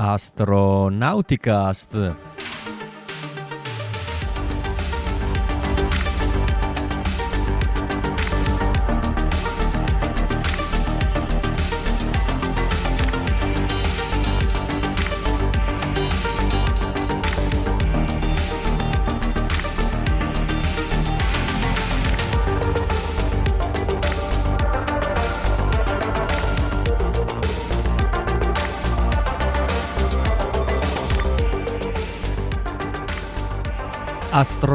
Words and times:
Astronauticast. 0.00 1.92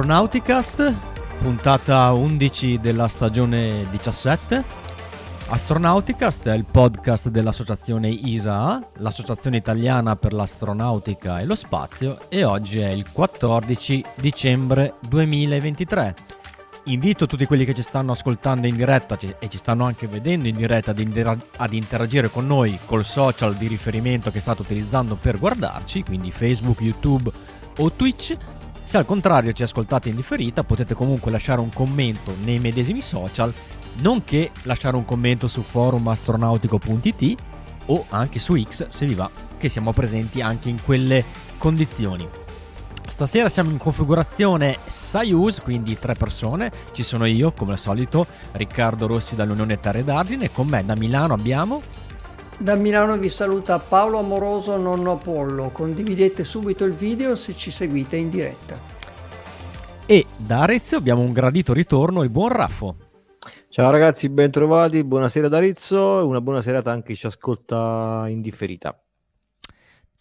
Astronauticast, 0.05 0.93
puntata 1.39 2.11
11 2.11 2.79
della 2.79 3.07
stagione 3.07 3.87
17. 3.89 4.63
Astronauticast 5.47 6.47
è 6.47 6.53
il 6.53 6.63
podcast 6.63 7.29
dell'associazione 7.29 8.09
ISA, 8.09 8.87
l'associazione 8.97 9.57
italiana 9.57 10.15
per 10.15 10.33
l'astronautica 10.33 11.39
e 11.39 11.45
lo 11.45 11.55
spazio, 11.55 12.29
e 12.29 12.43
oggi 12.43 12.81
è 12.81 12.89
il 12.89 13.11
14 13.11 14.05
dicembre 14.17 14.93
2023. 15.09 16.15
Invito 16.83 17.25
tutti 17.25 17.47
quelli 17.47 17.65
che 17.65 17.73
ci 17.73 17.81
stanno 17.81 18.11
ascoltando 18.11 18.67
in 18.67 18.75
diretta 18.75 19.17
e 19.39 19.49
ci 19.49 19.57
stanno 19.57 19.85
anche 19.85 20.05
vedendo 20.05 20.47
in 20.47 20.55
diretta 20.55 20.91
ad, 20.91 21.73
interagire 21.73 22.29
con 22.29 22.45
noi 22.45 22.77
col 22.85 23.05
social 23.05 23.55
di 23.55 23.65
riferimento 23.65 24.29
che 24.29 24.39
state 24.39 24.61
utilizzando 24.61 25.15
per 25.15 25.39
guardarci, 25.39 26.03
quindi 26.03 26.29
Facebook, 26.29 26.81
YouTube 26.81 27.31
o 27.79 27.91
Twitch 27.91 28.37
se 28.85 28.97
al 28.97 29.05
contrario 29.05 29.51
ci 29.51 29.63
ascoltate 29.63 30.09
in 30.09 30.15
differita 30.15 30.63
potete 30.63 30.93
comunque 30.93 31.31
lasciare 31.31 31.59
un 31.59 31.71
commento 31.73 32.33
nei 32.43 32.59
medesimi 32.59 33.01
social, 33.01 33.53
nonché 33.97 34.51
lasciare 34.63 34.95
un 34.95 35.03
commento 35.03 35.47
su 35.47 35.63
forumastronautico.it 35.63 37.35
o 37.87 38.05
anche 38.09 38.39
su 38.39 38.55
X 38.61 38.87
se 38.87 39.05
vi 39.05 39.15
va, 39.15 39.29
che 39.57 39.69
siamo 39.69 39.91
presenti 39.91 40.39
anche 40.41 40.69
in 40.69 40.81
quelle 40.83 41.23
condizioni. 41.57 42.27
Stasera 43.07 43.49
siamo 43.49 43.69
in 43.69 43.77
configurazione 43.77 44.77
Soyuz, 44.85 45.61
quindi 45.61 45.97
tre 45.99 46.15
persone. 46.15 46.71
Ci 46.91 47.03
sono 47.03 47.25
io, 47.25 47.51
come 47.51 47.73
al 47.73 47.79
solito, 47.79 48.25
Riccardo 48.53 49.05
Rossi 49.05 49.35
dall'Unione 49.35 49.79
Terre 49.79 50.03
d'Argine. 50.03 50.51
Con 50.51 50.67
me 50.67 50.83
da 50.83 50.95
Milano 50.95 51.33
abbiamo 51.33 51.81
da 52.57 52.75
Milano 52.75 53.17
vi 53.17 53.29
saluta 53.29 53.79
Paolo 53.79 54.19
Amoroso 54.19 54.77
Nonno 54.77 55.11
Apollo, 55.11 55.71
condividete 55.71 56.43
subito 56.43 56.85
il 56.85 56.93
video 56.93 57.35
se 57.35 57.55
ci 57.55 57.71
seguite 57.71 58.15
in 58.15 58.29
diretta. 58.29 58.79
E 60.05 60.25
da 60.37 60.61
Arezzo 60.61 60.95
abbiamo 60.95 61.21
un 61.21 61.33
gradito 61.33 61.73
ritorno, 61.73 62.23
il 62.23 62.29
buon 62.29 62.49
Raffo. 62.49 62.95
Ciao 63.69 63.91
ragazzi, 63.91 64.29
bentrovati, 64.29 65.03
buonasera 65.03 65.49
da 65.49 65.57
Arezzo 65.57 66.19
e 66.19 66.23
una 66.23 66.39
buona 66.39 66.61
serata 66.61 66.91
anche 66.91 67.13
chi 67.13 67.19
ci 67.19 67.25
ascolta 67.25 68.25
in 68.27 68.41
differita. 68.41 68.97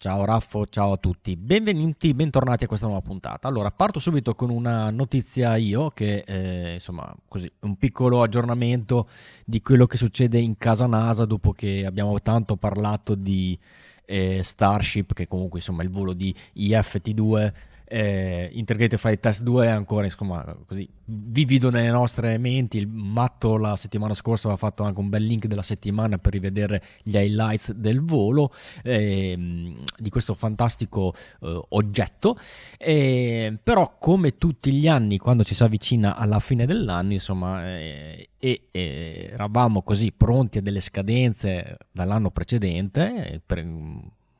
Ciao 0.05 0.23
Raffo, 0.23 0.67
ciao 0.67 0.91
a 0.91 0.97
tutti, 0.97 1.35
benvenuti, 1.35 2.13
bentornati 2.13 2.65
a 2.65 2.67
questa 2.67 2.85
nuova 2.85 3.01
puntata. 3.01 3.47
Allora, 3.47 3.71
parto 3.71 3.99
subito 3.99 4.35
con 4.35 4.51
una 4.51 4.91
notizia 4.91 5.55
io, 5.55 5.89
che 5.89 6.23
eh, 6.27 6.73
insomma, 6.73 7.11
così, 7.27 7.51
un 7.61 7.75
piccolo 7.75 8.21
aggiornamento 8.21 9.09
di 9.43 9.63
quello 9.63 9.87
che 9.87 9.97
succede 9.97 10.37
in 10.37 10.57
casa 10.59 10.85
NASA 10.85 11.25
dopo 11.25 11.53
che 11.53 11.87
abbiamo 11.87 12.21
tanto 12.21 12.55
parlato 12.55 13.15
di 13.15 13.57
eh, 14.05 14.41
Starship, 14.43 15.11
che 15.15 15.27
comunque 15.27 15.57
insomma 15.57 15.81
è 15.81 15.85
il 15.85 15.91
volo 15.91 16.13
di 16.13 16.31
IFT2 16.55 17.53
eh, 17.87 18.49
Integrated 18.53 18.97
Flight 18.97 19.19
Test 19.19 19.41
2 19.43 19.65
è 19.65 19.69
ancora 19.69 20.05
insomma 20.05 20.43
così 20.65 20.87
vivido 21.05 21.69
nelle 21.69 21.89
nostre 21.89 22.37
menti. 22.37 22.77
Il 22.77 22.87
matto 22.87 23.57
la 23.57 23.75
settimana 23.75 24.13
scorsa 24.13 24.47
aveva 24.47 24.67
fatto 24.67 24.83
anche 24.83 24.99
un 24.99 25.09
bel 25.09 25.23
link 25.23 25.45
della 25.45 25.61
settimana 25.61 26.17
per 26.17 26.33
rivedere 26.33 26.81
gli 27.03 27.15
highlights 27.15 27.71
del 27.73 28.01
volo 28.01 28.51
eh, 28.83 29.75
di 29.97 30.09
questo 30.09 30.33
fantastico 30.33 31.13
eh, 31.41 31.61
oggetto. 31.69 32.37
Eh, 32.77 33.57
però 33.61 33.97
come 33.99 34.37
tutti 34.37 34.71
gli 34.71 34.87
anni 34.87 35.17
quando 35.17 35.43
ci 35.43 35.53
si 35.53 35.63
avvicina 35.63 36.15
alla 36.15 36.39
fine 36.39 36.65
dell'anno 36.65 37.13
insomma 37.13 37.67
eh, 37.67 38.29
e 38.37 38.69
eravamo 38.71 39.81
così 39.81 40.11
pronti 40.11 40.59
a 40.59 40.61
delle 40.61 40.79
scadenze 40.79 41.77
dall'anno 41.91 42.29
precedente 42.29 43.41
per, 43.43 43.65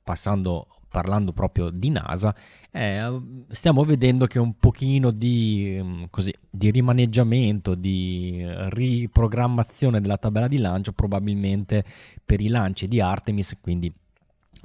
passando 0.04 0.68
parlando 0.96 1.34
proprio 1.34 1.72
di 1.72 1.90
NASA, 1.90 2.34
eh, 2.72 3.22
stiamo 3.50 3.84
vedendo 3.84 4.28
che 4.28 4.40
un 4.40 4.58
pochino 4.58 5.12
di, 5.12 5.78
mm, 5.78 6.04
così, 6.10 6.34
di 6.50 6.72
rimaneggiamento, 6.72 7.76
di 7.76 8.42
riprogrammazione 8.70 10.00
della 10.00 10.16
tabella 10.16 10.48
di 10.48 10.58
lancio 10.58 10.94
probabilmente 10.94 11.84
per 12.24 12.40
i 12.40 12.48
lanci 12.48 12.88
di 12.88 13.02
Artemis, 13.02 13.58
quindi 13.60 13.94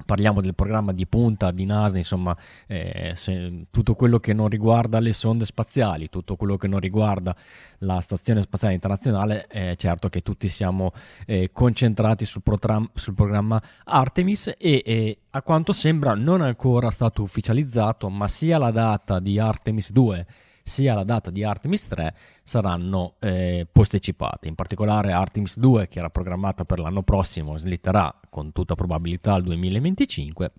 parliamo 0.05 0.41
del 0.41 0.55
programma 0.55 0.93
di 0.93 1.07
punta 1.07 1.51
di 1.51 1.65
NASA, 1.65 1.97
insomma, 1.97 2.37
eh, 2.67 3.13
se, 3.15 3.65
tutto 3.71 3.95
quello 3.95 4.19
che 4.19 4.33
non 4.33 4.49
riguarda 4.49 5.01
le 5.01 5.13
sonde 5.13 5.45
spaziali, 5.45 6.09
tutto 6.09 6.37
quello 6.37 6.57
che 6.57 6.69
non 6.69 6.81
riguarda 6.81 7.35
la 7.79 8.01
Stazione 8.01 8.41
Spaziale 8.41 8.75
Internazionale, 8.75 9.47
è 9.47 9.75
certo 9.77 10.09
che 10.09 10.21
tutti 10.21 10.49
siamo 10.49 10.93
eh, 11.27 11.51
concentrati 11.53 12.25
sul, 12.25 12.43
program- 12.43 12.91
sul, 12.95 13.15
programma 13.15 13.63
Artemis 13.85 14.55
e, 14.59 15.19
a 15.31 15.43
quanto 15.43 15.73
sembra 15.73 16.15
non 16.15 16.43
è 16.43 16.47
ancora 16.47 16.91
stato 16.91 17.23
ufficializzato, 17.23 18.09
ma 18.09 18.29
sia 18.29 18.59
la 18.59 18.71
data 18.71 19.21
di 19.21 19.39
Artemis 19.39 19.93
2 19.93 20.27
sia 20.71 20.95
la 20.95 21.05
data 21.05 21.31
di 21.31 21.45
Artemis 21.45 21.89
3 21.89 22.15
saranno 22.43 23.17
eh, 23.19 23.67
posticipate. 23.71 24.49
In 24.49 24.55
particolare 24.55 25.13
Artemis 25.13 25.59
2, 25.59 25.89
che 25.89 25.99
era 25.99 26.09
programmata 26.09 26.65
per 26.65 26.79
l'anno 26.79 27.03
prossimo, 27.03 27.59
slitterà 27.59 28.19
con 28.31 28.53
tutta 28.53 28.77
probabilità 28.77 29.35
al 29.35 29.43
2025 29.43 30.53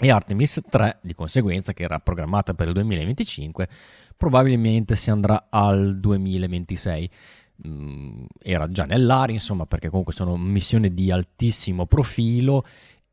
e 0.00 0.10
Artemis 0.10 0.60
3, 0.68 0.98
di 1.02 1.14
conseguenza, 1.14 1.72
che 1.72 1.84
era 1.84 1.98
programmata 2.00 2.52
per 2.54 2.66
il 2.66 2.74
2025, 2.74 3.68
probabilmente 4.16 4.96
si 4.96 5.10
andrà 5.10 5.46
al 5.48 5.98
2026 5.98 7.10
mm, 7.66 8.24
era 8.42 8.68
già 8.68 8.84
nell'aria, 8.84 9.34
insomma, 9.34 9.66
perché 9.66 9.88
comunque 9.88 10.12
sono 10.12 10.36
missioni 10.36 10.92
di 10.92 11.10
altissimo 11.10 11.86
profilo 11.86 12.64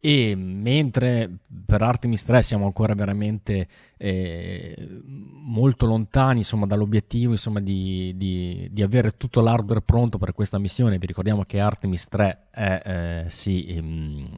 e 0.07 0.35
mentre 0.35 1.27
per 1.66 1.81
Artemis 1.81 2.23
3 2.25 2.43
siamo 2.43 2.66
ancora 2.66 2.93
veramente 2.93 3.67
eh, 3.97 5.01
molto 5.03 5.88
lontani 5.88 6.38
insomma, 6.38 6.67
dall'obiettivo 6.67 7.31
insomma, 7.31 7.59
di, 7.59 8.13
di, 8.16 8.67
di, 8.71 8.83
avere 8.83 9.17
tutto 9.17 9.41
l'hardware 9.41 9.81
pronto 9.81 10.19
per 10.19 10.33
questa 10.33 10.59
missione, 10.59 10.99
vi 10.99 11.07
ricordiamo 11.07 11.41
che 11.41 11.59
Artemis 11.59 12.07
3 12.07 12.47
è, 12.51 12.81
eh, 12.85 13.29
si 13.31 13.66
ehm, 13.66 14.35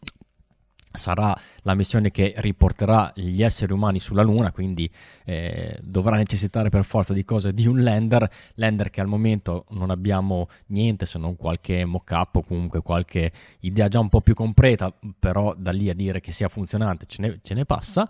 sarà 0.98 1.36
la 1.62 1.74
missione 1.74 2.12
che 2.12 2.34
riporterà 2.38 3.12
gli 3.16 3.42
esseri 3.42 3.72
umani 3.72 4.00
sulla 4.00 4.24
Luna, 4.24 4.52
quindi 4.52 4.90
eh, 5.26 5.78
dovrà 5.82 6.18
necessitare 6.18 6.70
per 6.70 6.84
forza 6.84 7.14
di 7.14 7.24
cose 7.24 7.54
di 7.54 7.68
un 7.68 7.82
lander, 7.82 8.30
lander 8.56 8.90
che 8.90 9.02
al 9.02 9.08
momento 9.08 9.66
non 9.70 9.90
abbiamo 9.90 10.50
niente 10.68 11.06
se 11.06 11.18
non 11.18 11.36
qualche 11.36 11.86
mock-up 11.86 12.36
o 12.36 12.42
comunque 12.44 12.82
qualche 12.82 13.32
idea 13.62 13.88
già 13.88 14.00
un 14.00 14.10
po' 14.10 14.22
più 14.22 14.34
completa, 14.34 14.94
però 15.18 15.54
da 15.58 15.72
lì 15.72 15.90
a 15.90 15.94
dire 15.94 16.20
che 16.20 16.32
sia 16.32 16.50
funzionante 16.50 17.06
ce 17.06 17.22
ne, 17.22 17.40
ce 17.42 17.54
ne 17.54 17.66
passa. 17.66 18.10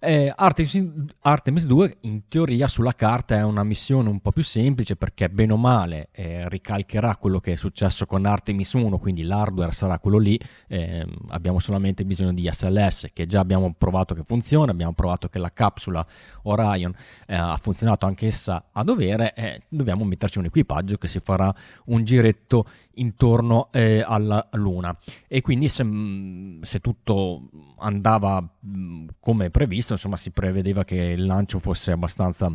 Eh, 0.00 0.32
Artemis, 0.34 0.86
Artemis, 1.20 1.66
2 1.66 1.96
in 2.02 2.28
teoria 2.28 2.68
sulla 2.68 2.94
carta 2.94 3.36
è 3.36 3.42
una 3.42 3.64
missione 3.64 4.08
un 4.08 4.20
po' 4.20 4.30
più 4.30 4.44
semplice 4.44 4.94
perché 4.94 5.28
bene 5.28 5.52
o 5.52 5.56
male 5.56 6.08
eh, 6.12 6.48
ricalcherà 6.48 7.16
quello 7.16 7.40
che 7.40 7.52
è 7.52 7.56
successo 7.56 8.06
con 8.06 8.24
Artemis 8.24 8.72
1, 8.74 8.96
quindi 8.98 9.24
l'hardware 9.24 9.72
sarà 9.72 9.98
quello 9.98 10.18
lì, 10.18 10.38
eh, 10.68 11.04
abbiamo 11.28 11.58
solamente 11.58 12.04
bisogno 12.04 12.32
di 12.32 12.48
SLS 12.50 13.08
che 13.12 13.26
già 13.26 13.40
abbiamo 13.40 13.74
provato 13.76 14.14
che 14.14 14.22
funziona, 14.24 14.70
abbiamo 14.70 14.92
provato 14.92 15.28
che 15.28 15.38
la 15.40 15.52
capsula 15.52 16.06
Orion 16.42 16.94
eh, 17.26 17.34
ha 17.34 17.58
funzionato 17.60 18.06
anch'essa 18.06 18.68
a 18.70 18.84
dovere, 18.84 19.34
eh, 19.34 19.62
dobbiamo 19.68 20.04
metterci 20.04 20.38
un 20.38 20.44
equipaggio 20.44 20.96
che 20.96 21.08
si 21.08 21.18
farà 21.18 21.52
un 21.86 22.04
giretto 22.04 22.66
intorno 23.00 23.68
eh, 23.72 24.02
alla 24.06 24.48
Luna. 24.52 24.96
E 25.26 25.40
quindi 25.40 25.68
se, 25.68 25.84
se 26.62 26.80
tutto 26.80 27.50
andava 27.78 28.46
come 29.20 29.50
previsto 29.50 29.92
insomma 29.94 30.16
si 30.16 30.30
prevedeva 30.30 30.84
che 30.84 30.96
il 30.96 31.24
lancio 31.24 31.58
fosse 31.58 31.92
abbastanza 31.92 32.50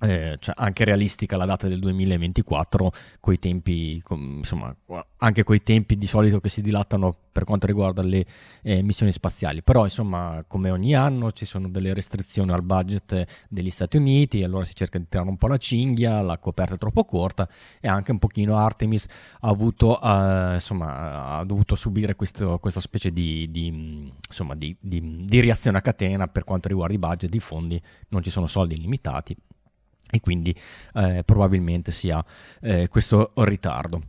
eh, 0.00 0.36
cioè 0.38 0.54
anche 0.56 0.84
realistica 0.84 1.36
la 1.36 1.44
data 1.44 1.66
del 1.66 1.80
2024 1.80 2.92
coi 3.20 3.38
tempi 3.38 4.00
con, 4.02 4.36
insomma 4.38 4.74
anche 5.18 5.42
coi 5.42 5.62
tempi 5.62 5.96
di 5.96 6.06
solito 6.06 6.40
che 6.40 6.48
si 6.48 6.62
dilatano 6.62 7.14
per 7.32 7.44
quanto 7.44 7.66
riguarda 7.66 8.02
le 8.02 8.24
eh, 8.62 8.82
missioni 8.82 9.12
spaziali. 9.12 9.62
Però 9.62 9.84
insomma 9.84 10.44
come 10.46 10.70
ogni 10.70 10.94
anno 10.94 11.32
ci 11.32 11.44
sono 11.44 11.68
delle 11.68 11.94
restrizioni 11.94 12.52
al 12.52 12.62
budget 12.62 13.46
degli 13.48 13.70
Stati 13.70 13.96
Uniti 13.96 14.42
allora 14.42 14.64
si 14.64 14.74
cerca 14.74 14.98
di 14.98 15.06
tirare 15.08 15.28
un 15.28 15.36
po' 15.36 15.48
la 15.48 15.56
cinghia 15.56 16.20
la 16.22 16.38
coperta 16.38 16.74
è 16.74 16.78
troppo 16.78 17.04
corta 17.04 17.48
e 17.80 17.88
anche 17.88 18.10
un 18.12 18.18
pochino 18.18 18.56
Artemis 18.56 19.06
ha 19.40 19.48
avuto 19.48 20.00
eh, 20.00 20.54
insomma 20.54 21.38
ha 21.38 21.44
dovuto 21.44 21.74
subire 21.74 22.14
questo, 22.14 22.58
questa 22.58 22.80
specie 22.80 23.12
di, 23.12 23.50
di 23.50 24.12
insomma 24.26 24.54
di, 24.54 24.76
di 24.80 25.40
reazione 25.40 25.78
a 25.78 25.80
catena 25.80 26.28
per 26.28 26.44
quanto 26.44 26.68
riguarda 26.68 26.94
i 26.94 26.98
budget 26.98 27.34
i 27.34 27.40
fondi 27.40 27.80
non 28.08 28.22
ci 28.22 28.30
sono 28.30 28.46
soldi 28.46 28.74
illimitati 28.74 29.36
e 30.10 30.20
quindi 30.20 30.54
eh, 30.94 31.22
probabilmente 31.24 31.92
sia 31.92 32.24
eh, 32.60 32.88
questo 32.88 33.32
ritardo. 33.36 34.02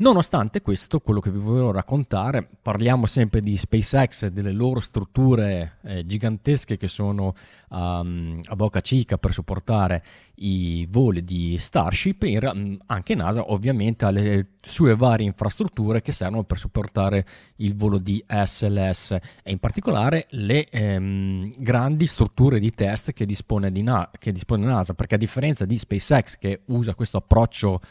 Nonostante 0.00 0.62
questo, 0.62 0.98
quello 1.00 1.20
che 1.20 1.30
vi 1.30 1.38
volevo 1.38 1.72
raccontare, 1.72 2.48
parliamo 2.62 3.04
sempre 3.04 3.42
di 3.42 3.54
SpaceX 3.54 4.22
e 4.22 4.32
delle 4.32 4.50
loro 4.50 4.80
strutture 4.80 5.76
eh, 5.82 6.06
gigantesche 6.06 6.78
che 6.78 6.88
sono 6.88 7.34
um, 7.68 8.40
a 8.42 8.56
Boca 8.56 8.80
Chica 8.80 9.18
per 9.18 9.34
supportare 9.34 10.02
i 10.36 10.86
voli 10.88 11.22
di 11.22 11.58
Starship, 11.58 12.24
mm, 12.24 12.76
anche 12.86 13.14
NASA 13.14 13.50
ovviamente 13.50 14.06
ha 14.06 14.10
le 14.10 14.52
sue 14.62 14.96
varie 14.96 15.26
infrastrutture 15.26 16.00
che 16.00 16.12
servono 16.12 16.44
per 16.44 16.56
supportare 16.56 17.26
il 17.56 17.76
volo 17.76 17.98
di 17.98 18.24
SLS 18.26 19.10
e 19.42 19.50
in 19.50 19.58
particolare 19.58 20.28
le 20.30 20.66
ehm, 20.66 21.52
grandi 21.58 22.06
strutture 22.06 22.58
di 22.58 22.72
test 22.72 23.12
che 23.12 23.26
dispone, 23.26 23.70
di 23.70 23.82
Na- 23.82 24.10
che 24.18 24.32
dispone 24.32 24.64
NASA, 24.64 24.94
perché 24.94 25.16
a 25.16 25.18
differenza 25.18 25.66
di 25.66 25.76
SpaceX 25.76 26.38
che 26.38 26.62
usa 26.68 26.94
questo 26.94 27.18
approccio 27.18 27.82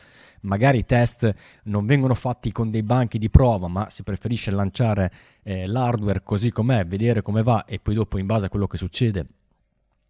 magari 0.42 0.80
i 0.80 0.86
test 0.86 1.34
non 1.64 1.86
vengono 1.86 2.16
fatti 2.16 2.52
con 2.52 2.70
dei 2.70 2.84
banchi 2.84 3.18
di 3.18 3.30
prova, 3.30 3.68
ma 3.68 3.90
si 3.90 4.04
preferisce 4.04 4.52
lanciare 4.52 5.12
eh, 5.44 5.68
l'hardware 5.68 6.24
così 6.24 6.52
com'è, 6.52 6.86
vedere 6.86 7.22
come 7.22 7.44
va 7.44 7.66
e 7.66 7.80
poi 7.80 7.96
dopo 7.96 8.18
in 8.18 8.26
base 8.26 8.46
a 8.48 8.50
quello 8.50 8.68
che 8.68 8.78
succede 8.78 9.26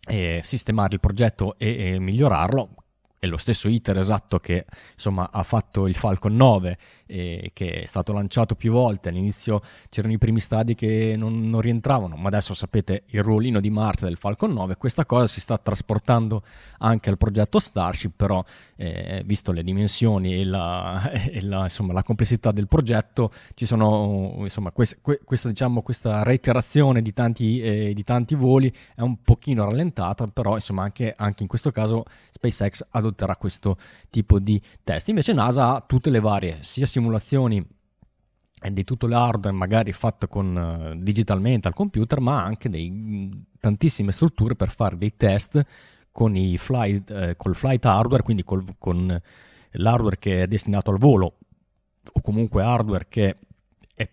eh, 0.07 0.41
sistemare 0.43 0.95
il 0.95 0.99
progetto 0.99 1.57
e, 1.57 1.93
e 1.93 1.99
migliorarlo 1.99 2.69
è 3.19 3.27
lo 3.27 3.37
stesso 3.37 3.67
iter 3.67 3.97
esatto 3.97 4.39
che 4.39 4.65
insomma, 4.93 5.29
ha 5.31 5.43
fatto 5.43 5.87
il 5.87 5.95
Falcon 5.95 6.35
9 6.37 6.77
eh, 7.05 7.51
che 7.53 7.81
è 7.81 7.85
stato 7.85 8.13
lanciato 8.13 8.55
più 8.55 8.71
volte. 8.71 9.09
All'inizio 9.09 9.61
c'erano 9.89 10.13
i 10.13 10.17
primi 10.17 10.39
stadi 10.39 10.73
che 10.73 11.15
non, 11.17 11.49
non, 11.49 11.59
rientravano 11.59 12.15
ma 12.15 12.29
adesso 12.29 12.53
sapete 12.53 13.03
il 13.07 13.21
ruolino 13.21 13.59
di 13.59 13.69
Marte 13.69 14.05
del 14.05 14.15
Falcon 14.15 14.53
9 14.53 14.77
questa 14.77 15.05
cosa 15.05 15.27
si 15.27 15.41
sta 15.41 15.57
trasportando 15.57 16.43
anche 16.77 17.09
al 17.09 17.17
progetto 17.17 17.59
Starship 17.59 18.13
però 18.15 18.41
eh, 18.77 19.21
visto 19.25 19.51
le 19.51 19.63
dimensioni 19.63 20.39
e, 20.39 20.45
la, 20.45 21.11
e 21.11 21.41
la, 21.41 21.63
insomma, 21.63 21.91
la, 21.91 22.03
complessità 22.03 22.51
del 22.51 22.69
progetto 22.69 23.31
ci 23.53 23.65
sono 23.65 24.35
insomma 24.39 24.71
quest, 24.71 24.99
questa, 25.01 25.49
diciamo, 25.49 25.81
questa 25.81 26.23
reiterazione 26.23 27.01
di 27.01 27.11
tanti, 27.11 27.61
eh, 27.61 27.93
di 27.93 28.03
tanti 28.03 28.35
voli 28.35 28.73
è 28.95 29.01
un 29.01 29.21
pochino 29.21 29.65
rallentata 29.65 30.25
però 30.27 30.55
insomma 30.55 30.83
anche, 30.83 31.13
anche 31.17 31.43
in 31.43 31.49
questo 31.49 31.71
caso 31.71 32.05
SpaceX 32.31 32.85
ha 32.91 33.08
adotterà 33.09 33.35
questo 33.35 33.77
tipo 34.09 34.39
di 34.39 34.61
test. 34.83 35.09
Invece 35.09 35.33
NASA 35.33 35.75
ha 35.75 35.81
tutte 35.81 36.09
le 36.09 36.19
varie, 36.19 36.57
sia 36.61 36.85
simulazioni 36.85 37.65
di 38.71 38.83
tutto 38.83 39.07
l'hardware 39.07 39.55
magari 39.55 39.93
fatto 39.93 40.27
con, 40.27 40.93
uh, 40.95 41.01
digitalmente 41.01 41.67
al 41.67 41.73
computer, 41.73 42.19
ma 42.19 42.43
anche 42.43 42.69
dei, 42.69 43.45
tantissime 43.59 44.11
strutture 44.11 44.55
per 44.55 44.69
fare 44.69 44.97
dei 44.97 45.15
test 45.15 45.63
con 46.11 46.35
i 46.35 46.57
flight, 46.57 47.09
eh, 47.11 47.35
col 47.37 47.55
flight 47.55 47.85
hardware, 47.85 48.23
quindi 48.23 48.43
col, 48.43 48.63
con 48.77 49.21
l'hardware 49.71 50.17
che 50.17 50.43
è 50.43 50.47
destinato 50.47 50.91
al 50.91 50.97
volo 50.97 51.37
o 52.11 52.21
comunque 52.21 52.63
hardware 52.63 53.05
che 53.07 53.37
è 53.93 54.09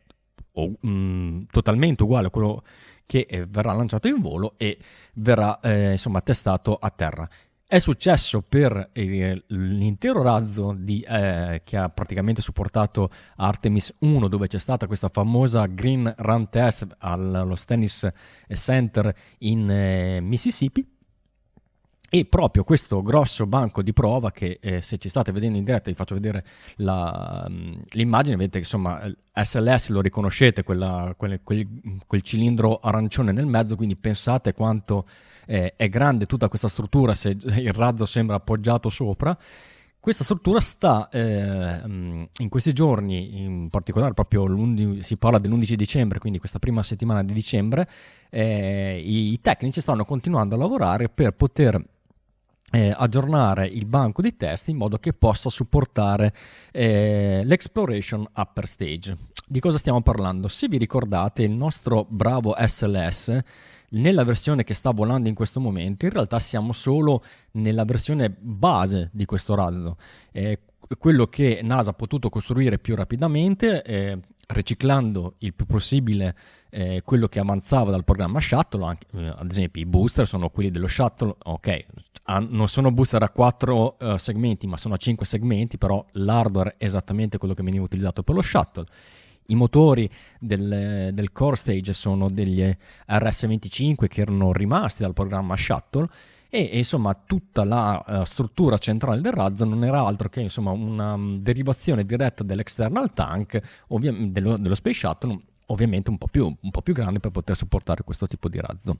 o, 0.53 0.73
mm, 0.87 1.43
totalmente 1.51 2.03
uguale 2.03 2.29
a 2.29 2.31
quello 2.31 2.63
che 3.07 3.27
eh, 3.29 3.47
verrà 3.47 3.73
lanciato 3.73 4.09
in 4.09 4.21
volo 4.21 4.55
e 4.57 4.79
verrà 5.15 5.61
eh, 5.61 5.93
insomma 5.93 6.21
testato 6.21 6.77
a 6.77 6.91
terra. 6.91 7.29
È 7.69 7.81
successo 7.81 8.43
per 8.43 8.91
l'intero 8.93 10.23
razzo 10.23 10.73
di, 10.79 11.01
eh, 11.01 11.63
che 11.65 11.77
ha 11.77 11.89
praticamente 11.89 12.41
supportato 12.41 13.11
Artemis 13.35 13.93
1, 13.99 14.29
dove 14.29 14.47
c'è 14.47 14.59
stata 14.59 14.87
questa 14.87 15.09
famosa 15.09 15.67
Green 15.67 16.15
Run 16.17 16.49
Test 16.49 16.87
allo 16.99 17.57
Stennis 17.57 18.09
Center 18.53 19.13
in 19.39 19.69
eh, 19.69 20.21
Mississippi. 20.21 20.89
E 22.09 22.25
proprio 22.27 22.63
questo 22.63 23.03
grosso 23.03 23.47
banco 23.47 23.83
di 23.83 23.93
prova, 23.93 24.31
che 24.31 24.61
eh, 24.63 24.81
se 24.81 24.97
ci 24.99 25.09
state 25.09 25.33
vedendo 25.33 25.59
in 25.59 25.65
diretta 25.65 25.91
vi 25.91 25.97
faccio 25.97 26.15
vedere 26.15 26.45
la, 26.77 27.49
mm, 27.51 27.73
l'immagine, 27.95 28.37
vedete 28.37 28.59
che 28.59 28.65
insomma 28.65 29.03
SLS 29.35 29.89
lo 29.89 30.01
riconoscete, 30.03 30.63
quella, 30.63 31.15
quel, 31.17 31.41
quel, 31.43 31.67
quel 32.07 32.23
cilindro 32.23 32.79
arancione 32.79 33.33
nel 33.33 33.47
mezzo, 33.47 33.75
quindi 33.75 33.97
pensate 33.97 34.55
quanto 34.55 35.05
eh, 35.47 35.75
è 35.77 35.89
grande 35.89 36.27
tutta 36.27 36.49
questa 36.49 36.69
struttura 36.69 37.15
se 37.15 37.31
il 37.31 37.73
razzo 37.73 38.05
sembra 38.05 38.37
appoggiato 38.37 38.91
sopra. 38.91 39.37
Questa 39.99 40.23
struttura 40.23 40.61
sta 40.61 41.09
eh, 41.09 41.81
in 41.85 42.49
questi 42.49 42.73
giorni, 42.73 43.43
in 43.43 43.71
particolare 43.71 44.15
proprio 44.15 44.47
si 45.03 45.17
parla 45.17 45.39
dell'11 45.39 45.73
dicembre, 45.73 46.21
quindi 46.21 46.39
questa 46.39 46.61
prima 46.61 46.85
settimana 46.85 47.25
di 47.25 47.33
dicembre, 47.33 47.89
eh, 48.31 49.03
i, 49.05 49.41
tecnici 49.41 49.81
stanno 49.81 50.05
continuando 50.05 50.55
a 50.55 50.59
lavorare 50.59 51.09
per 51.09 51.33
poter 51.33 51.85
eh, 52.71 52.95
aggiornare 52.97 53.67
il 53.67 53.87
banco 53.87 54.23
di 54.23 54.37
test 54.37 54.69
in 54.69 54.77
modo 54.77 54.99
che 54.99 55.13
possa 55.13 55.51
supportare 55.51 56.33
eh, 56.71 57.43
l'exploration 57.45 58.25
upper 58.33 58.69
stage. 58.69 59.17
Di 59.45 59.59
cosa 59.59 59.79
stiamo 59.79 60.03
parlando? 60.03 60.47
Se 60.47 60.69
vi 60.69 60.77
ricordate, 60.77 61.43
il 61.43 61.53
nostro 61.53 62.07
bravo 62.09 62.55
SLS 62.57 63.43
nella 63.91 64.25
versione 64.25 64.65
che 64.65 64.75
sta 64.75 64.91
volando 64.91 65.29
in 65.29 65.35
questo 65.35 65.61
momento, 65.61 66.05
in 66.05 66.13
realtà 66.13 66.39
siamo 66.39 66.73
solo 66.73 67.23
nella 67.53 67.85
versione 67.85 68.31
base 68.31 69.11
di 69.13 69.25
questo 69.25 69.55
razzo. 69.55 69.97
Eh, 70.33 70.61
quello 70.99 71.27
che 71.27 71.61
NASA 71.63 71.91
ha 71.91 71.95
potuto 71.95 72.29
costruire 72.29 72.79
più 72.79 72.95
rapidamente, 72.95 73.83
eh, 73.83 74.19
riciclando 74.49 75.35
il 75.39 75.55
più 75.55 75.67
possibile 75.67 76.37
eh, 76.71 77.03
quello 77.05 77.27
che 77.27 77.41
avanzava 77.41 77.91
dal 77.91 78.05
programma 78.05 78.39
Shuttle, 78.39 78.85
anche, 78.85 79.07
eh, 79.15 79.35
ad 79.37 79.51
esempio 79.51 79.81
i 79.81 79.87
booster 79.87 80.27
sono 80.27 80.51
quelli 80.51 80.71
dello 80.71 80.87
Shuttle, 80.87 81.35
ok, 81.43 81.87
non 82.49 82.69
sono 82.69 82.91
booster 82.91 83.23
a 83.23 83.31
4 83.31 83.97
uh, 84.01 84.17
segmenti 84.17 84.67
ma 84.67 84.77
sono 84.77 84.95
a 84.95 84.97
5 84.97 85.25
segmenti, 85.25 85.79
però 85.79 86.05
l'hardware 86.13 86.75
è 86.77 86.85
esattamente 86.85 87.39
quello 87.39 87.55
che 87.55 87.63
veniva 87.63 87.85
utilizzato 87.85 88.23
per 88.23 88.35
lo 88.35 88.43
Shuttle 88.43 88.87
i 89.49 89.55
motori 89.55 90.09
del, 90.39 91.11
del, 91.13 91.33
core 91.33 91.57
stage 91.57 91.93
sono 91.93 92.31
degli 92.31 92.63
RS-25 93.07 94.07
che 94.09 94.21
erano 94.21 94.53
rimasti 94.53 95.03
dal 95.03 95.13
programma 95.13 95.57
Shuttle 95.57 96.09
e, 96.49 96.71
e 96.73 96.79
insomma 96.79 97.15
tutta 97.15 97.65
la 97.65 98.03
uh, 98.07 98.25
struttura 98.25 98.79
centrale 98.79 99.21
del 99.21 99.33
razzo 99.33 99.65
non 99.65 99.85
era 99.85 100.05
altro 100.05 100.29
che 100.29 100.41
insomma, 100.41 100.71
una 100.71 101.15
um, 101.15 101.39
derivazione 101.39 102.05
diretta 102.05 102.45
dell'external 102.45 103.13
tank 103.13 103.61
ovvia- 103.89 104.13
dello, 104.13 104.57
dello, 104.57 104.75
Space 104.75 104.99
Shuttle 104.99 105.39
ovviamente 105.67 106.11
un 106.11 106.19
po, 106.19 106.29
più, 106.29 106.45
un 106.45 106.71
po' 106.71 106.83
più 106.83 106.95
grande 106.95 107.21
per 107.21 107.31
poter 107.31 107.57
supportare 107.57 108.05
questo 108.05 108.27
tipo 108.27 108.49
di 108.49 108.61
razzo. 108.61 108.97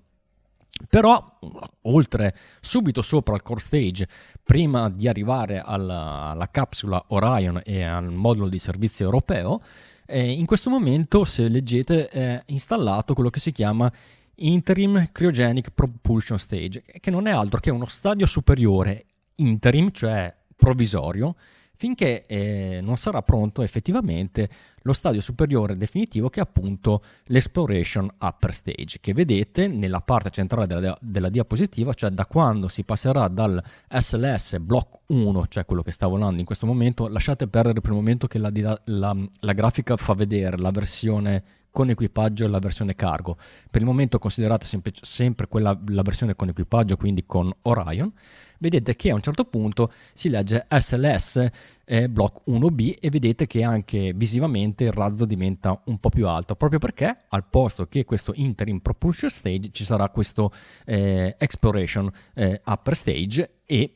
Però, 0.89 1.39
oltre 1.83 2.37
subito 2.61 3.01
sopra 3.01 3.35
al 3.35 3.43
core 3.43 3.61
stage, 3.61 4.09
prima 4.43 4.91
di 4.91 5.09
arrivare 5.09 5.59
alla, 5.59 6.31
alla 6.31 6.51
capsula 6.51 7.03
Orion 7.09 7.63
e 7.65 7.83
al 7.83 8.13
modulo 8.13 8.49
di 8.49 8.59
servizio 8.59 9.07
europeo, 9.07 9.63
eh, 10.07 10.31
in 10.31 10.47
questo 10.47 10.71
momento, 10.71 11.25
se 11.25 11.49
leggete, 11.49 12.09
è 12.09 12.43
installato 12.47 13.15
quello 13.15 13.31
che 13.31 13.41
si 13.41 13.53
chiama 13.53 13.93
Interim 14.37 15.11
Cryogenic 15.13 15.71
Propulsion 15.71 16.39
Stage, 16.39 16.83
che 16.83 17.11
non 17.11 17.27
è 17.27 17.31
altro 17.31 17.61
che 17.61 17.71
uno 17.71 17.87
stadio 17.87 18.27
superiore 18.27 19.05
interim, 19.37 19.91
cioè 19.93 20.35
provvisorio, 20.55 21.35
finché 21.77 22.25
eh, 22.27 22.81
non 22.83 22.97
sarà 22.97 23.23
pronto 23.23 23.63
effettivamente 23.63 24.49
lo 24.83 24.93
stadio 24.93 25.21
superiore 25.21 25.77
definitivo 25.77 26.29
che 26.29 26.41
è 26.41 26.43
appunto 26.43 27.03
l'exploration 27.25 28.09
upper 28.21 28.53
stage 28.53 28.99
che 29.01 29.13
vedete 29.13 29.67
nella 29.67 30.01
parte 30.01 30.31
centrale 30.31 30.67
della, 30.67 30.97
della, 31.01 31.29
diapositiva 31.29 31.93
cioè 31.93 32.11
da 32.11 32.27
quando 32.27 32.69
si 32.69 32.85
passerà 32.85 33.29
dal 33.29 33.63
SLS 33.91 34.59
block 34.59 35.01
1 35.07 35.47
cioè 35.49 35.65
quello 35.65 35.83
che 35.83 35.91
sta 35.91 36.07
volando 36.07 36.39
in 36.41 36.47
questo 36.47 36.67
momento 36.67 37.09
lasciate 37.09 37.49
perdere 37.49 37.81
per 37.81 37.91
il 37.91 37.97
momento 37.97 38.27
che 38.27 38.39
la, 38.39 38.51
la, 38.85 39.17
la 39.41 39.53
grafica 39.53 39.97
fa 39.97 40.15
vedere 40.15 40.57
la 40.57 40.71
versione 40.71 41.45
con 41.77 41.91
equipaggio 41.91 42.47
e 42.47 42.49
la 42.49 42.59
versione 42.59 42.95
cargo. 42.95 43.37
Per 43.71 43.83
il 43.83 43.87
momento 43.87 44.19
considerate 44.19 44.65
sempre, 44.65 44.93
sempre 44.99 45.47
quella, 45.47 45.79
la 45.89 46.01
versione 46.01 46.35
con 46.35 46.49
equipaggio 46.49 46.97
quindi 46.97 47.27
con 47.27 47.53
Orion 47.63 48.11
vedete 48.59 48.97
che 48.97 49.11
a 49.11 49.15
un 49.15 49.21
certo 49.21 49.45
punto 49.45 49.93
si 50.13 50.29
legge 50.29 50.67
SLS 50.69 51.51
eh, 51.85 52.09
block 52.09 52.49
1B 52.49 52.97
e 53.01 53.11
vedete 53.11 53.47
che 53.47 53.63
anche 53.63 54.13
visivamente 54.15 54.85
il 54.85 54.93
razzo 54.93 55.25
diventa 55.25 55.81
un 55.85 55.99
po' 55.99 56.09
più 56.09 56.27
alto, 56.27 56.57
proprio 56.57 56.79
perché 56.79 57.17
al 57.29 57.45
posto 57.49 57.87
che 57.87 58.05
questo 58.05 58.33
interim 58.35 58.81
propulsion 58.81 59.31
stage 59.31 59.71
ci 59.71 59.85
sarà 59.85 60.09
questo 60.09 60.53
eh, 60.85 61.37
exploration 61.39 62.11
eh, 62.35 62.61
upper 62.65 62.97
stage 62.97 63.51
e 63.65 63.95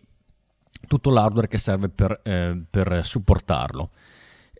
tutto 0.86 1.10
l'hardware 1.10 1.48
che 1.48 1.58
serve 1.58 1.88
per, 1.88 2.20
eh, 2.22 2.60
per 2.68 3.04
supportarlo. 3.04 3.90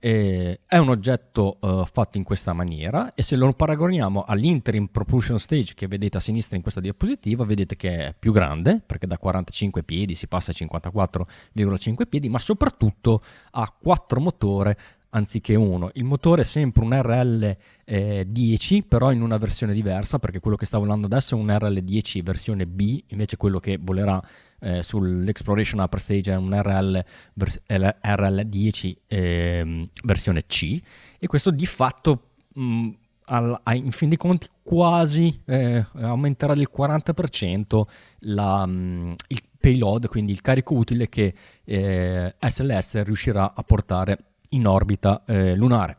Eh, 0.02 0.61
è 0.66 0.78
un 0.78 0.88
oggetto 0.88 1.59
uh, 1.61 1.85
fatto 1.85 2.16
in 2.16 2.25
questa 2.25 2.54
maniera 2.54 3.12
e 3.12 3.23
se 3.23 3.37
lo 3.37 3.52
paragoniamo 3.52 4.25
all'interim 4.26 4.87
propulsion 4.87 5.38
stage 5.38 5.75
che 5.75 5.88
vedete 5.88 6.16
a 6.16 6.21
sinistra 6.21 6.57
in 6.57 6.62
questa 6.62 6.80
diapositiva 6.80 7.45
vedete 7.45 7.76
che 7.76 8.07
è 8.07 8.14
più 8.19 8.33
grande 8.33 8.80
perché 8.85 9.07
da 9.07 9.19
45 9.19 9.83
piedi 9.83 10.14
si 10.14 10.26
passa 10.26 10.52
a 10.52 10.54
54,5 10.54 12.07
piedi 12.09 12.30
ma 12.30 12.38
soprattutto 12.38 13.23
ha 13.50 13.76
quattro 13.78 14.21
motori 14.21 14.75
anziché 15.11 15.54
uno. 15.54 15.90
Il 15.95 16.04
motore 16.04 16.42
è 16.42 16.45
sempre 16.45 16.83
un 16.83 16.90
RL10, 16.90 17.57
eh, 17.85 18.85
però 18.87 19.12
in 19.12 19.23
una 19.23 19.38
versione 19.38 19.73
diversa, 19.73 20.19
perché 20.19 20.40
quello 20.40 20.57
che 20.57 20.66
sta 20.66 20.78
volando 20.78 21.07
adesso 21.07 21.37
è 21.37 21.38
un 21.38 21.49
RL10 21.49 22.23
versione 22.23 22.66
B, 22.66 23.02
invece 23.09 23.37
quello 23.37 23.59
che 23.59 23.78
volerà 23.80 24.23
eh, 24.60 24.82
sull'Exploration 24.82 25.80
Upper 25.80 26.00
Stage 26.00 26.32
è 26.32 26.36
un 26.36 26.54
RL, 26.58 27.04
vers- 27.34 27.60
RL10 27.66 28.96
eh, 29.06 29.88
versione 30.04 30.46
C, 30.46 30.80
e 31.18 31.26
questo 31.26 31.50
di 31.50 31.66
fatto 31.66 32.30
mh, 32.54 32.88
al, 33.26 33.60
in 33.72 33.92
fin 33.92 34.08
dei 34.08 34.18
conti 34.18 34.48
quasi 34.62 35.40
eh, 35.46 35.84
aumenterà 35.92 36.54
del 36.54 36.70
40% 36.74 37.82
la, 38.20 38.66
mh, 38.66 39.14
il 39.28 39.42
payload, 39.58 40.08
quindi 40.08 40.32
il 40.32 40.40
carico 40.40 40.74
utile 40.74 41.08
che 41.08 41.34
SLS 41.64 42.94
eh, 42.94 43.04
riuscirà 43.04 43.52
a 43.54 43.62
portare 43.62 44.18
in 44.50 44.66
orbita 44.66 45.22
eh, 45.26 45.54
lunare. 45.54 45.98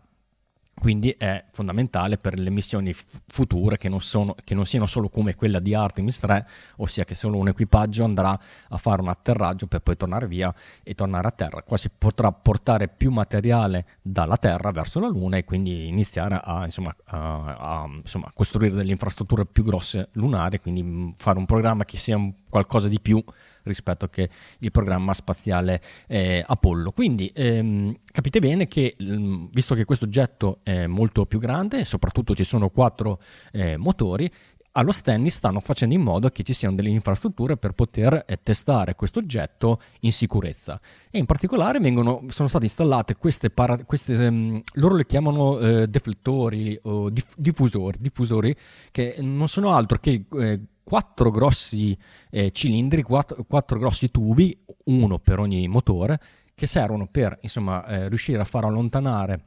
Quindi 0.74 1.14
è 1.16 1.46
fondamentale 1.52 2.18
per 2.18 2.40
le 2.40 2.50
missioni 2.50 2.92
f- 2.92 3.22
future 3.28 3.78
che 3.78 3.88
non, 3.88 4.02
sono, 4.02 4.36
che 4.44 4.56
non, 4.56 4.66
siano 4.66 4.88
solo 4.88 5.10
come 5.10 5.36
quella 5.36 5.60
di 5.60 5.76
Artemis 5.76 6.18
3, 6.18 6.48
ossia 6.78 7.04
che 7.04 7.14
solo 7.14 7.38
un 7.38 7.50
equipaggio 7.50 8.04
andrà 8.04 8.40
a 8.70 8.78
fare 8.78 9.02
un 9.02 9.10
atterraggio 9.10 9.68
per 9.68 9.82
poi 9.82 9.96
tornare 9.96 10.28
via 10.28 10.54
e 10.82 10.96
tornare 10.96 11.28
a 11.28 11.32
terra. 11.32 11.62
Qua 11.62 11.78
si 11.78 11.90
potrà 11.96 12.32
portare 12.32 12.88
più 12.88 13.12
materiale 13.12 13.86
dalla 14.02 14.38
Terra 14.38 14.72
verso 14.72 15.00
la 15.00 15.08
Luna 15.08 15.38
e 15.38 15.44
quindi 15.44 15.88
iniziare 15.88 16.40
a, 16.44 16.66
insomma, 16.66 16.96
a, 17.06 17.56
a 17.58 17.86
insomma, 17.86 18.32
costruire 18.34 18.74
delle 18.74 18.92
infrastrutture 18.92 19.46
più 19.46 19.64
grosse 19.64 20.10
lunari, 20.14 20.60
quindi 20.60 21.14
fare 21.18 21.38
un 21.38 21.46
programma 21.46 21.86
che 21.86 21.98
sia 21.98 22.18
qualcosa 22.50 22.88
di 22.88 23.00
più 23.00 23.24
rispetto 23.64 24.08
che 24.08 24.30
il 24.60 24.72
programma 24.72 25.14
spaziale 25.14 25.82
eh, 26.08 26.44
Apollo. 26.46 26.92
Quindi 26.92 27.32
ehm, 27.34 27.96
capite 28.06 28.40
bene 28.40 28.68
che 28.68 28.96
mm, 29.02 29.46
visto 29.52 29.76
che 29.76 29.86
questo 29.86 30.06
oggetto 30.06 30.60
è 30.64 30.88
molto 30.88 31.26
più 31.26 31.40
grande 31.40 31.84
soprattutto 31.84 32.36
ci 32.36 32.44
sono 32.44 32.70
quattro 32.70 33.22
eh, 33.52 33.78
motori, 33.78 34.30
allo 34.74 34.92
Stanley 34.92 35.30
stanno 35.30 35.60
facendo 35.60 35.96
in 35.96 36.02
modo 36.02 36.30
che 36.30 36.44
ci 36.44 36.54
siano 36.54 36.76
delle 36.76 36.90
infrastrutture 36.90 37.58
per 37.58 37.74
poter 37.74 38.24
eh, 38.26 38.40
testare 38.42 38.96
questo 38.96 39.20
oggetto 39.20 39.82
in 40.02 40.14
sicurezza 40.14 40.80
e 41.10 41.18
in 41.18 41.26
particolare 41.26 41.80
vengono, 41.80 42.24
sono 42.30 42.48
state 42.48 42.66
installate 42.66 43.16
queste, 43.16 43.50
para, 43.50 43.84
queste 43.84 44.14
um, 44.26 44.62
loro 44.76 44.96
le 44.96 45.06
chiamano 45.06 45.60
eh, 45.60 45.88
deflettori 45.88 46.80
o 46.84 47.10
diff, 47.10 47.34
diffusori, 47.36 47.98
diffusori 48.00 48.56
che 48.92 49.18
non 49.20 49.50
sono 49.50 49.72
altro 49.72 49.98
che 49.98 50.26
eh, 50.40 50.60
quattro 50.92 51.32
grossi 51.32 51.98
eh, 52.30 52.52
cilindri, 52.52 53.02
quattro, 53.02 53.46
quattro, 53.48 53.80
grossi 53.80 54.12
tubi, 54.12 54.66
uno 54.88 55.20
per 55.20 55.40
ogni 55.40 55.66
motore, 55.70 56.20
che 56.54 56.68
servono 56.68 57.08
per 57.08 57.38
insomma, 57.44 57.86
eh, 57.86 58.10
riuscire 58.10 58.42
a 58.42 58.44
far 58.44 58.66
allontanare 58.66 59.42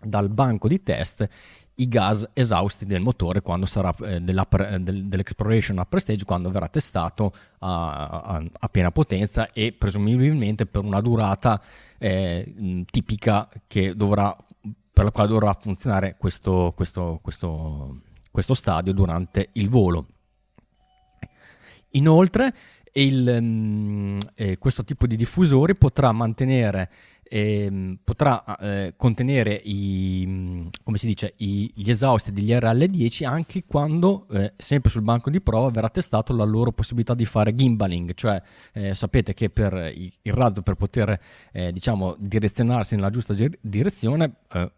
dal 0.00 0.28
banco 0.30 0.66
di 0.66 0.82
test 0.82 1.28
i 1.76 1.86
gas 1.86 2.28
esausti 2.32 2.86
del 2.86 3.02
motore 3.02 3.40
quando 3.40 3.66
sarà 3.66 3.94
eh, 4.02 4.20
del, 4.20 4.44
dell'exploration 5.04 5.78
upper 5.78 6.00
stage 6.00 6.24
quando 6.24 6.50
verrà 6.50 6.66
testato 6.66 7.32
a, 7.60 8.08
a, 8.08 8.44
a, 8.58 8.68
piena 8.68 8.90
potenza 8.90 9.46
e 9.52 9.70
presumibilmente 9.70 10.66
per 10.66 10.82
una 10.82 11.00
durata 11.00 11.62
eh, 11.98 12.84
tipica 12.90 13.48
dovrà, 13.94 14.36
per 14.92 15.04
la 15.04 15.12
quale 15.12 15.28
dovrà 15.28 15.56
funzionare 15.56 16.16
questo, 16.18 16.72
questo, 16.74 17.20
questo, 17.22 18.00
questo 18.32 18.54
stadio 18.54 18.92
durante 18.92 19.50
il 19.52 19.68
volo. 19.68 20.06
Inoltre, 21.94 22.54
il, 22.92 23.36
um, 23.40 24.18
eh, 24.34 24.56
questo 24.58 24.84
tipo 24.84 25.06
di 25.06 25.16
diffusori 25.16 25.74
potrà 25.74 26.12
mantenere 26.12 26.90
eh, 27.34 27.98
potrà 28.04 28.44
eh, 28.58 28.94
contenere 28.96 29.54
i, 29.64 30.68
si 30.94 31.06
dice, 31.06 31.34
i, 31.38 31.72
gli 31.74 31.90
esausti 31.90 32.32
degli 32.32 32.52
RL10 32.52 33.26
anche 33.26 33.64
quando, 33.66 34.26
eh, 34.30 34.52
sempre 34.56 34.90
sul 34.90 35.02
banco 35.02 35.30
di 35.30 35.40
prova, 35.40 35.70
verrà 35.70 35.88
testato 35.88 36.34
la 36.34 36.44
loro 36.44 36.70
possibilità 36.70 37.14
di 37.14 37.24
fare 37.24 37.54
gimbaling, 37.54 38.14
cioè 38.14 38.40
eh, 38.72 38.94
sapete 38.94 39.34
che 39.34 39.50
per 39.50 39.72
il, 39.94 40.12
il 40.22 40.32
razzo 40.32 40.62
per 40.62 40.74
poter 40.74 41.18
eh, 41.52 41.72
diciamo, 41.72 42.14
direzionarsi 42.18 42.94
nella 42.94 43.10
giusta 43.10 43.34
direzione 43.60 44.34
eh, 44.52 44.70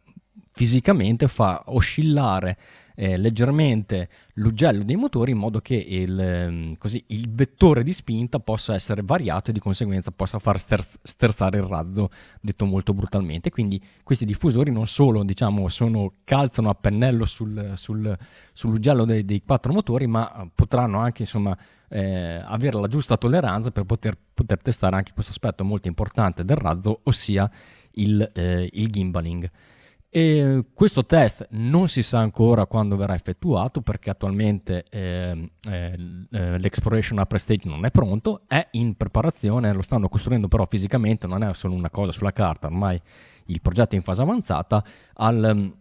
fisicamente 0.56 1.28
fa 1.28 1.64
oscillare 1.66 2.56
eh, 2.94 3.18
leggermente 3.18 4.08
l'ugello 4.36 4.82
dei 4.82 4.96
motori 4.96 5.32
in 5.32 5.36
modo 5.36 5.60
che 5.60 5.74
il, 5.74 6.18
ehm, 6.18 6.76
così, 6.78 7.04
il, 7.08 7.28
vettore 7.30 7.82
di 7.82 7.92
spinta 7.92 8.38
possa 8.38 8.72
essere 8.72 9.02
variato 9.04 9.50
e 9.50 9.52
di 9.52 9.60
conseguenza 9.60 10.10
possa 10.12 10.38
far 10.38 10.58
sterz- 10.58 10.98
sterzare 11.02 11.58
il 11.58 11.64
razzo, 11.64 12.08
detto 12.40 12.64
molto 12.64 12.94
brutalmente. 12.94 13.50
Quindi 13.50 13.78
questi 14.02 14.24
diffusori 14.24 14.72
non 14.72 14.86
solo 14.86 15.22
diciamo, 15.24 15.68
sono, 15.68 16.14
calzano 16.24 16.70
a 16.70 16.74
pennello 16.74 17.26
sul, 17.26 17.72
sul, 17.74 18.16
sull'ugello 18.54 19.04
dei, 19.04 19.26
dei, 19.26 19.42
quattro 19.44 19.74
motori, 19.74 20.06
ma 20.06 20.48
potranno 20.54 20.98
anche 21.00 21.20
insomma, 21.20 21.54
eh, 21.88 22.40
avere 22.42 22.80
la 22.80 22.88
giusta 22.88 23.18
tolleranza 23.18 23.70
per 23.70 23.84
poter, 23.84 24.16
poter, 24.32 24.58
testare 24.62 24.96
anche 24.96 25.12
questo 25.12 25.32
aspetto 25.32 25.64
molto 25.64 25.86
importante 25.86 26.46
del 26.46 26.56
razzo, 26.56 27.00
ossia 27.02 27.50
il, 27.90 28.30
eh, 28.32 28.70
il 28.72 28.90
gimbaling. 28.90 29.50
E 30.08 30.64
questo 30.72 31.04
test 31.04 31.48
non 31.50 31.88
si 31.88 32.02
sa 32.02 32.20
ancora 32.20 32.66
quando 32.66 32.96
verrà 32.96 33.14
effettuato 33.14 33.82
perché 33.82 34.10
attualmente 34.10 34.84
eh, 34.88 35.50
eh, 35.68 35.96
l'Exploration 36.58 37.18
Upper 37.18 37.38
Stage 37.38 37.68
non 37.68 37.84
è 37.84 37.90
pronto, 37.90 38.42
è 38.46 38.66
in 38.72 38.96
preparazione, 38.96 39.72
lo 39.72 39.82
stanno 39.82 40.08
costruendo 40.08 40.48
però 40.48 40.64
fisicamente, 40.66 41.26
non 41.26 41.42
è 41.42 41.52
solo 41.54 41.74
una 41.74 41.90
cosa 41.90 42.12
sulla 42.12 42.32
carta, 42.32 42.68
ormai 42.68 43.00
il 43.46 43.60
progetto 43.60 43.94
è 43.94 43.98
in 43.98 44.02
fase 44.02 44.22
avanzata, 44.22 44.82
al, 45.14 45.74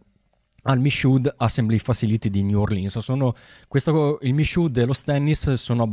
al 0.67 0.79
Michoud 0.79 1.34
Assembly 1.38 1.77
Facility 1.77 2.29
di 2.29 2.43
New 2.43 2.60
Orleans. 2.60 2.98
Sono, 3.00 3.36
questo, 3.67 4.19
il 4.22 4.34
Michoud 4.34 4.77
e 4.77 4.86
lo 4.86 4.93
Stennis 4.93 5.53
sono, 5.53 5.88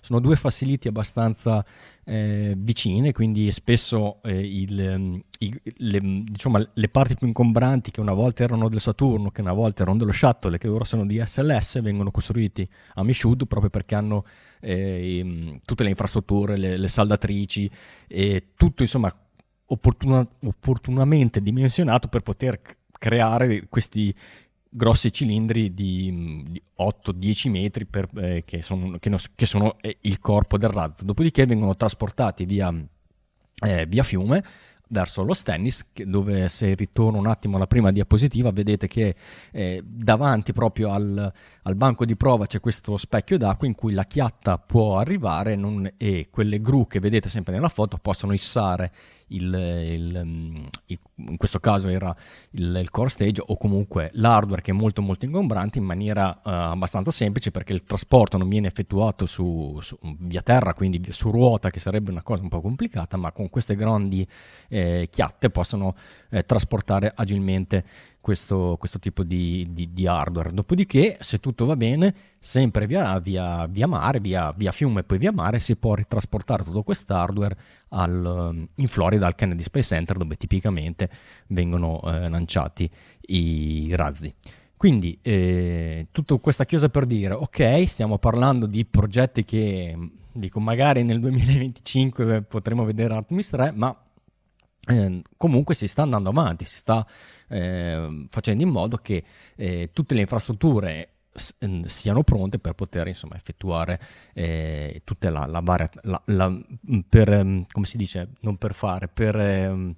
sono 0.00 0.20
due 0.20 0.36
facility 0.36 0.88
abbastanza 0.88 1.64
eh, 2.04 2.54
vicine, 2.56 3.12
quindi 3.12 3.50
spesso 3.52 4.20
eh, 4.22 4.38
il, 4.38 5.22
i, 5.38 5.60
le, 5.78 6.00
diciamo, 6.00 6.64
le, 6.72 6.88
parti 6.88 7.14
più 7.14 7.26
incombranti 7.28 7.90
che 7.90 8.00
una 8.00 8.12
volta 8.12 8.42
erano 8.42 8.68
del 8.68 8.80
Saturno, 8.80 9.30
che 9.30 9.40
una 9.40 9.52
volta 9.52 9.82
erano 9.82 9.98
dello 9.98 10.12
Shuttle 10.12 10.58
che 10.58 10.68
ora 10.68 10.84
sono 10.84 11.06
di 11.06 11.22
SLS, 11.24 11.80
vengono 11.80 12.10
costruiti 12.10 12.68
a 12.94 13.04
Michoud 13.04 13.46
proprio 13.46 13.70
perché 13.70 13.94
hanno 13.94 14.24
eh, 14.60 15.60
tutte 15.64 15.84
le 15.84 15.90
infrastrutture, 15.90 16.56
le, 16.56 16.76
le 16.76 16.88
saldatrici 16.88 17.70
e 18.08 18.48
tutto 18.56 18.82
insomma 18.82 19.14
opportuna, 19.66 20.26
opportunamente 20.42 21.40
dimensionato 21.40 22.08
per 22.08 22.22
poter 22.22 22.60
creare 22.98 23.66
questi 23.68 24.14
grossi 24.68 25.10
cilindri 25.10 25.72
di, 25.72 26.44
di 26.46 26.62
8-10 26.78 27.50
metri 27.50 27.86
per, 27.86 28.08
eh, 28.16 28.44
che, 28.44 28.62
sono, 28.62 28.98
che, 28.98 29.08
no, 29.08 29.16
che, 29.34 29.46
sono, 29.46 29.76
eh, 29.80 29.98
il 30.02 30.18
corpo 30.18 30.58
del 30.58 30.70
razzo. 30.70 31.04
Dopodiché 31.04 31.46
vengono 31.46 31.76
trasportati 31.76 32.44
via, 32.44 32.72
eh, 33.64 33.86
via 33.86 34.02
fiume 34.02 34.44
verso 34.88 35.22
lo 35.22 35.34
Stennis, 35.34 35.84
dove 36.04 36.48
se 36.48 36.74
ritorno 36.74 37.18
un 37.18 37.26
attimo 37.26 37.56
alla 37.56 37.66
prima 37.66 37.90
diapositiva 37.90 38.50
vedete 38.52 38.86
che 38.86 39.16
eh, 39.50 39.82
davanti 39.84 40.52
proprio 40.52 40.90
al, 40.90 41.32
al, 41.62 41.74
banco 41.74 42.04
di 42.04 42.14
prova 42.14 42.46
c'è 42.46 42.60
questo 42.60 42.96
specchio 42.96 43.36
d'acqua 43.36 43.66
in 43.66 43.74
cui 43.74 43.94
la 43.94 44.04
chiatta 44.04 44.58
può 44.58 44.98
arrivare 44.98 45.56
non, 45.56 45.90
e 45.96 46.28
quelle 46.30 46.60
gru 46.60 46.86
che 46.86 47.00
vedete 47.00 47.28
sempre 47.28 47.54
nella 47.54 47.68
foto 47.68 47.98
possono 48.00 48.32
issare 48.32 48.92
il, 49.28 49.54
il, 49.54 50.22
mm, 50.24 50.64
il, 50.86 50.98
in 51.16 51.36
questo 51.36 51.58
caso 51.58 51.88
era 51.88 52.14
il, 52.50 52.88
core 52.90 53.08
stage 53.08 53.42
o 53.44 53.56
comunque 53.56 54.10
l'hardware 54.14 54.62
che 54.62 54.70
è 54.70 54.74
molto 54.74 55.02
molto 55.02 55.24
ingombrante 55.24 55.78
in 55.78 55.84
maniera 55.84 56.40
uh, 56.44 56.48
abbastanza 56.48 57.10
semplice 57.10 57.50
perché 57.50 57.72
il 57.72 57.82
trasporto 57.84 58.38
non 58.38 58.48
viene 58.48 58.68
effettuato 58.68 59.26
su, 59.26 59.78
su, 59.80 59.98
via 60.20 60.42
terra 60.42 60.74
quindi 60.74 61.02
su 61.10 61.30
ruota 61.30 61.70
che 61.70 61.80
sarebbe 61.80 62.10
una 62.10 62.22
cosa 62.22 62.42
un 62.42 62.48
po' 62.48 62.60
complicata 62.60 63.16
ma 63.16 63.32
con 63.32 63.50
queste 63.50 63.74
grandi 63.74 64.26
eh, 64.68 65.08
chiatte 65.10 65.50
possono 65.50 65.96
eh, 66.30 66.44
trasportare 66.44 67.12
agilmente 67.14 67.84
questo, 68.20 68.76
questo 68.78 68.98
tipo 68.98 69.22
di, 69.22 69.68
di, 69.70 69.92
di, 69.92 70.06
hardware. 70.06 70.52
Dopodiché, 70.52 71.16
se 71.20 71.38
tutto 71.38 71.64
va 71.64 71.76
bene, 71.76 72.14
sempre 72.38 72.86
via, 72.86 73.18
via, 73.20 73.66
via 73.66 73.86
mare, 73.86 74.18
via, 74.18 74.52
via, 74.56 74.72
fiume 74.72 75.00
e 75.00 75.04
poi 75.04 75.18
via 75.18 75.30
mare, 75.30 75.60
si 75.60 75.76
può 75.76 75.94
ritrasportare 75.94 76.64
tutto 76.64 76.82
questo 76.82 77.14
hardware 77.14 77.56
al, 77.90 78.68
in 78.74 78.88
Florida, 78.88 79.26
al 79.26 79.36
Kennedy 79.36 79.62
Space 79.62 79.94
Center, 79.94 80.16
dove 80.16 80.36
tipicamente 80.36 81.08
vengono 81.48 82.00
eh, 82.02 82.28
lanciati 82.28 82.90
i 83.28 83.94
razzi. 83.94 84.34
Quindi 84.76 85.18
eh, 85.22 86.08
tutta 86.10 86.36
questa 86.36 86.66
chiusa 86.66 86.88
per 86.88 87.06
dire, 87.06 87.32
ok, 87.32 87.84
stiamo 87.86 88.18
parlando 88.18 88.66
di 88.66 88.84
progetti 88.84 89.44
che 89.44 89.96
dico 90.32 90.60
magari 90.60 91.02
nel 91.02 91.18
2025 91.20 92.42
potremo 92.42 92.84
vedere 92.84 93.14
Artemis 93.14 93.48
3, 93.50 93.72
ma 93.74 93.96
eh, 94.86 95.22
comunque 95.36 95.74
si 95.74 95.88
sta 95.88 96.02
andando 96.02 96.30
avanti, 96.30 96.64
si 96.64 96.76
sta 96.76 97.06
eh, 97.48 98.26
facendo 98.30 98.62
in 98.62 98.70
modo 98.70 98.96
che 98.96 99.24
eh, 99.56 99.90
tutte 99.92 100.14
le 100.14 100.20
infrastrutture 100.20 101.10
siano 101.84 102.22
pronte 102.22 102.58
per 102.58 102.72
poter 102.72 103.08
insomma 103.08 103.36
effettuare 103.36 104.00
eh, 104.32 105.02
tutta 105.04 105.28
la, 105.28 105.44
la 105.44 105.60
varia 105.60 105.86
la, 106.04 106.22
la, 106.26 106.48
mm, 106.48 107.00
per 107.06 107.44
mm, 107.44 107.60
come 107.70 107.84
si 107.84 107.98
dice 107.98 108.30
non 108.40 108.56
per 108.56 108.72
fare 108.72 109.06
per 109.08 109.36
eh, 109.36 109.94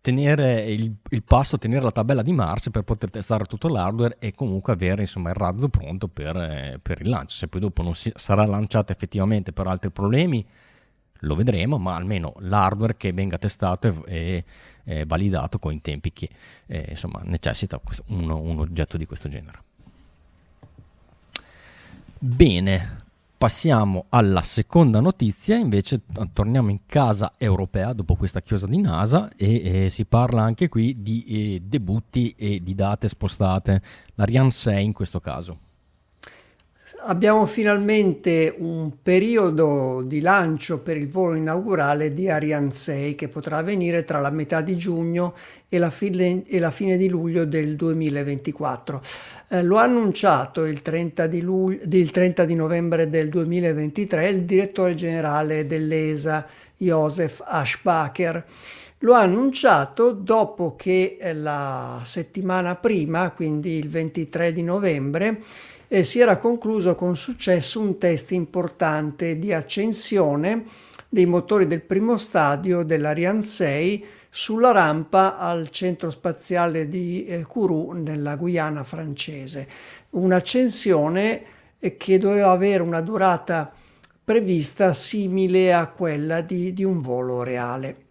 tenere 0.00 0.64
il, 0.64 0.94
il, 1.10 1.22
passo 1.22 1.58
tenere 1.58 1.82
la 1.82 1.92
tabella 1.92 2.22
di 2.22 2.32
marcia 2.32 2.70
per 2.70 2.82
poter 2.82 3.10
testare 3.10 3.44
tutto 3.44 3.68
l'hardware 3.68 4.16
e 4.18 4.32
comunque 4.32 4.72
avere 4.72 5.02
insomma 5.02 5.28
il 5.30 5.36
razzo 5.36 5.68
pronto 5.68 6.08
per, 6.08 6.36
eh, 6.36 6.78
per 6.82 7.00
il 7.02 7.08
lancio. 7.08 7.36
Se 7.36 7.48
poi 7.48 7.60
dopo 7.60 7.82
non 7.82 7.94
si, 7.94 8.10
sarà 8.14 8.46
lanciato 8.46 8.92
effettivamente 8.92 9.52
per 9.52 9.66
altri 9.66 9.90
problemi 9.90 10.44
lo 11.20 11.34
vedremo, 11.34 11.78
ma 11.78 11.94
almeno 11.94 12.34
l'hardware 12.38 12.96
che 12.96 13.12
venga 13.12 13.38
testato 13.38 14.04
e, 14.06 14.44
e 14.84 15.04
validato 15.04 15.58
con 15.58 15.72
i 15.72 15.80
tempi 15.80 16.12
che 16.12 16.28
eh, 16.66 16.86
insomma, 16.90 17.20
necessita 17.24 17.80
un, 18.06 18.30
un 18.30 18.58
oggetto 18.58 18.96
di 18.96 19.06
questo 19.06 19.28
genere. 19.28 19.62
Bene, 22.18 23.04
passiamo 23.40 24.04
alla 24.10 24.42
seconda 24.42 25.00
notizia, 25.00 25.56
invece 25.56 26.02
torniamo 26.34 26.68
in 26.68 26.80
casa 26.84 27.32
europea 27.38 27.94
dopo 27.94 28.14
questa 28.14 28.42
chiosa 28.42 28.66
di 28.66 28.78
NASA 28.78 29.30
e, 29.34 29.84
e 29.84 29.90
si 29.90 30.04
parla 30.04 30.42
anche 30.42 30.68
qui 30.68 31.00
di 31.00 31.24
eh, 31.24 31.62
debutti 31.64 32.34
e 32.36 32.62
di 32.62 32.74
date 32.74 33.08
spostate, 33.08 33.80
l'Ariane 34.16 34.50
6 34.50 34.84
in 34.84 34.92
questo 34.92 35.20
caso. 35.20 35.69
Abbiamo 36.98 37.46
finalmente 37.46 38.52
un 38.58 38.90
periodo 39.00 40.02
di 40.04 40.20
lancio 40.20 40.80
per 40.80 40.96
il 40.96 41.08
volo 41.08 41.36
inaugurale 41.36 42.12
di 42.12 42.28
Ariane 42.28 42.72
6 42.72 43.14
che 43.14 43.28
potrà 43.28 43.58
avvenire 43.58 44.02
tra 44.02 44.18
la 44.18 44.30
metà 44.30 44.60
di 44.60 44.76
giugno 44.76 45.34
e 45.68 45.78
la 45.78 45.90
fine, 45.90 46.42
e 46.46 46.58
la 46.58 46.72
fine 46.72 46.96
di 46.96 47.08
luglio 47.08 47.44
del 47.44 47.76
2024. 47.76 49.00
Eh, 49.50 49.62
lo 49.62 49.78
ha 49.78 49.82
annunciato 49.82 50.64
il 50.64 50.82
30, 50.82 51.26
di 51.28 51.40
luglio, 51.40 51.80
il 51.88 52.10
30 52.10 52.44
di 52.44 52.54
novembre 52.54 53.08
del 53.08 53.28
2023 53.28 54.28
il 54.28 54.42
direttore 54.42 54.94
generale 54.94 55.66
dell'ESA 55.66 56.46
Josef 56.76 57.42
Aschbacher. 57.44 58.44
Lo 59.02 59.14
ha 59.14 59.20
annunciato 59.20 60.12
dopo 60.12 60.74
che 60.76 61.16
eh, 61.20 61.34
la 61.34 62.02
settimana 62.04 62.74
prima, 62.74 63.30
quindi 63.30 63.78
il 63.78 63.88
23 63.88 64.52
di 64.52 64.62
novembre, 64.62 65.40
eh, 65.92 66.04
si 66.04 66.20
era 66.20 66.36
concluso 66.36 66.94
con 66.94 67.16
successo 67.16 67.80
un 67.80 67.98
test 67.98 68.30
importante 68.30 69.40
di 69.40 69.52
accensione 69.52 70.62
dei 71.08 71.26
motori 71.26 71.66
del 71.66 71.82
primo 71.82 72.16
stadio 72.16 72.84
dell'Ariane 72.84 73.42
6 73.42 74.06
sulla 74.30 74.70
rampa 74.70 75.36
al 75.36 75.70
centro 75.70 76.12
spaziale 76.12 76.86
di 76.86 77.24
eh, 77.24 77.42
Kourou 77.42 77.90
nella 77.90 78.36
Guyana 78.36 78.84
francese. 78.84 79.66
Un'accensione 80.10 81.42
eh, 81.80 81.96
che 81.96 82.18
doveva 82.18 82.52
avere 82.52 82.84
una 82.84 83.00
durata 83.00 83.72
prevista 84.22 84.94
simile 84.94 85.74
a 85.74 85.88
quella 85.88 86.40
di, 86.40 86.72
di 86.72 86.84
un 86.84 87.00
volo 87.00 87.42
reale. 87.42 88.09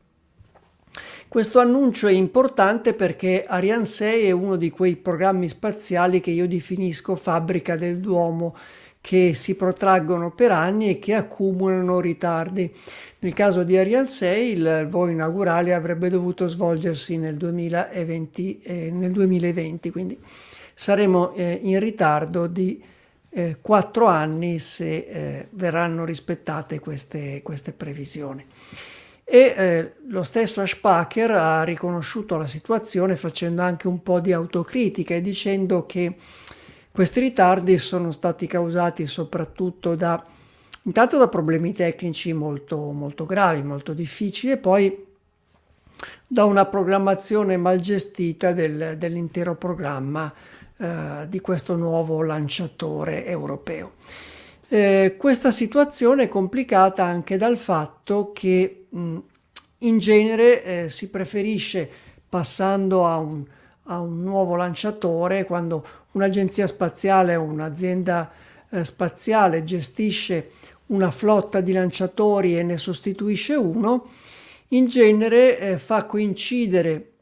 Questo 1.30 1.60
annuncio 1.60 2.08
è 2.08 2.12
importante 2.12 2.96
perché 2.96 3.46
Ariane 3.48 3.86
6 3.86 4.26
è 4.26 4.32
uno 4.32 4.56
di 4.56 4.72
quei 4.72 4.96
programmi 4.96 5.48
spaziali 5.48 6.22
che 6.22 6.32
io 6.32 6.48
definisco 6.48 7.16
fabbrica 7.16 7.76
del 7.76 8.00
Duomo, 8.00 8.58
che 9.00 9.36
si 9.36 9.56
protraggono 9.56 10.32
per 10.32 10.52
anni 10.52 10.90
e 10.90 10.98
che 10.98 11.14
accumulano 11.14 12.00
ritardi. 12.00 12.74
Nel 13.20 13.34
caso 13.34 13.62
di 13.62 13.78
Ariane 13.78 14.08
6 14.08 14.52
il 14.54 14.88
volo 14.90 15.12
inaugurale 15.12 15.76
avrebbe 15.76 16.10
dovuto 16.10 16.48
svolgersi 16.48 17.18
nel 17.18 17.36
2020, 17.36 18.60
eh, 18.64 18.90
nel 18.90 19.12
2020 19.12 19.92
quindi 19.92 20.20
saremo 20.74 21.34
eh, 21.34 21.60
in 21.62 21.80
ritardo 21.80 22.48
di 22.48 22.84
eh, 23.30 23.58
quattro 23.62 24.08
anni 24.08 24.58
se 24.58 24.96
eh, 24.96 25.48
verranno 25.52 26.06
rispettate 26.06 26.80
queste, 26.80 27.44
queste 27.44 27.72
previsioni. 27.72 28.44
E 29.32 29.54
eh, 29.56 29.94
lo 30.08 30.24
stesso 30.24 30.60
Ashpacher 30.60 31.30
ha 31.30 31.62
riconosciuto 31.62 32.36
la 32.36 32.48
situazione 32.48 33.16
facendo 33.16 33.62
anche 33.62 33.88
un 33.88 34.02
po' 34.02 34.20
di 34.20 34.34
autocritica 34.34 35.14
e 35.14 35.22
dicendo 35.22 35.86
che 35.86 36.16
questi 36.90 37.20
ritardi 37.20 37.78
sono 37.78 38.12
stati 38.12 38.48
causati 38.48 39.06
soprattutto 39.06 39.94
da, 39.94 40.26
intanto 40.86 41.20
da 41.20 41.28
problemi 41.28 41.74
tecnici 41.74 42.34
molto, 42.34 42.92
molto 42.92 43.28
gravi, 43.28 43.62
molto 43.62 43.94
difficili 43.94 44.54
e 44.54 44.58
poi 44.58 45.06
da 46.26 46.46
una 46.46 46.66
programmazione 46.66 47.56
mal 47.56 47.80
gestita 47.80 48.52
del, 48.52 48.96
dell'intero 48.98 49.54
programma 49.54 50.34
eh, 50.76 51.28
di 51.30 51.40
questo 51.40 51.76
nuovo 51.76 52.24
lanciatore 52.24 53.28
europeo. 53.28 53.92
Eh, 54.72 55.16
questa 55.18 55.50
situazione 55.50 56.26
è 56.26 56.28
complicata 56.28 57.04
anche 57.04 57.38
dal 57.38 57.58
fatto 57.58 58.32
che 58.32 58.86
mh, 58.88 59.18
in 59.80 59.98
genere 59.98 60.64
eh, 60.64 60.90
si 60.92 61.10
preferisce 61.10 61.90
passando 62.30 63.08
a 63.08 63.18
un, 63.18 63.44
a 63.86 64.00
un, 64.00 64.22
nuovo 64.22 64.56
lanciatore 64.56 65.46
quando 65.46 65.84
un'agenzia 66.12 66.68
spaziale 66.68 67.36
o 67.36 67.42
un'azienda 67.42 68.32
eh, 68.70 68.86
spaziale 68.86 69.64
gestisce 69.64 70.52
una 70.88 71.10
flotta 71.10 71.62
di 71.62 71.72
lanciatori 71.72 72.56
e 72.56 72.62
ne 72.62 72.78
sostituisce 72.78 73.56
uno, 73.56 74.08
in 74.68 74.86
genere 74.86 75.58
eh, 75.58 75.78
fa 75.80 76.06
coincidere, 76.06 77.14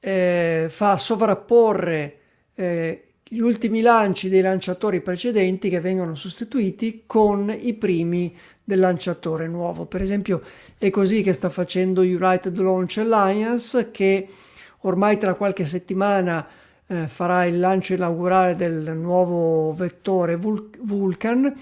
eh, 0.00 0.66
fa 0.68 0.96
sovrapporre 0.96 2.18
eh, 2.56 3.13
gli 3.34 3.40
ultimi 3.40 3.80
lanci 3.80 4.28
dei 4.28 4.42
lanciatori 4.42 5.00
precedenti 5.00 5.68
che 5.68 5.80
vengono 5.80 6.14
sostituiti 6.14 7.02
con 7.04 7.52
i 7.52 7.74
primi 7.74 8.32
del 8.62 8.78
lanciatore 8.78 9.48
nuovo. 9.48 9.86
Per 9.86 10.00
esempio 10.00 10.40
è 10.78 10.88
così 10.90 11.20
che 11.24 11.32
sta 11.32 11.50
facendo 11.50 12.02
United 12.02 12.56
Launch 12.56 12.98
Alliance 12.98 13.90
che 13.90 14.28
ormai 14.82 15.18
tra 15.18 15.34
qualche 15.34 15.66
settimana 15.66 16.46
eh, 16.86 17.08
farà 17.08 17.44
il 17.44 17.58
lancio 17.58 17.94
inaugurale 17.94 18.54
del 18.54 18.96
nuovo 18.96 19.74
vettore 19.74 20.36
Vul- 20.36 20.70
Vulcan 20.82 21.52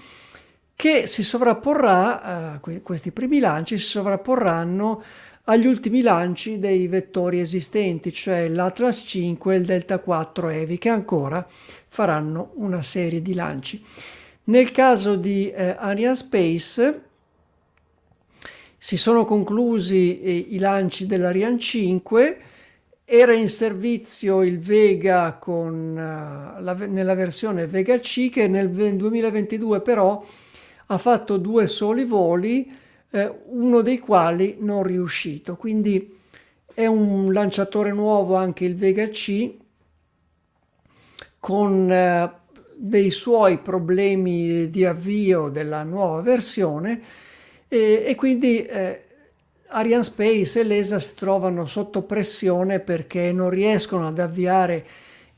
che 0.75 1.07
si 1.07 1.23
sovrapporrà, 1.23 2.59
eh, 2.59 2.81
questi 2.83 3.11
primi 3.11 3.39
lanci 3.39 3.79
si 3.79 3.87
sovrapporranno 3.87 5.01
agli 5.45 5.65
ultimi 5.65 6.01
lanci 6.01 6.57
dei 6.59 6.87
vettori 6.87 7.39
esistenti, 7.39 8.13
cioè 8.13 8.47
l'Atlas 8.47 9.03
5 9.05 9.53
e 9.53 9.57
il 9.57 9.65
Delta 9.65 9.99
4 9.99 10.49
Heavy, 10.49 10.77
che 10.77 10.89
ancora 10.89 11.45
faranno 11.87 12.51
una 12.55 12.81
serie 12.81 13.21
di 13.21 13.33
lanci. 13.33 13.83
Nel 14.45 14.71
caso 14.71 15.15
di 15.15 15.49
eh, 15.51 15.75
Ariane 15.77 16.15
Space 16.15 17.03
si 18.77 18.97
sono 18.97 19.25
conclusi 19.25 20.21
eh, 20.21 20.47
i 20.49 20.59
lanci 20.59 21.05
dell'Ariane 21.05 21.59
5, 21.59 22.37
era 23.05 23.33
in 23.33 23.49
servizio 23.49 24.43
il 24.43 24.59
Vega 24.59 25.33
con, 25.33 25.91
uh, 25.91 26.61
la, 26.61 26.73
nella 26.87 27.15
versione 27.15 27.67
Vega 27.67 27.99
C 27.99 28.29
che 28.29 28.47
nel 28.47 28.69
2022 28.69 29.81
però 29.81 30.25
ha 30.87 30.97
fatto 30.97 31.37
due 31.37 31.67
soli 31.67 32.05
voli 32.05 32.81
eh, 33.13 33.31
uno 33.45 33.81
dei 33.81 33.99
quali 33.99 34.57
non 34.59 34.83
riuscito. 34.83 35.55
Quindi 35.55 36.17
è 36.73 36.87
un 36.87 37.31
lanciatore 37.31 37.91
nuovo 37.91 38.35
anche 38.35 38.65
il 38.65 38.75
Vega 38.75 39.07
C 39.09 39.53
con 41.39 41.91
eh, 41.91 42.31
dei 42.75 43.11
suoi 43.11 43.59
problemi 43.59 44.69
di 44.69 44.83
avvio 44.83 45.49
della 45.49 45.83
nuova 45.83 46.21
versione 46.21 47.01
e, 47.67 48.03
e 48.07 48.15
quindi 48.15 48.63
eh, 48.63 49.03
Ariane 49.67 50.03
Space 50.03 50.59
e 50.59 50.63
l'ESA 50.63 50.99
si 50.99 51.13
trovano 51.15 51.67
sotto 51.67 52.01
pressione 52.01 52.79
perché 52.79 53.31
non 53.31 53.49
riescono 53.49 54.07
ad 54.07 54.17
avviare 54.17 54.85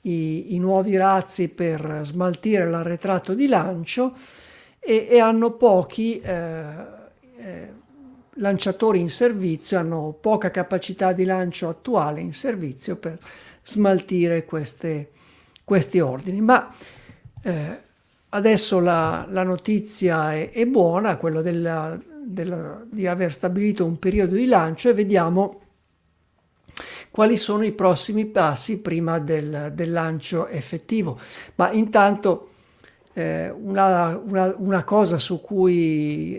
i, 0.02 0.56
i 0.56 0.60
nuovi 0.60 0.96
razzi 0.96 1.50
per 1.50 2.02
smaltire 2.04 2.70
l'arretrato 2.70 3.34
di 3.34 3.48
lancio 3.48 4.14
e, 4.80 5.08
e 5.10 5.20
hanno 5.20 5.52
pochi 5.52 6.20
eh, 6.20 6.95
lanciatori 8.36 9.00
in 9.00 9.10
servizio, 9.10 9.78
hanno 9.78 10.18
poca 10.20 10.52
capacità 10.52 11.14
di 11.14 11.26
lancio 11.26 11.70
attuale 11.70 12.22
in 12.22 12.34
servizio 12.34 12.96
per 12.96 13.18
smaltire 13.64 14.46
queste, 14.46 15.12
questi 15.64 16.00
ordini. 16.00 16.42
Ma 16.42 16.74
eh, 17.42 17.82
adesso 18.30 18.80
la, 18.80 19.26
la, 19.30 19.44
notizia 19.44 20.34
è, 20.34 20.52
è 20.52 20.66
buona, 20.66 21.18
quella 21.18 21.42
della, 21.42 22.00
della, 22.26 22.84
di 22.90 23.08
aver 23.08 23.34
stabilito 23.34 23.86
un 23.86 24.00
periodo 24.00 24.36
di 24.36 24.46
lancio 24.46 24.90
e 24.90 24.94
vediamo 24.94 25.62
quali 27.12 27.38
sono 27.38 27.64
i 27.64 27.72
prossimi 27.72 28.26
passi 28.26 28.82
prima 28.82 29.20
del, 29.20 29.72
del 29.74 29.92
lancio 29.92 30.48
effettivo. 30.48 31.18
Ma 31.56 31.72
intanto 31.72 32.50
eh, 33.14 33.50
una, 33.50 34.18
una, 34.18 34.54
una, 34.58 34.84
cosa 34.84 35.18
su 35.18 35.40
cui, 35.40 36.38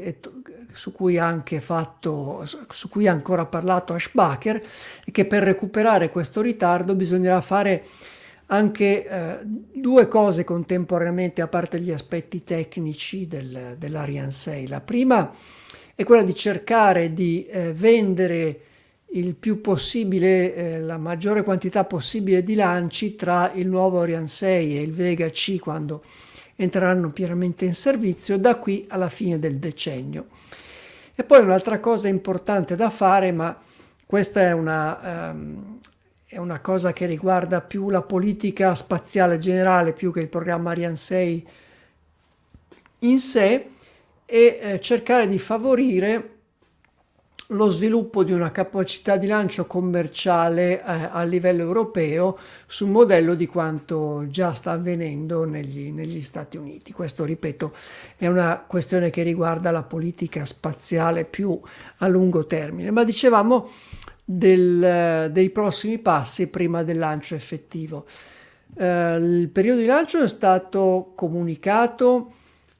su 0.77 0.93
cui 0.93 1.19
anche 1.19 1.61
fatto, 1.61 2.45
su 2.69 2.89
cui 2.89 3.09
ha 3.09 3.13
ancora 3.13 3.47
parlato 3.47 3.95
Ashbacher 3.95 4.63
è 5.05 5.11
che 5.11 5.25
per 5.25 5.43
recuperare 5.43 6.11
questo 6.11 6.41
ritardo 6.41 6.95
bisognerà 6.95 7.41
fare 7.41 7.85
anche 8.47 9.07
eh, 9.07 9.39
due 9.45 10.07
cose 10.07 10.45
contemporaneamente, 10.45 11.43
a 11.43 11.49
parte 11.49 11.81
gli 11.81 11.91
aspetti 11.91 12.45
tecnici 12.45 13.27
del, 13.27 13.75
dell'Ariane 13.79 14.31
6. 14.31 14.69
La 14.69 14.81
prima 14.81 15.33
è 15.95 16.05
quella 16.05 16.23
di 16.23 16.35
cercare 16.35 17.13
di 17.13 17.47
eh, 17.47 17.73
vendere 17.73 18.61
il 19.11 19.35
più 19.35 19.61
possibile, 19.61 20.55
eh, 20.55 20.81
la 20.81 20.99
maggiore 20.99 21.43
quantità 21.43 21.85
possibile 21.85 22.43
di 22.43 22.55
lanci 22.55 23.17
tra 23.17 23.51
il 23.55 23.67
nuovo 23.67 24.01
Ariane 24.01 24.29
6 24.29 24.77
e 24.77 24.83
il 24.83 24.93
Vega 24.93 25.29
C 25.31 25.59
quando 25.59 26.03
entreranno 26.57 27.11
pienamente 27.11 27.65
in 27.65 27.75
servizio 27.75 28.39
da 28.39 28.57
qui 28.57 28.87
alla 28.89 29.09
fine 29.09 29.39
del 29.39 29.57
decennio. 29.57 30.27
E 31.19 31.25
poi 31.25 31.41
un'altra 31.41 31.81
cosa 31.81 32.09
importante 32.09 32.77
da 32.77 32.91
fare, 32.91 33.33
ma 33.33 33.59
questa 34.05 34.43
è 34.43 34.53
una, 34.53 35.31
um, 35.33 35.79
è 36.29 36.37
una 36.37 36.61
cosa 36.61 36.93
che 36.93 37.07
riguarda 37.07 37.63
più 37.63 37.89
la 37.89 38.03
politica 38.03 38.75
spaziale 38.75 39.39
generale 39.39 39.95
più 39.95 40.13
che 40.13 40.21
il 40.21 40.29
programma 40.29 40.71
Ariane 40.71 40.97
6 40.97 41.49
in 43.01 43.19
sé, 43.19 43.71
e 44.27 44.59
eh, 44.61 44.81
cercare 44.81 45.29
di 45.29 45.39
favorire 45.39 46.36
lo 47.51 47.69
sviluppo 47.69 48.25
di 48.25 48.33
una 48.33 48.51
capacità 48.51 49.17
di 49.17 49.29
lancio 49.29 49.67
commerciale 49.67 50.81
eh, 50.81 50.83
a 50.85 51.23
livello 51.23 51.63
europeo 51.63 52.39
sul 52.67 52.89
modello 52.89 53.35
di 53.35 53.47
quanto 53.47 54.27
già 54.29 54.53
sta 54.53 54.73
avvenendo 54.73 55.45
negli, 55.45 55.93
negli, 55.93 56.23
Stati 56.23 56.57
Uniti. 56.57 56.93
Questo, 56.93 57.25
ripeto, 57.25 57.73
è 58.17 58.27
una 58.27 58.65
questione 58.67 59.11
che 59.11 59.23
riguarda 59.23 59.71
la 59.71 59.85
politica 59.85 60.45
spaziale 60.45 61.25
più 61.25 61.59
a 61.99 62.09
lungo 62.09 62.47
termine. 62.47 62.91
Ma 62.91 63.05
dicevamo 63.05 63.69
del, 64.25 65.31
dei 65.31 65.51
prossimi 65.51 65.99
passi 65.99 66.49
prima 66.49 66.83
del 66.83 66.99
lancio 66.99 67.37
effettivo. 67.37 68.07
Eh, 68.77 69.17
il 69.17 69.49
periodo 69.51 69.81
di 69.81 69.87
lancio 69.87 70.21
è 70.21 70.29
stato 70.29 71.13
comunicato 71.15 72.33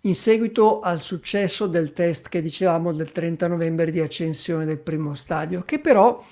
in 0.07 0.15
seguito 0.15 0.81
al 0.81 1.01
successo 1.01 1.67
del 1.67 1.93
test 1.93 2.29
che 2.29 2.41
dicevamo 2.41 2.93
del 2.93 3.11
30 3.11 3.49
novembre 3.49 3.91
di 3.91 4.01
accensione 4.01 4.65
del 4.65 4.79
primo 4.79 5.15
stadio, 5.15 5.63
che 5.63 5.81
però 5.81 6.25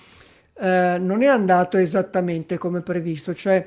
eh, 0.60 0.96
non 1.00 1.22
è 1.22 1.26
andato 1.26 1.76
esattamente 1.76 2.56
come 2.56 2.82
previsto, 2.82 3.34
cioè 3.34 3.66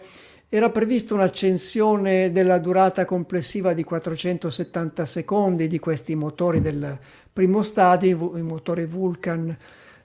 era 0.50 0.70
prevista 0.70 1.14
un'accensione 1.14 2.32
della 2.32 2.58
durata 2.58 3.04
complessiva 3.04 3.74
di 3.74 3.84
470 3.84 5.06
secondi 5.06 5.68
di 5.68 5.78
questi 5.78 6.16
motori 6.16 6.62
del 6.62 6.98
primo 7.34 7.62
stadio, 7.62 8.38
i 8.38 8.42
motori 8.44 8.86
Vulcan, 8.86 9.56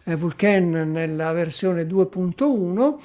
eh, 0.02 0.16
Vulcan 0.16 0.90
nella 0.90 1.30
versione 1.30 1.86
2.1, 1.86 2.98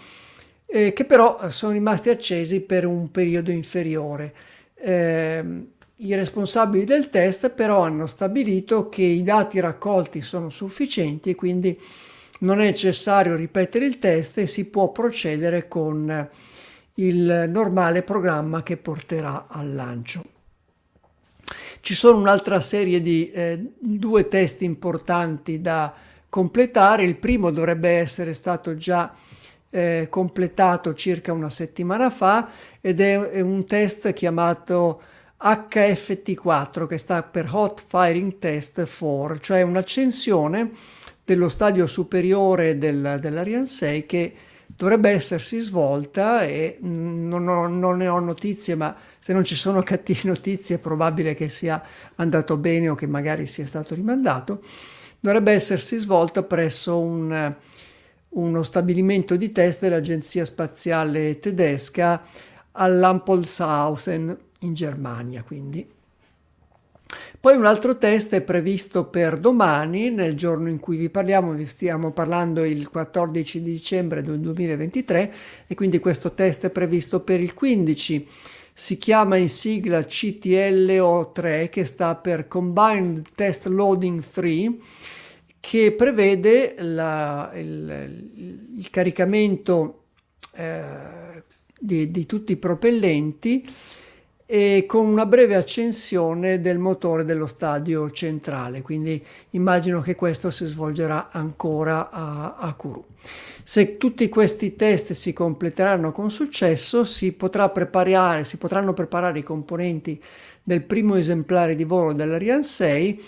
eh, 0.65 0.93
che 0.93 1.05
però 1.05 1.51
sono 1.51 1.73
rimasti 1.73 2.09
accesi 2.09 2.59
per 2.61 2.87
un 2.87 3.11
periodo 3.11 3.51
inferiore. 3.51 4.33
Eh, 4.73 5.75
i 5.97 6.13
responsabili 6.13 6.83
del 6.83 7.09
test 7.09 7.49
però 7.49 7.81
hanno 7.81 8.05
stabilito 8.05 8.87
che 8.87 9.01
i 9.01 9.23
dati 9.23 9.59
raccolti 9.59 10.21
sono 10.21 10.49
sufficienti 10.49 11.31
e 11.31 11.35
quindi 11.35 11.79
non 12.39 12.61
è 12.61 12.65
necessario 12.65 13.35
ripetere 13.35 13.85
il 13.85 13.97
test 13.97 14.37
e 14.37 14.47
si 14.47 14.65
può 14.65 14.91
procedere 14.91 15.67
con 15.67 16.29
il 16.95 17.45
normale 17.49 18.03
programma 18.03 18.61
che 18.61 18.77
porterà 18.77 19.45
al 19.47 19.73
lancio. 19.73 20.23
Ci 21.79 21.95
sono 21.95 22.17
un'altra 22.17 22.59
serie 22.59 23.01
di 23.01 23.29
eh, 23.29 23.71
due 23.79 24.27
test 24.27 24.61
importanti 24.61 25.61
da 25.61 25.93
completare. 26.29 27.03
Il 27.03 27.15
primo 27.15 27.49
dovrebbe 27.49 27.89
essere 27.89 28.33
stato 28.33 28.75
già 28.75 29.15
eh, 29.69 30.07
completato 30.09 30.93
circa 30.93 31.33
una 31.33 31.49
settimana 31.49 32.09
fa 32.09 32.49
ed 32.81 32.99
è, 32.99 33.19
è 33.19 33.41
un 33.41 33.65
test 33.65 34.11
chiamato 34.13 35.01
HFT4 35.39 36.87
che 36.87 36.97
sta 36.97 37.21
per 37.21 37.47
Hot 37.51 37.83
Firing 37.87 38.39
Test 38.39 38.87
4, 38.97 39.39
cioè 39.39 39.61
un'accensione 39.61 40.71
dello 41.23 41.49
stadio 41.49 41.85
superiore 41.87 42.77
del, 42.77 43.17
dell'Ariane 43.21 43.65
6 43.65 44.05
che 44.05 44.33
dovrebbe 44.65 45.09
essersi 45.09 45.59
svolta 45.59 46.43
e 46.43 46.77
non, 46.81 47.47
ho, 47.47 47.67
non, 47.67 47.97
ne 47.97 48.07
ho 48.07 48.19
notizie, 48.19 48.75
ma 48.75 48.95
se 49.19 49.33
non 49.33 49.43
ci 49.43 49.55
sono 49.55 49.81
cattive 49.81 50.21
notizie 50.29 50.75
è 50.75 50.79
probabile 50.79 51.35
che 51.35 51.49
sia 51.49 51.83
andato 52.15 52.57
bene 52.57 52.89
o 52.89 52.95
che 52.95 53.07
magari 53.07 53.45
sia 53.45 53.67
stato 53.67 53.93
rimandato. 53.93 54.61
Dovrebbe 55.19 55.51
essersi 55.51 55.97
svolta 55.97 56.43
presso 56.43 56.99
un, 56.99 57.55
uno 58.29 58.63
stabilimento 58.63 59.35
di 59.35 59.49
test 59.49 59.81
dell'Agenzia 59.81 60.45
Spaziale 60.45 61.39
Tedesca 61.39 62.23
all'Ampolshausen 62.71 64.37
in 64.59 64.73
Germania 64.73 65.43
quindi. 65.43 65.95
Poi 67.39 67.55
un 67.55 67.65
altro 67.65 67.97
test 67.97 68.33
è 68.33 68.41
previsto 68.41 69.05
per 69.05 69.37
domani, 69.37 70.09
nel 70.09 70.35
giorno 70.35 70.67
in 70.67 70.79
cui 70.79 70.97
vi 70.97 71.09
parliamo, 71.09 71.53
vi 71.53 71.65
stiamo 71.65 72.11
parlando 72.11 72.65
il 72.65 72.89
14 72.89 73.61
dicembre 73.61 74.23
del 74.23 74.39
2023 74.39 75.33
e 75.67 75.75
quindi 75.75 75.99
questo 75.99 76.33
test 76.33 76.65
è 76.65 76.69
previsto 76.69 77.21
per 77.21 77.39
il 77.39 77.53
15. 77.53 78.27
Si 78.73 78.97
chiama 78.97 79.37
in 79.37 79.49
sigla 79.49 79.99
CTLO3 79.99 81.69
che 81.69 81.85
sta 81.85 82.15
per 82.15 82.47
Combined 82.47 83.27
Test 83.33 83.67
Loading 83.67 84.21
3 84.21 84.75
che 85.59 85.93
prevede 85.93 86.75
la, 86.79 87.51
il, 87.55 88.73
il, 88.75 88.89
caricamento 88.89 90.03
eh, 90.55 91.43
di, 91.79 92.11
di 92.11 92.25
tutti 92.25 92.51
i 92.51 92.57
propellenti 92.57 93.65
e 94.49 94.85
con 94.87 95.05
una 95.05 95.25
breve 95.25 95.55
accensione 95.55 96.61
del 96.61 96.79
motore 96.79 97.25
dello 97.25 97.47
stadio 97.47 98.09
centrale, 98.11 98.81
quindi 98.81 99.23
immagino 99.51 99.99
che 99.99 100.15
questo 100.15 100.51
si 100.51 100.65
svolgerà 100.65 101.29
ancora 101.31 102.09
a, 102.09 102.55
a 102.55 102.73
Kourou. 102.73 103.03
Se 103.61 103.97
tutti 103.97 104.29
questi 104.29 104.75
test 104.75 105.11
si 105.11 105.33
completeranno 105.33 106.13
con 106.13 106.31
successo, 106.31 107.03
si, 107.03 107.33
potrà 107.33 107.67
preparare, 107.67 108.45
si 108.45 108.55
potranno 108.55 108.93
preparare 108.93 109.39
i 109.39 109.43
componenti 109.43 110.23
del 110.63 110.81
primo 110.83 111.15
esemplare 111.15 111.75
di 111.75 111.83
volo 111.83 112.13
dell'Ariane 112.13 112.63
6 112.63 113.23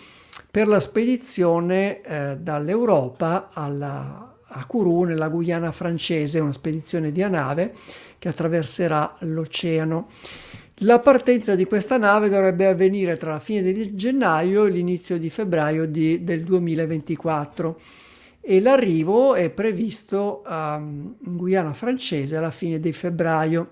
per 0.49 0.67
la 0.69 0.79
spedizione 0.79 2.01
eh, 2.01 2.37
dall'Europa 2.39 3.49
alla, 3.51 4.37
a 4.41 4.65
Kourou 4.65 5.03
nella 5.03 5.27
Guyana 5.27 5.73
francese, 5.73 6.39
una 6.39 6.53
spedizione 6.53 7.11
via 7.11 7.27
nave 7.27 7.73
che 8.17 8.29
attraverserà 8.29 9.15
l'oceano. 9.19 10.07
La 10.83 10.99
partenza 10.99 11.55
di 11.55 11.65
questa 11.65 11.97
nave 11.97 12.29
dovrebbe 12.29 12.65
avvenire 12.65 13.17
tra 13.17 13.31
la 13.31 13.39
fine 13.41 13.73
di 13.73 13.95
gennaio 13.97 14.63
e 14.63 14.69
l'inizio 14.69 15.17
di 15.17 15.29
febbraio 15.29 15.85
di, 15.85 16.23
del 16.23 16.45
2024 16.45 17.77
e 18.39 18.61
l'arrivo 18.61 19.33
è 19.35 19.49
previsto 19.49 20.41
in 20.47 21.15
Guyana 21.19 21.73
francese 21.73 22.37
alla 22.37 22.49
fine 22.49 22.79
di 22.79 22.93
febbraio. 22.93 23.71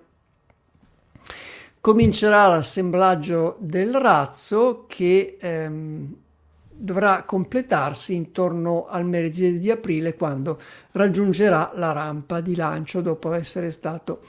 Comincerà 1.80 2.48
l'assemblaggio 2.48 3.56
del 3.60 3.96
razzo 3.96 4.84
che 4.86 5.38
ehm, 5.40 6.14
dovrà 6.68 7.24
completarsi 7.24 8.16
intorno 8.16 8.86
al 8.86 9.06
mese 9.06 9.60
di 9.60 9.72
aprile 9.72 10.14
quando 10.16 10.60
raggiungerà 10.92 11.72
la 11.76 11.94
rampa 11.94 12.42
di 12.42 12.54
lancio 12.54 13.00
dopo 13.00 13.32
essere 13.32 13.72
stato 13.72 14.24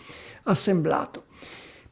assemblato. 0.44 1.26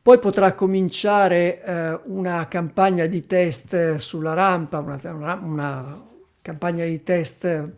Poi 0.06 0.20
potrà 0.20 0.54
cominciare 0.54 1.60
eh, 1.64 2.00
una 2.04 2.46
campagna 2.46 3.06
di 3.06 3.26
test 3.26 3.96
sulla 3.96 4.34
rampa, 4.34 4.78
una, 4.78 5.00
una, 5.02 5.34
una, 5.42 6.06
campagna 6.40 6.84
di 6.84 7.02
test 7.02 7.72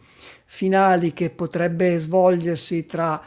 finali 0.45 1.15
che 1.15 1.31
potrebbe 1.31 1.99
svolgersi 1.99 2.85
tra 2.85 3.19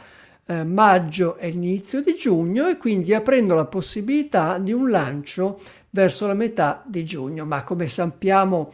eh, 0.46 0.62
maggio 0.62 1.36
e 1.38 1.48
l'inizio 1.50 2.00
di 2.00 2.14
giugno 2.14 2.68
e 2.68 2.76
quindi 2.76 3.12
aprendo 3.12 3.56
la 3.56 3.64
possibilità 3.64 4.58
di 4.58 4.72
un 4.72 4.88
lancio 4.88 5.58
verso 5.90 6.28
la 6.28 6.34
metà 6.34 6.84
di 6.86 7.04
giugno. 7.04 7.44
Ma 7.44 7.64
come 7.64 7.88
sappiamo 7.88 8.72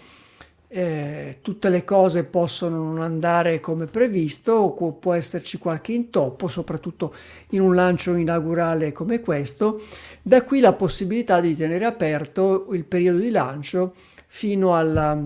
eh, 0.70 1.38
tutte 1.40 1.70
le 1.70 1.82
cose 1.82 2.24
possono 2.24 2.76
non 2.82 3.00
andare 3.00 3.58
come 3.58 3.86
previsto 3.86 4.52
o 4.52 4.92
può 4.92 5.14
esserci 5.14 5.56
qualche 5.58 5.92
intoppo, 5.92 6.46
soprattutto 6.46 7.14
in 7.50 7.62
un 7.62 7.74
lancio 7.74 8.14
inaugurale 8.14 8.92
come 8.92 9.20
questo. 9.20 9.82
Da 10.22 10.42
qui 10.42 10.60
la 10.60 10.74
possibilità 10.74 11.40
di 11.40 11.56
tenere 11.56 11.86
aperto 11.86 12.66
il 12.72 12.84
periodo 12.84 13.18
di 13.18 13.30
lancio 13.30 13.94
fino 14.26 14.76
alla, 14.76 15.18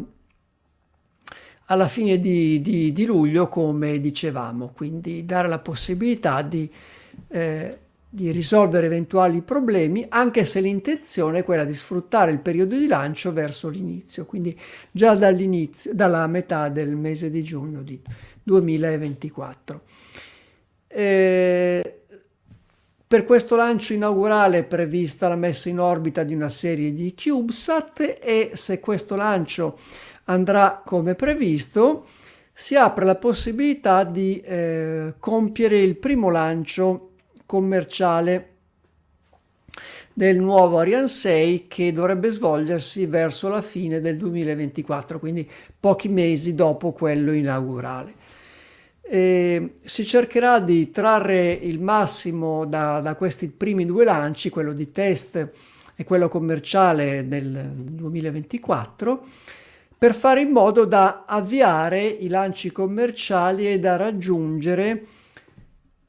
alla 1.66 1.88
fine 1.88 2.20
di, 2.20 2.60
di, 2.60 2.92
di, 2.92 3.04
luglio, 3.04 3.48
come 3.48 4.00
dicevamo, 4.00 4.70
quindi 4.74 5.24
dare 5.24 5.48
la 5.48 5.58
possibilità 5.58 6.42
di, 6.42 6.70
eh, 7.28 7.78
di, 8.14 8.30
risolvere 8.30 8.86
eventuali 8.86 9.40
problemi, 9.40 10.04
anche 10.08 10.44
se 10.44 10.60
l'intenzione 10.60 11.38
è 11.38 11.44
quella 11.44 11.64
di 11.64 11.74
sfruttare 11.74 12.30
il 12.30 12.40
periodo 12.40 12.76
di 12.76 12.86
lancio 12.86 13.32
verso 13.32 13.70
l'inizio, 13.70 14.26
quindi 14.26 14.58
già 14.90 15.14
dall'inizio, 15.14 15.94
dalla 15.94 16.26
metà 16.26 16.68
del 16.68 16.94
mese 16.94 17.30
di 17.30 17.42
giugno 17.42 17.80
di 17.80 17.98
2024. 18.42 19.82
Eh, 20.88 22.00
per 23.06 23.24
questo 23.24 23.56
lancio 23.56 23.94
inaugurale 23.94 24.58
è 24.58 24.64
prevista 24.64 25.28
la 25.28 25.36
messa 25.36 25.70
in 25.70 25.78
orbita 25.78 26.22
di 26.22 26.34
una 26.34 26.50
serie 26.50 26.92
di 26.92 27.14
CubeSat 27.14 28.18
e 28.20 28.50
se 28.54 28.78
questo 28.80 29.16
lancio 29.16 29.78
andrà 30.24 30.82
come 30.84 31.14
previsto, 31.14 32.06
si 32.52 32.76
apre 32.76 33.06
la 33.06 33.16
possibilità 33.16 34.04
di 34.04 34.38
eh, 34.40 35.14
compiere 35.18 35.78
il 35.78 35.96
primo 35.96 36.28
lancio 36.28 37.11
commerciale 37.52 38.48
del 40.14 40.38
nuovo 40.38 40.78
Ariane 40.78 41.06
6 41.06 41.66
che 41.68 41.92
dovrebbe 41.92 42.30
svolgersi 42.30 43.04
verso 43.04 43.48
la 43.48 43.60
fine 43.60 44.00
del 44.00 44.16
2024, 44.16 45.18
quindi 45.18 45.46
pochi 45.78 46.08
mesi 46.08 46.54
dopo 46.54 46.92
quello 46.92 47.30
inaugurale. 47.30 48.14
E 49.02 49.74
si 49.82 50.06
cercherà 50.06 50.60
di 50.60 50.88
trarre 50.88 51.52
il 51.52 51.78
massimo 51.78 52.64
da, 52.64 53.00
da, 53.00 53.16
questi 53.16 53.48
primi 53.48 53.84
due 53.84 54.04
lanci, 54.04 54.48
quello 54.48 54.72
di 54.72 54.90
test 54.90 55.50
e 55.94 56.04
quello 56.04 56.28
commerciale 56.28 57.28
del 57.28 57.70
2024, 57.74 59.26
per 59.98 60.14
fare 60.14 60.40
in 60.40 60.48
modo 60.48 60.86
da 60.86 61.24
avviare 61.26 62.02
i 62.02 62.28
lanci 62.28 62.72
commerciali 62.72 63.70
e 63.70 63.78
da 63.78 63.96
raggiungere 63.96 65.20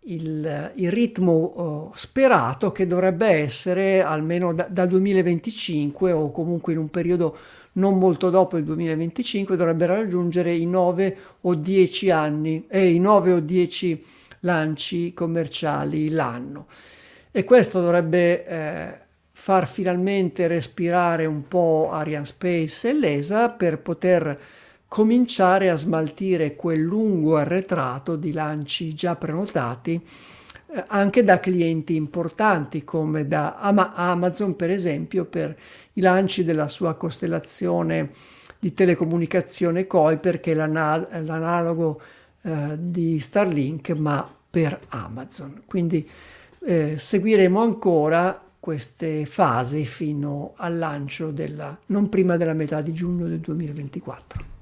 il, 0.05 0.71
il 0.75 0.91
ritmo 0.91 1.31
oh, 1.31 1.91
sperato 1.95 2.71
che 2.71 2.87
dovrebbe 2.87 3.27
essere 3.27 4.01
almeno 4.01 4.53
da, 4.53 4.67
dal 4.69 4.87
2025 4.87 6.11
o 6.11 6.31
comunque 6.31 6.73
in 6.73 6.79
un 6.79 6.89
periodo 6.89 7.37
non 7.73 7.97
molto 7.97 8.29
dopo 8.29 8.57
il 8.57 8.63
2025 8.63 9.55
dovrebbe 9.55 9.85
raggiungere 9.85 10.53
i 10.53 10.65
9 10.65 11.17
o 11.41 11.55
10 11.55 12.11
anni 12.11 12.65
e 12.67 12.81
eh, 12.81 12.91
i 12.91 12.99
9 12.99 13.31
o 13.31 13.39
10 13.39 14.05
lanci 14.41 15.13
commerciali 15.13 16.09
l'anno. 16.09 16.67
E 17.31 17.43
questo 17.43 17.81
dovrebbe 17.81 18.45
eh, 18.45 18.99
far 19.31 19.67
finalmente 19.67 20.47
respirare 20.47 21.25
un 21.25 21.47
po' 21.47 21.89
Ariane 21.91 22.25
Space 22.25 22.89
e 22.89 22.93
l'ESA 22.93 23.49
per 23.49 23.79
poter 23.79 24.39
cominciare 24.93 25.71
a 25.71 25.75
smaltire 25.75 26.55
quel 26.55 26.79
lungo 26.79 27.35
arretrato 27.35 28.15
di 28.15 28.31
lanci 28.31 28.93
già 28.93 29.15
prenotati 29.15 29.99
eh, 30.67 30.83
anche 30.85 31.23
da 31.23 31.39
clienti 31.39 31.95
importanti 31.95 32.83
come 32.83 33.27
da 33.27 33.55
Amazon 33.55 34.55
per 34.55 34.69
esempio 34.69 35.25
per 35.25 35.57
i 35.93 36.01
lanci 36.01 36.43
della 36.43 36.67
sua 36.67 36.93
costellazione 36.93 38.11
di 38.59 38.75
telecomunicazione 38.75 39.87
Kuiper 39.87 40.39
che 40.39 40.51
è 40.51 40.53
l'anal- 40.53 41.07
l'analogo 41.25 41.99
eh, 42.43 42.75
di 42.77 43.19
Starlink 43.19 43.89
ma 43.97 44.31
per 44.47 44.79
Amazon. 44.89 45.63
Quindi 45.65 46.07
eh, 46.65 46.99
seguiremo 46.99 47.59
ancora 47.59 48.39
queste 48.59 49.25
fasi 49.25 49.85
fino 49.85 50.53
al 50.57 50.77
lancio 50.77 51.31
della, 51.31 51.75
non 51.87 52.09
prima 52.09 52.37
della 52.37 52.53
metà 52.53 52.81
di 52.81 52.93
giugno 52.93 53.25
del 53.25 53.39
2024. 53.39 54.52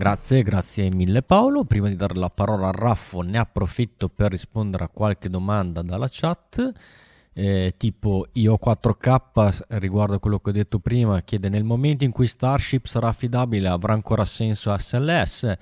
Grazie, 0.00 0.42
grazie 0.42 0.90
mille 0.90 1.20
Paolo. 1.20 1.64
Prima 1.64 1.86
di 1.88 1.94
dare 1.94 2.14
la 2.14 2.30
parola 2.30 2.68
a 2.68 2.72
Raffo 2.72 3.20
ne 3.20 3.36
approfitto 3.36 4.08
per 4.08 4.30
rispondere 4.30 4.84
a 4.84 4.88
qualche 4.88 5.28
domanda 5.28 5.82
dalla 5.82 6.08
chat. 6.10 6.72
Eh, 7.34 7.74
tipo 7.76 8.26
io 8.32 8.58
4K 8.58 9.64
riguardo 9.78 10.14
a 10.14 10.18
quello 10.18 10.38
che 10.38 10.48
ho 10.48 10.52
detto 10.54 10.78
prima 10.78 11.20
chiede 11.20 11.50
nel 11.50 11.64
momento 11.64 12.04
in 12.04 12.12
cui 12.12 12.26
Starship 12.26 12.86
sarà 12.86 13.08
affidabile 13.08 13.68
avrà 13.68 13.92
ancora 13.92 14.24
senso 14.24 14.74
SLS 14.76 15.54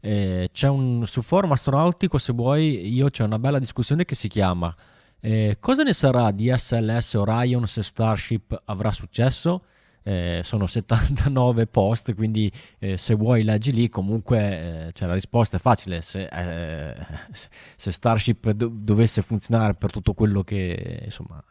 eh, 0.00 0.48
c'è 0.52 0.68
un 0.68 1.06
su 1.06 1.22
forum 1.22 1.52
astronautico 1.52 2.18
se 2.18 2.32
vuoi 2.32 2.92
io 2.92 3.08
c'è 3.08 3.22
una 3.22 3.38
bella 3.38 3.60
discussione 3.60 4.04
che 4.04 4.16
si 4.16 4.26
chiama 4.26 4.74
eh, 5.20 5.58
cosa 5.60 5.84
ne 5.84 5.92
sarà 5.92 6.32
di 6.32 6.52
SLS 6.52 7.14
Orion 7.14 7.68
se 7.68 7.82
Starship 7.84 8.60
avrà 8.64 8.90
successo 8.90 9.62
eh, 10.02 10.40
sono 10.44 10.66
79 10.66 11.66
post, 11.66 12.14
quindi 12.14 12.50
eh, 12.78 12.96
se 12.96 13.14
vuoi 13.14 13.42
leggi 13.42 13.72
lì, 13.72 13.88
comunque 13.88 14.86
eh, 14.88 14.92
cioè, 14.92 15.08
la 15.08 15.14
risposta 15.14 15.56
è 15.56 15.60
facile, 15.60 16.00
se, 16.00 16.24
eh, 16.24 16.94
se 17.76 17.90
Starship 17.90 18.50
do- 18.50 18.70
dovesse 18.72 19.22
funzionare 19.22 19.74
per 19.74 19.90
tutto 19.90 20.14
quello 20.14 20.42
che 20.42 21.00
insomma 21.04 21.42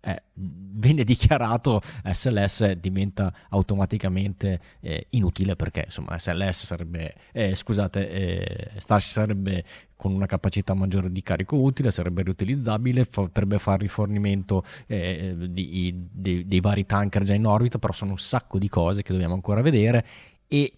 eh, 0.00 0.22
viene 0.34 1.04
dichiarato, 1.04 1.80
SLS 2.04 2.72
diventa 2.72 3.32
automaticamente 3.50 4.60
eh, 4.80 5.06
inutile 5.10 5.56
perché 5.56 5.84
insomma 5.86 6.18
SLS 6.18 6.66
sarebbe, 6.66 7.14
scusate, 7.54 8.72
Starship 8.76 9.12
sarebbe 9.12 9.64
con 9.96 10.14
una 10.14 10.26
capacità 10.26 10.72
maggiore 10.72 11.12
di 11.12 11.22
carico 11.22 11.56
utile, 11.56 11.90
sarebbe 11.90 12.22
riutilizzabile, 12.22 13.04
potrebbe 13.04 13.58
fare 13.58 13.82
rifornimento 13.82 14.64
eh, 14.86 15.36
di, 15.38 16.08
di, 16.10 16.46
dei 16.46 16.60
vari 16.60 16.86
tanker 16.86 17.22
già 17.22 17.34
in 17.34 17.44
orbita, 17.44 17.78
però 17.78 17.92
sono 17.92 18.12
un 18.12 18.18
sacco 18.18 18.58
di 18.58 18.68
cose 18.68 19.02
che 19.02 19.12
dobbiamo 19.12 19.34
ancora 19.34 19.60
vedere 19.60 20.06
e 20.48 20.72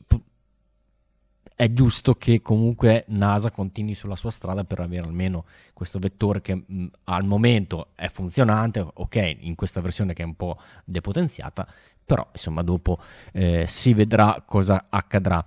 è 1.62 1.72
giusto 1.72 2.16
che 2.16 2.42
comunque 2.42 3.04
NASA 3.08 3.52
continui 3.52 3.94
sulla 3.94 4.16
sua 4.16 4.32
strada 4.32 4.64
per 4.64 4.80
avere 4.80 5.06
almeno 5.06 5.44
questo 5.72 6.00
vettore 6.00 6.40
che 6.40 6.56
mh, 6.56 6.86
al 7.04 7.24
momento 7.24 7.90
è 7.94 8.08
funzionante, 8.08 8.84
ok, 8.92 9.36
in 9.42 9.54
questa 9.54 9.80
versione 9.80 10.12
che 10.12 10.24
è 10.24 10.26
un 10.26 10.34
po' 10.34 10.58
depotenziata, 10.84 11.64
però 12.04 12.26
insomma 12.32 12.62
dopo 12.62 12.98
eh, 13.32 13.66
si 13.68 13.94
vedrà 13.94 14.42
cosa 14.44 14.86
accadrà. 14.88 15.44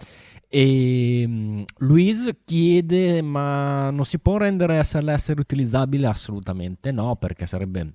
E 0.48 1.24
um, 1.28 1.66
Luis 1.80 2.30
chiede: 2.46 3.22
ma 3.22 3.90
non 3.90 4.06
si 4.06 4.18
può 4.18 4.38
rendere 4.38 4.82
SLS 4.82 5.34
riutilizzabile? 5.34 6.08
Assolutamente 6.08 6.94
no, 6.94 7.18
perché 7.18 7.46
sarebbe 7.46 7.94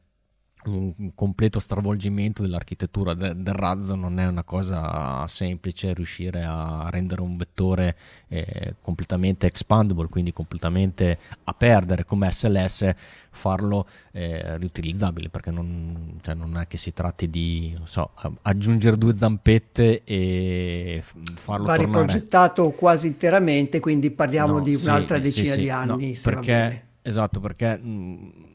un 0.66 1.12
completo 1.14 1.58
stravolgimento 1.58 2.42
dell'architettura. 2.42 3.14
De- 3.14 3.34
del 3.34 3.54
razzo 3.54 3.94
non 3.94 4.18
è 4.18 4.26
una 4.26 4.42
cosa 4.42 5.26
semplice 5.26 5.94
riuscire 5.94 6.44
a 6.44 6.88
rendere 6.90 7.22
un 7.22 7.36
vettore 7.36 7.96
eh, 8.28 8.74
completamente 8.82 9.46
expandable 9.46 10.08
quindi 10.08 10.32
completamente 10.32 11.18
a 11.44 11.54
perdere 11.54 12.04
come 12.04 12.30
SLS 12.30 12.94
farlo 13.30 13.86
eh, 14.12 14.56
riutilizzabile 14.58 15.28
perché 15.28 15.50
non, 15.50 16.18
cioè 16.20 16.34
non, 16.34 16.58
è 16.58 16.66
che 16.66 16.76
si 16.76 16.92
tratti 16.92 17.30
di 17.30 17.76
so, 17.84 18.10
aggiungere 18.42 18.96
due 18.96 19.16
zampette 19.16 20.02
e 20.04 21.02
farlo 21.36 21.66
va 21.66 21.76
tornare. 21.76 22.02
riprogettato 22.02 22.70
quasi 22.70 23.06
interamente 23.06 23.80
quindi 23.80 24.10
parliamo 24.10 24.58
no, 24.58 24.60
di 24.60 24.74
un'altra 24.74 25.16
sì, 25.16 25.22
decina 25.22 25.54
sì, 25.54 25.60
di 25.60 25.70
anni 25.70 26.12
no, 26.12 26.20
perché, 26.22 26.84
esatto 27.02 27.40
perché 27.40 27.76
mh, 27.76 28.48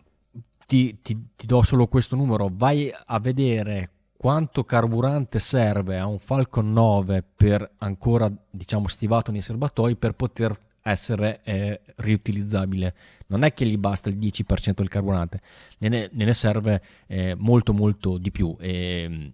ti, 0.65 0.99
ti, 1.01 1.17
ti 1.36 1.45
do 1.45 1.62
solo 1.62 1.88
questo 1.88 2.15
numero, 2.15 2.49
vai 2.51 2.91
a 3.06 3.19
vedere 3.19 3.91
quanto 4.17 4.63
carburante 4.63 5.39
serve 5.39 5.97
a 5.99 6.08
un 6.08 6.19
Falcon 6.19 6.71
9 6.71 7.23
per 7.36 7.73
ancora 7.78 8.32
diciamo 8.49 8.88
stivato 8.88 9.32
nei 9.32 9.41
serbatoi 9.41 9.95
per 9.95 10.13
poter 10.13 10.58
essere 10.82 11.41
eh, 11.43 11.82
riutilizzabile. 11.97 12.93
Non 13.28 13.43
è 13.43 13.54
che 13.54 13.65
gli 13.65 13.78
basta 13.78 14.10
il 14.10 14.17
10% 14.17 14.73
del 14.75 14.88
carburante, 14.88 15.41
ne, 15.80 16.10
ne, 16.12 16.34
serve 16.34 16.82
eh, 17.08 17.36
molto 17.36 17.73
molto 17.73 18.17
di 18.17 18.32
più. 18.32 18.56
E, 18.60 19.01
ehm, 19.01 19.32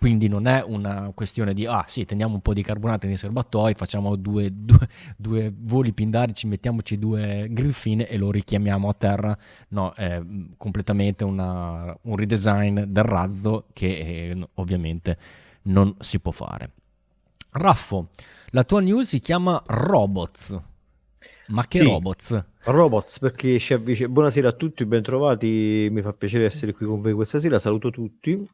quindi 0.00 0.28
non 0.28 0.46
è 0.46 0.64
una 0.66 1.12
questione 1.14 1.52
di 1.52 1.66
ah 1.66 1.84
sì 1.86 2.06
teniamo 2.06 2.32
un 2.32 2.40
po' 2.40 2.54
di 2.54 2.62
carburante 2.62 3.06
nei 3.06 3.18
serbatoi 3.18 3.74
facciamo 3.74 4.16
due, 4.16 4.48
due, 4.50 4.88
due 5.14 5.52
voli 5.54 5.92
pindarici 5.92 6.46
mettiamoci 6.46 6.98
due 6.98 7.48
grillfine 7.50 8.08
e 8.08 8.16
lo 8.16 8.30
richiamiamo 8.30 8.88
a 8.88 8.94
terra 8.94 9.36
no 9.68 9.92
è 9.92 10.22
completamente 10.56 11.22
una, 11.22 11.94
un 12.00 12.16
redesign 12.16 12.84
del 12.84 13.04
razzo 13.04 13.66
che 13.74 13.98
eh, 13.98 14.48
ovviamente 14.54 15.18
non 15.64 15.94
si 15.98 16.18
può 16.18 16.32
fare 16.32 16.70
Raffo 17.50 18.08
la 18.52 18.64
tua 18.64 18.80
news 18.80 19.08
si 19.08 19.20
chiama 19.20 19.62
Robots 19.66 20.58
ma 21.48 21.66
che 21.66 21.78
sì. 21.78 21.84
robots? 21.84 22.44
Robots 22.62 23.18
perché 23.18 23.58
ci 23.58 23.72
avvicina. 23.72 24.08
Buonasera 24.08 24.50
a 24.50 24.52
tutti, 24.52 24.84
bentrovati. 24.84 25.88
Mi 25.90 26.00
fa 26.00 26.12
piacere 26.12 26.44
essere 26.44 26.72
qui 26.72 26.86
con 26.86 27.00
voi 27.00 27.12
questa 27.12 27.40
sera. 27.40 27.58
Saluto 27.58 27.90
tutti. 27.90 28.48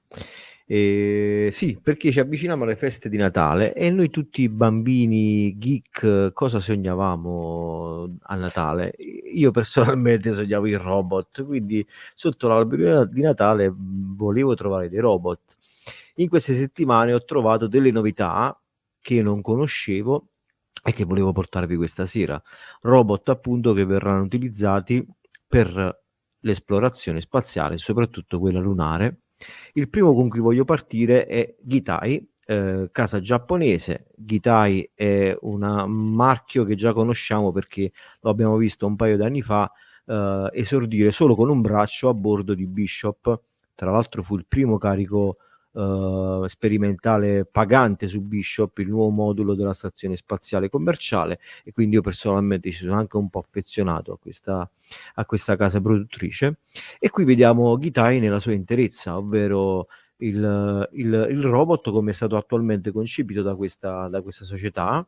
Eh, 0.68 1.48
sì, 1.52 1.78
perché 1.80 2.10
ci 2.10 2.18
avviciniamo 2.18 2.64
alle 2.64 2.74
feste 2.74 3.08
di 3.08 3.16
Natale 3.16 3.72
e 3.72 3.88
noi 3.90 4.10
tutti 4.10 4.48
bambini 4.48 5.56
geek 5.56 6.32
cosa 6.32 6.58
sognavamo 6.58 8.16
a 8.22 8.34
Natale? 8.34 8.92
Io 9.32 9.52
personalmente 9.52 10.32
sognavo 10.32 10.66
i 10.66 10.74
robot, 10.74 11.44
quindi 11.44 11.86
sotto 12.16 12.48
l'albero 12.48 13.04
di 13.04 13.20
Natale 13.22 13.72
volevo 13.72 14.54
trovare 14.56 14.88
dei 14.88 14.98
robot. 14.98 15.56
In 16.16 16.28
queste 16.28 16.54
settimane 16.54 17.12
ho 17.12 17.24
trovato 17.24 17.68
delle 17.68 17.92
novità 17.92 18.60
che 19.00 19.22
non 19.22 19.42
conoscevo 19.42 20.30
e 20.82 20.92
che 20.92 21.04
volevo 21.04 21.30
portarvi 21.32 21.76
questa 21.76 22.06
sera. 22.06 22.42
Robot 22.80 23.28
appunto 23.28 23.72
che 23.72 23.84
verranno 23.84 24.24
utilizzati 24.24 25.06
per 25.46 26.02
l'esplorazione 26.40 27.20
spaziale, 27.20 27.76
soprattutto 27.78 28.40
quella 28.40 28.58
lunare. 28.60 29.20
Il 29.74 29.88
primo 29.88 30.14
con 30.14 30.28
cui 30.28 30.40
voglio 30.40 30.64
partire 30.64 31.26
è 31.26 31.54
Gitai, 31.60 32.26
eh, 32.46 32.88
casa 32.92 33.20
giapponese. 33.20 34.06
Gitai 34.16 34.90
è 34.94 35.36
un 35.42 35.60
marchio 35.88 36.64
che 36.64 36.74
già 36.74 36.92
conosciamo 36.92 37.52
perché 37.52 37.92
lo 38.20 38.30
abbiamo 38.30 38.56
visto 38.56 38.86
un 38.86 38.96
paio 38.96 39.16
di 39.16 39.22
anni 39.22 39.42
fa 39.42 39.70
eh, 40.06 40.50
esordire 40.52 41.10
solo 41.10 41.34
con 41.34 41.50
un 41.50 41.60
braccio 41.60 42.08
a 42.08 42.14
bordo 42.14 42.54
di 42.54 42.66
Bishop. 42.66 43.40
Tra 43.74 43.90
l'altro 43.90 44.22
fu 44.22 44.36
il 44.36 44.46
primo 44.46 44.78
carico 44.78 45.38
uh, 45.76 46.46
sperimentale 46.46 47.44
pagante 47.44 48.08
su 48.08 48.20
Bishop, 48.20 48.78
il 48.78 48.88
nuovo 48.88 49.10
modulo 49.10 49.54
della 49.54 49.74
stazione 49.74 50.16
spaziale 50.16 50.70
commerciale 50.70 51.38
e 51.64 51.72
quindi 51.72 51.96
io 51.96 52.02
personalmente 52.02 52.70
ci 52.70 52.78
sono 52.78 52.94
anche 52.94 53.16
un 53.16 53.28
po' 53.28 53.40
affezionato 53.40 54.12
a 54.12 54.18
questa, 54.18 54.68
a 55.14 55.24
questa 55.24 55.56
casa 55.56 55.80
produttrice. 55.80 56.58
E 56.98 57.10
qui 57.10 57.24
vediamo 57.24 57.78
Gitai 57.78 58.18
nella 58.20 58.40
sua 58.40 58.52
interezza, 58.52 59.16
ovvero 59.16 59.88
il, 60.18 60.88
il, 60.92 61.26
il, 61.30 61.42
robot 61.42 61.90
come 61.90 62.12
è 62.12 62.14
stato 62.14 62.36
attualmente 62.36 62.90
concepito 62.90 63.42
da 63.42 63.54
questa, 63.54 64.08
da 64.08 64.22
questa 64.22 64.44
società, 64.44 65.06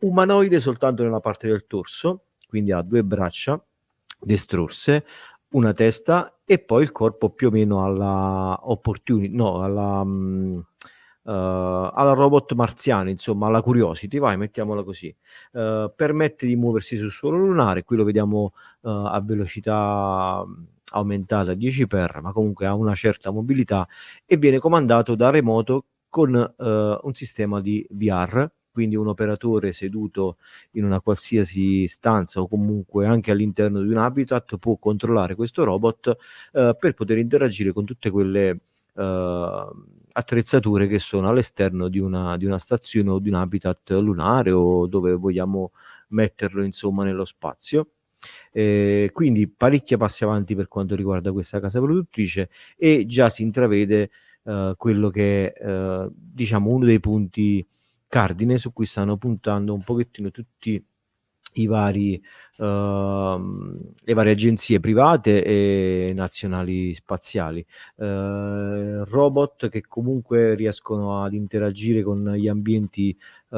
umanoide 0.00 0.60
soltanto 0.60 1.02
nella 1.02 1.20
parte 1.20 1.46
del 1.48 1.66
torso, 1.66 2.24
quindi 2.48 2.72
ha 2.72 2.80
due 2.80 3.04
braccia 3.04 3.62
destrorse, 4.18 5.04
una 5.56 5.72
testa 5.72 6.38
e 6.44 6.58
poi 6.58 6.82
il 6.82 6.92
corpo 6.92 7.30
più 7.30 7.48
o 7.48 7.50
meno 7.50 7.84
alla 7.84 8.58
opportunity, 8.62 9.34
no, 9.34 9.62
alla, 9.62 10.00
uh, 10.02 10.64
alla 11.24 12.12
robot 12.12 12.52
marziana, 12.52 13.10
insomma, 13.10 13.46
alla 13.46 13.62
Curiosity, 13.62 14.18
vai, 14.18 14.36
mettiamola 14.36 14.84
così. 14.84 15.14
Uh, 15.52 15.90
permette 15.94 16.46
di 16.46 16.56
muoversi 16.56 16.96
sul 16.96 17.10
suolo 17.10 17.38
lunare, 17.38 17.84
qui 17.84 17.96
lo 17.96 18.04
vediamo 18.04 18.52
uh, 18.80 18.88
a 18.88 19.20
velocità 19.24 20.44
aumentata 20.92 21.54
10 21.54 21.86
per, 21.86 22.20
ma 22.22 22.32
comunque 22.32 22.66
ha 22.66 22.74
una 22.74 22.94
certa 22.94 23.30
mobilità 23.30 23.88
e 24.24 24.36
viene 24.36 24.58
comandato 24.58 25.14
da 25.16 25.30
remoto 25.30 25.86
con 26.08 26.54
un 26.56 27.14
sistema 27.14 27.60
di 27.60 27.84
VR 27.90 28.48
quindi 28.76 28.94
un 28.94 29.08
operatore 29.08 29.72
seduto 29.72 30.36
in 30.72 30.84
una 30.84 31.00
qualsiasi 31.00 31.88
stanza 31.88 32.42
o 32.42 32.46
comunque 32.46 33.06
anche 33.06 33.30
all'interno 33.30 33.80
di 33.80 33.88
un 33.88 33.96
habitat 33.96 34.58
può 34.58 34.76
controllare 34.76 35.34
questo 35.34 35.64
robot 35.64 36.14
eh, 36.52 36.76
per 36.78 36.92
poter 36.92 37.16
interagire 37.16 37.72
con 37.72 37.86
tutte 37.86 38.10
quelle 38.10 38.60
eh, 38.94 39.66
attrezzature 40.12 40.86
che 40.88 40.98
sono 40.98 41.26
all'esterno 41.30 41.88
di 41.88 41.98
una, 41.98 42.36
di 42.36 42.44
una 42.44 42.58
stazione 42.58 43.08
o 43.08 43.18
di 43.18 43.30
un 43.30 43.36
habitat 43.36 43.92
lunare 43.92 44.50
o 44.50 44.86
dove 44.86 45.14
vogliamo 45.14 45.70
metterlo 46.08 46.62
insomma 46.62 47.02
nello 47.02 47.24
spazio. 47.24 47.92
Eh, 48.52 49.08
quindi 49.14 49.48
parecchia 49.48 49.96
passi 49.96 50.22
avanti 50.22 50.54
per 50.54 50.68
quanto 50.68 50.94
riguarda 50.94 51.32
questa 51.32 51.60
casa 51.60 51.80
produttrice 51.80 52.50
e 52.76 53.06
già 53.06 53.30
si 53.30 53.42
intravede 53.42 54.10
eh, 54.44 54.74
quello 54.76 55.08
che 55.08 55.52
è 55.52 55.66
eh, 55.66 56.08
diciamo 56.12 56.70
uno 56.70 56.84
dei 56.84 57.00
punti 57.00 57.66
cardine 58.08 58.58
su 58.58 58.72
cui 58.72 58.86
stanno 58.86 59.16
puntando 59.16 59.74
un 59.74 59.82
pochettino 59.82 60.30
tutti 60.30 60.84
i 61.56 61.66
vari, 61.66 62.22
uh, 62.58 62.64
le 62.64 64.14
varie 64.14 64.32
agenzie 64.32 64.80
private 64.80 65.44
e 65.44 66.12
nazionali 66.14 66.94
spaziali. 66.94 67.64
Uh, 67.96 69.04
robot 69.04 69.68
che 69.68 69.82
comunque 69.86 70.54
riescono 70.54 71.22
ad 71.22 71.34
interagire 71.34 72.02
con 72.02 72.32
gli 72.34 72.48
ambienti 72.48 73.16
uh, 73.50 73.56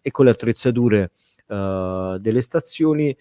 e 0.00 0.10
con 0.10 0.24
le 0.24 0.30
attrezzature 0.30 1.10
eh, 1.46 2.16
delle 2.20 2.40
stazioni 2.40 3.16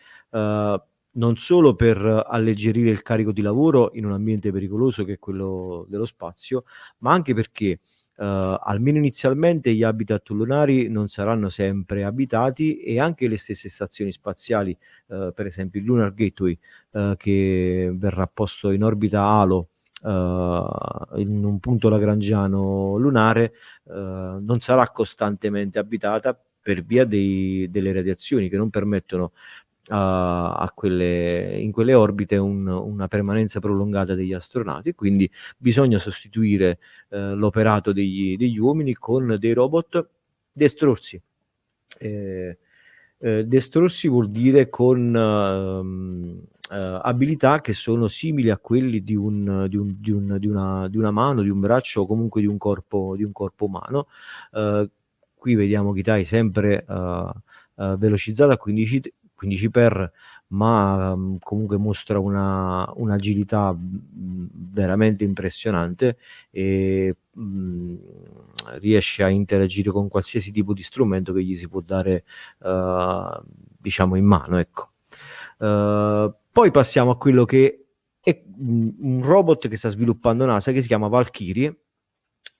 non 1.15 1.35
solo 1.37 1.75
per 1.75 2.25
alleggerire 2.27 2.89
il 2.89 3.01
carico 3.01 3.31
di 3.31 3.41
lavoro 3.41 3.91
in 3.93 4.05
un 4.05 4.13
ambiente 4.13 4.51
pericoloso 4.51 5.03
che 5.03 5.13
è 5.13 5.19
quello 5.19 5.85
dello 5.87 6.05
spazio, 6.05 6.63
ma 6.99 7.11
anche 7.11 7.33
perché 7.33 7.79
Uh, 8.23 8.57
almeno 8.57 8.99
inizialmente 8.99 9.73
gli 9.73 9.83
habitat 9.83 10.29
lunari 10.29 10.87
non 10.87 11.09
saranno 11.09 11.49
sempre 11.49 12.05
abitati 12.05 12.77
e 12.77 12.97
anche 12.97 13.27
le 13.27 13.37
stesse 13.37 13.67
stazioni 13.67 14.13
spaziali, 14.13 14.77
uh, 15.07 15.33
per 15.33 15.45
esempio 15.45 15.81
il 15.81 15.85
Lunar 15.85 16.13
Gateway 16.13 16.57
uh, 16.91 17.17
che 17.17 17.91
verrà 17.93 18.25
posto 18.27 18.71
in 18.71 18.81
orbita 18.81 19.25
Halo 19.25 19.67
in 20.05 21.41
un 21.43 21.59
punto 21.61 21.87
lagrangiano 21.87 22.97
lunare, 22.97 23.53
non 23.85 24.57
sarà 24.59 24.89
costantemente 24.89 25.79
abitata 25.79 26.37
per 26.61 26.83
via 26.83 27.05
dei, 27.05 27.69
delle 27.69 27.93
radiazioni 27.93 28.49
che 28.49 28.57
non 28.57 28.69
permettono 28.69 29.31
a, 29.89 30.71
quelle, 30.73 31.59
in 31.59 31.71
quelle 31.71 31.93
orbite 31.93 32.37
un, 32.37 32.67
una 32.67 33.07
permanenza 33.07 33.59
prolungata 33.59 34.15
degli 34.15 34.33
astronauti 34.33 34.89
e 34.89 34.95
quindi 34.95 35.29
bisogna 35.57 35.99
sostituire 35.99 36.79
eh, 37.09 37.33
l'operato 37.33 37.91
degli, 37.91 38.37
degli, 38.37 38.57
uomini 38.57 38.93
con 38.93 39.35
dei 39.39 39.53
robot 39.53 40.07
destrorsi. 40.51 41.21
Eh, 41.99 42.57
eh, 43.17 43.45
destrorsi 43.45 44.07
vuol 44.07 44.29
dire 44.29 44.69
con 44.69 45.15
ehm, 45.15 46.41
eh, 46.71 46.99
abilità 47.01 47.61
che 47.61 47.73
sono 47.73 48.07
simili 48.07 48.49
a 48.49 48.57
quelli 48.57 49.03
di, 49.03 49.15
un, 49.15 49.65
di, 49.69 49.77
un, 49.77 49.95
di, 49.99 50.11
un, 50.11 50.37
di, 50.39 50.47
una, 50.47 50.87
di 50.87 50.97
una 50.97 51.11
mano, 51.11 51.41
di 51.41 51.49
un 51.49 51.59
braccio 51.59 52.01
o 52.01 52.05
comunque 52.05 52.41
di 52.41 52.47
un 52.47 52.57
corpo, 52.57 53.15
di 53.15 53.23
un 53.23 53.31
corpo 53.31 53.65
umano. 53.65 54.07
Eh, 54.53 54.89
qui 55.35 55.55
vediamo 55.55 55.91
Kitai 55.91 56.23
sempre 56.23 56.85
uh, 56.87 57.97
velocizzato 57.97 58.53
a 58.53 58.57
15, 58.57 59.13
15 59.43 59.69
per, 59.69 60.11
ma 60.47 61.11
um, 61.11 61.37
comunque 61.39 61.77
mostra 61.77 62.19
una, 62.19 62.89
un'agilità 62.95 63.73
mh, 63.73 64.47
veramente 64.71 65.23
impressionante 65.23 66.17
e 66.49 67.15
mh, 67.31 67.95
riesce 68.79 69.23
a 69.23 69.29
interagire 69.29 69.91
con 69.91 70.07
qualsiasi 70.07 70.51
tipo 70.51 70.73
di 70.73 70.81
strumento 70.81 71.33
che 71.33 71.43
gli 71.43 71.55
si 71.55 71.67
può 71.67 71.81
dare 71.81 72.23
uh, 72.59 73.41
diciamo 73.77 74.15
in 74.15 74.25
mano 74.25 74.57
ecco. 74.57 74.91
Uh, 75.57 76.33
poi 76.51 76.71
passiamo 76.71 77.11
a 77.11 77.17
quello 77.17 77.45
che 77.45 77.85
è 78.21 78.43
un 78.57 79.19
robot 79.21 79.67
che 79.67 79.77
sta 79.77 79.89
sviluppando 79.89 80.45
NASA 80.45 80.71
che 80.71 80.81
si 80.81 80.87
chiama 80.87 81.07
Valkyrie 81.07 81.82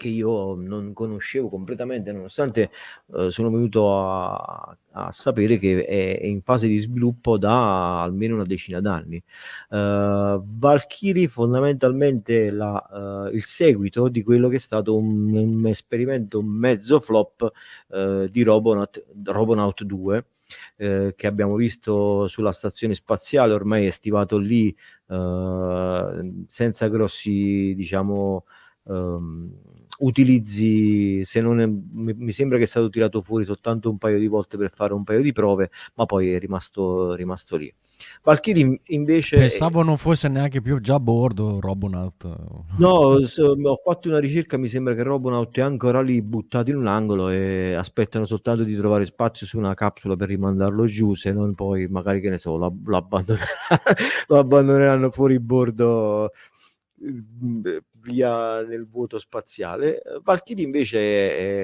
che 0.03 0.09
io 0.09 0.55
non 0.55 0.91
conoscevo 0.91 1.47
completamente, 1.47 2.11
nonostante 2.11 2.71
eh, 3.15 3.31
sono 3.31 3.49
venuto 3.49 3.97
a, 3.97 4.77
a, 4.91 5.11
sapere 5.13 5.57
che 5.57 5.85
è, 5.85 6.19
è, 6.19 6.25
in 6.25 6.41
fase 6.41 6.67
di 6.67 6.77
sviluppo 6.77 7.37
da 7.37 8.01
almeno 8.01 8.35
una 8.35 8.43
decina 8.43 8.81
d'anni. 8.81 9.23
Uh, 9.69 10.43
Valkyrie 10.43 11.29
fondamentalmente 11.29 12.51
la, 12.51 13.29
uh, 13.29 13.33
il 13.33 13.45
seguito 13.45 14.09
di 14.09 14.23
quello 14.23 14.49
che 14.49 14.57
è 14.57 14.59
stato 14.59 14.97
un, 14.97 15.33
un 15.33 15.65
esperimento 15.67 16.41
mezzo 16.41 16.99
flop 16.99 17.51
uh, 17.87 18.27
di 18.27 18.43
Robonaut, 18.43 19.05
Robonaut 19.23 19.83
2. 19.83 20.25
Eh, 20.75 21.13
che 21.15 21.25
abbiamo 21.25 21.55
visto 21.55 22.27
sulla 22.27 22.51
stazione 22.51 22.93
spaziale 22.93 23.53
ormai 23.53 23.87
è 23.87 23.89
stivato 23.89 24.37
lì 24.37 24.75
senza 26.47 26.87
grossi 26.89 27.73
diciamo 27.75 28.43
um, 28.83 29.51
utilizzi, 29.99 31.23
se 31.25 31.41
non 31.41 31.59
è, 31.59 31.65
mi, 31.67 32.31
sembra 32.31 32.57
che 32.57 32.63
è 32.63 32.67
stato 32.67 32.89
tirato 32.89 33.21
fuori 33.21 33.45
soltanto 33.45 33.89
un 33.89 33.97
paio 33.97 34.19
di 34.19 34.27
volte 34.27 34.57
per 34.57 34.71
fare 34.73 34.93
un 34.93 35.03
paio 35.03 35.21
di 35.21 35.31
prove, 35.31 35.71
ma 35.95 36.05
poi 36.05 36.33
è 36.33 36.39
rimasto, 36.39 37.13
rimasto 37.13 37.55
lì. 37.55 37.73
Valkyrie 38.23 38.81
invece... 38.85 39.37
Pensavo 39.37 39.83
non 39.83 39.97
fosse 39.97 40.27
neanche 40.27 40.61
più 40.61 40.79
già 40.79 40.95
a 40.95 40.99
bordo 40.99 41.59
Robonaut. 41.59 42.25
No, 42.77 42.89
ho 42.89 43.81
fatto 43.83 44.09
una 44.09 44.19
ricerca, 44.19 44.57
mi 44.57 44.67
sembra 44.67 44.93
che 44.93 45.03
Robonaut 45.03 45.55
è 45.55 45.61
ancora 45.61 46.01
lì 46.01 46.21
buttato 46.21 46.69
in 46.69 46.77
un 46.77 46.87
angolo 46.87 47.29
e 47.29 47.73
aspettano 47.73 48.25
soltanto 48.25 48.63
di 48.63 48.75
trovare 48.75 49.05
spazio 49.05 49.45
su 49.45 49.57
una 49.57 49.73
capsula 49.73 50.15
per 50.15 50.27
rimandarlo 50.27 50.85
giù, 50.85 51.13
se 51.13 51.31
non 51.31 51.53
poi 51.53 51.87
magari 51.87 52.19
che 52.19 52.29
ne 52.29 52.37
so, 52.37 52.57
lo, 52.57 52.75
lo, 52.83 52.97
abbandon- 52.97 53.37
lo 54.27 54.37
abbandoneranno 54.37 55.11
fuori 55.11 55.39
bordo 55.39 56.31
via 58.03 58.61
nel 58.61 58.87
vuoto 58.87 59.17
spaziale. 59.17 60.01
Valkyrie 60.21 60.63
invece 60.63 60.99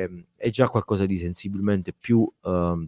è, 0.03 0.09
è, 0.35 0.49
già 0.49 0.67
qualcosa 0.67 1.05
di 1.05 1.17
sensibilmente 1.17 1.93
più 1.93 2.19
uh, 2.19 2.85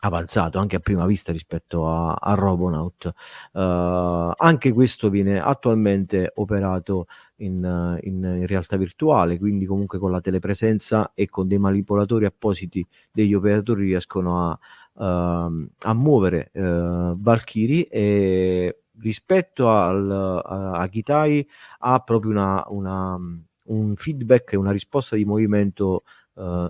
avanzato 0.00 0.58
anche 0.58 0.76
a 0.76 0.80
prima 0.80 1.06
vista 1.06 1.32
rispetto 1.32 1.88
a, 1.88 2.12
a 2.14 2.34
Robonaut. 2.34 3.12
Uh, 3.52 4.32
anche 4.36 4.72
questo 4.72 5.08
viene 5.08 5.40
attualmente 5.40 6.32
operato 6.36 7.06
in, 7.36 7.98
in, 8.02 8.14
in, 8.22 8.46
realtà 8.46 8.76
virtuale, 8.76 9.38
quindi 9.38 9.66
comunque 9.66 9.98
con 9.98 10.10
la 10.10 10.20
telepresenza 10.20 11.12
e 11.14 11.28
con 11.28 11.48
dei 11.48 11.58
manipolatori 11.58 12.26
appositi 12.26 12.86
degli 13.10 13.34
operatori 13.34 13.84
riescono 13.84 14.50
a, 14.50 14.58
uh, 15.04 15.68
a 15.80 15.94
muovere 15.94 16.50
uh, 16.52 17.16
Valkyrie 17.18 17.88
e 17.88 18.78
rispetto 19.00 19.70
al, 19.70 20.10
a, 20.10 20.72
a 20.72 20.88
Gitai 20.88 21.46
ha 21.78 22.00
proprio 22.00 22.30
una, 22.30 22.64
una, 22.68 23.18
un 23.64 23.96
feedback 23.96 24.52
e 24.52 24.56
una 24.56 24.72
risposta 24.72 25.16
di 25.16 25.24
movimento 25.24 26.04
uh, 26.34 26.68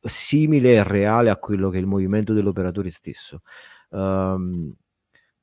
simile 0.00 0.74
e 0.74 0.82
reale 0.82 1.30
a 1.30 1.36
quello 1.36 1.70
che 1.70 1.78
è 1.78 1.80
il 1.80 1.86
movimento 1.86 2.32
dell'operatore 2.32 2.90
stesso. 2.90 3.42
Um, 3.90 4.74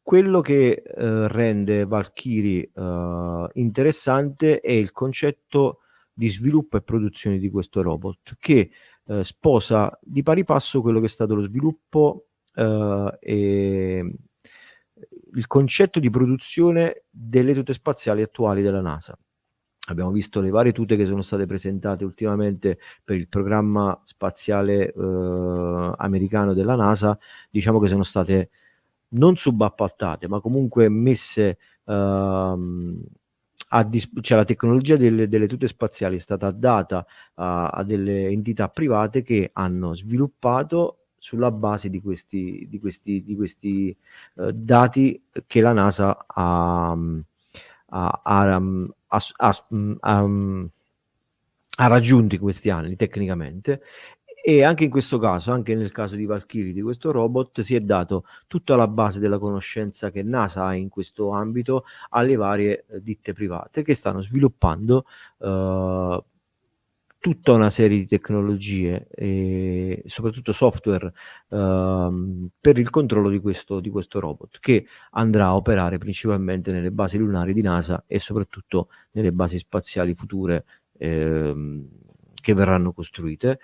quello 0.02 0.42
che 0.42 0.84
uh, 0.84 1.28
rende 1.28 1.86
Valkyrie 1.86 2.72
uh, 2.74 3.48
interessante 3.54 4.60
è 4.60 4.72
il 4.72 4.92
concetto 4.92 5.80
di 6.12 6.30
sviluppo 6.30 6.78
e 6.78 6.82
produzione 6.82 7.38
di 7.38 7.50
questo 7.50 7.82
robot 7.82 8.36
che 8.40 8.72
uh, 9.06 9.22
sposa 9.22 9.98
di 10.02 10.24
pari 10.24 10.44
passo 10.44 10.82
quello 10.82 11.00
che 11.00 11.06
è 11.06 11.10
stato 11.10 11.36
lo 11.36 11.42
sviluppo 11.42 12.26
e 12.54 14.14
il 15.36 15.48
concetto 15.48 16.00
di 16.00 16.10
produzione 16.10 17.04
delle 17.10 17.54
tute 17.54 17.74
spaziali 17.74 18.22
attuali 18.22 18.62
della 18.62 18.82
NASA. 18.82 19.18
Abbiamo 19.90 20.12
visto 20.12 20.42
le 20.42 20.52
varie 20.52 20.72
tute 20.72 20.96
che 20.96 21.06
sono 21.06 21.22
state 21.22 21.46
presentate 21.46 22.04
ultimamente 22.04 22.78
per 23.04 23.18
il 23.18 23.28
programma 23.28 24.00
spaziale 24.04 24.94
eh, 24.94 25.94
americano 25.98 26.54
della 26.54 26.76
NASA, 26.76 27.18
diciamo 27.50 27.80
che 27.80 27.88
sono 27.88 28.04
state 28.04 28.50
non 29.10 29.36
subappaltate, 29.36 30.28
ma 30.28 30.40
comunque 30.40 30.88
messe 30.88 31.58
ehm, 31.86 33.04
a 33.74 33.84
dis- 33.84 34.10
cioè 34.22 34.38
la 34.38 34.46
tecnologia 34.46 34.98
delle, 34.98 35.28
delle, 35.28 35.48
tute 35.48 35.68
spaziali 35.68 36.18
è 36.18 36.20
stata 36.20 36.52
data 36.52 37.06
a, 37.36 37.68
a 37.70 37.84
delle 37.84 38.28
entità 38.28 38.70
private 38.70 39.22
che 39.24 39.50
hanno 39.54 39.96
sviluppato 39.96 41.01
sulla 41.22 41.52
base 41.52 41.92
di 41.92 42.02
questi, 42.02 42.66
di 42.68 42.80
questi, 42.80 43.24
di 43.24 43.36
questi 43.36 43.96
uh, 44.34 44.50
dati 44.52 45.22
che 45.46 45.62
la 45.62 45.72
NASA 45.72 46.26
ha, 46.26 46.98
ha, 47.90 48.22
ha, 48.24 48.62
ha 51.76 51.88
raggiunto 51.88 52.36
in 52.36 52.42
questi 52.42 52.72
anni 52.72 52.96
tecnicamente. 52.96 53.84
E 54.44 54.64
anche 54.64 54.86
in 54.86 54.90
questo 54.90 55.20
caso, 55.20 55.52
anche 55.52 55.76
nel 55.76 55.92
caso 55.92 56.16
di 56.16 56.26
Valkyrie, 56.26 56.74
di 56.74 56.82
questo 56.82 57.12
robot, 57.12 57.62
si 57.62 57.76
è 57.76 57.80
dato 57.82 58.26
tutta 58.48 58.76
la 58.76 58.88
base 58.88 59.20
della 59.20 59.38
conoscenza 59.38 60.10
che 60.10 60.24
NASA 60.24 60.66
ha 60.66 60.74
in 60.74 60.90
questo 60.90 61.30
ambito 61.30 61.86
alle 62.10 62.36
varie 62.36 62.86
eh, 62.90 63.04
ditte 63.04 63.34
private 63.34 63.84
che 63.84 63.94
stanno 63.94 64.24
sviluppando 64.24 65.06
uh, 65.38 66.24
tutta 67.22 67.54
una 67.54 67.70
serie 67.70 68.00
di 68.00 68.08
tecnologie 68.08 69.08
e 69.12 70.02
soprattutto 70.08 70.54
software 70.54 71.14
uh, 71.50 72.50
per 72.60 72.80
il 72.80 72.90
controllo 72.90 73.30
di 73.30 73.40
questo, 73.40 73.80
di 73.80 73.92
questo, 73.92 74.20
robot 74.20 74.58
che 74.60 74.88
andrà 75.12 75.46
a 75.46 75.56
operare 75.56 76.00
principalmente 76.00 76.72
nelle 76.72 76.90
basi 76.90 77.20
lunari 77.20 77.54
di 77.54 77.62
NASA 77.62 78.06
e 78.08 78.18
soprattutto 78.18 78.88
nelle 79.12 79.32
basi 79.32 79.60
spaziali 79.60 80.16
future 80.16 80.66
eh, 80.98 81.86
che 82.34 82.54
verranno 82.56 82.92
costruite. 82.92 83.60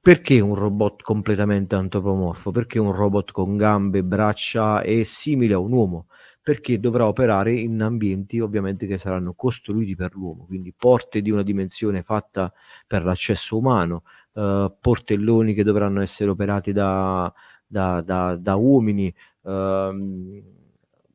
Perché 0.00 0.40
un 0.40 0.56
robot 0.56 1.02
completamente 1.02 1.76
antropomorfo? 1.76 2.50
Perché 2.50 2.80
un 2.80 2.92
robot 2.92 3.30
con 3.30 3.56
gambe, 3.56 4.02
braccia 4.02 4.82
e 4.82 5.04
simile 5.04 5.54
a 5.54 5.58
un 5.58 5.70
uomo? 5.70 6.06
Perché 6.48 6.80
dovrà 6.80 7.06
operare 7.06 7.52
in 7.52 7.78
ambienti 7.82 8.40
ovviamente 8.40 8.86
che 8.86 8.96
saranno 8.96 9.34
costruiti 9.34 9.94
per 9.94 10.14
l'uomo, 10.14 10.46
quindi 10.46 10.72
porte 10.74 11.20
di 11.20 11.30
una 11.30 11.42
dimensione 11.42 12.02
fatta 12.02 12.50
per 12.86 13.04
l'accesso 13.04 13.58
umano, 13.58 14.04
eh, 14.32 14.72
portelloni 14.80 15.52
che 15.52 15.62
dovranno 15.62 16.00
essere 16.00 16.30
operati 16.30 16.72
da, 16.72 17.30
da, 17.66 18.00
da, 18.00 18.34
da 18.36 18.54
uomini, 18.54 19.14
ehm, 19.44 20.42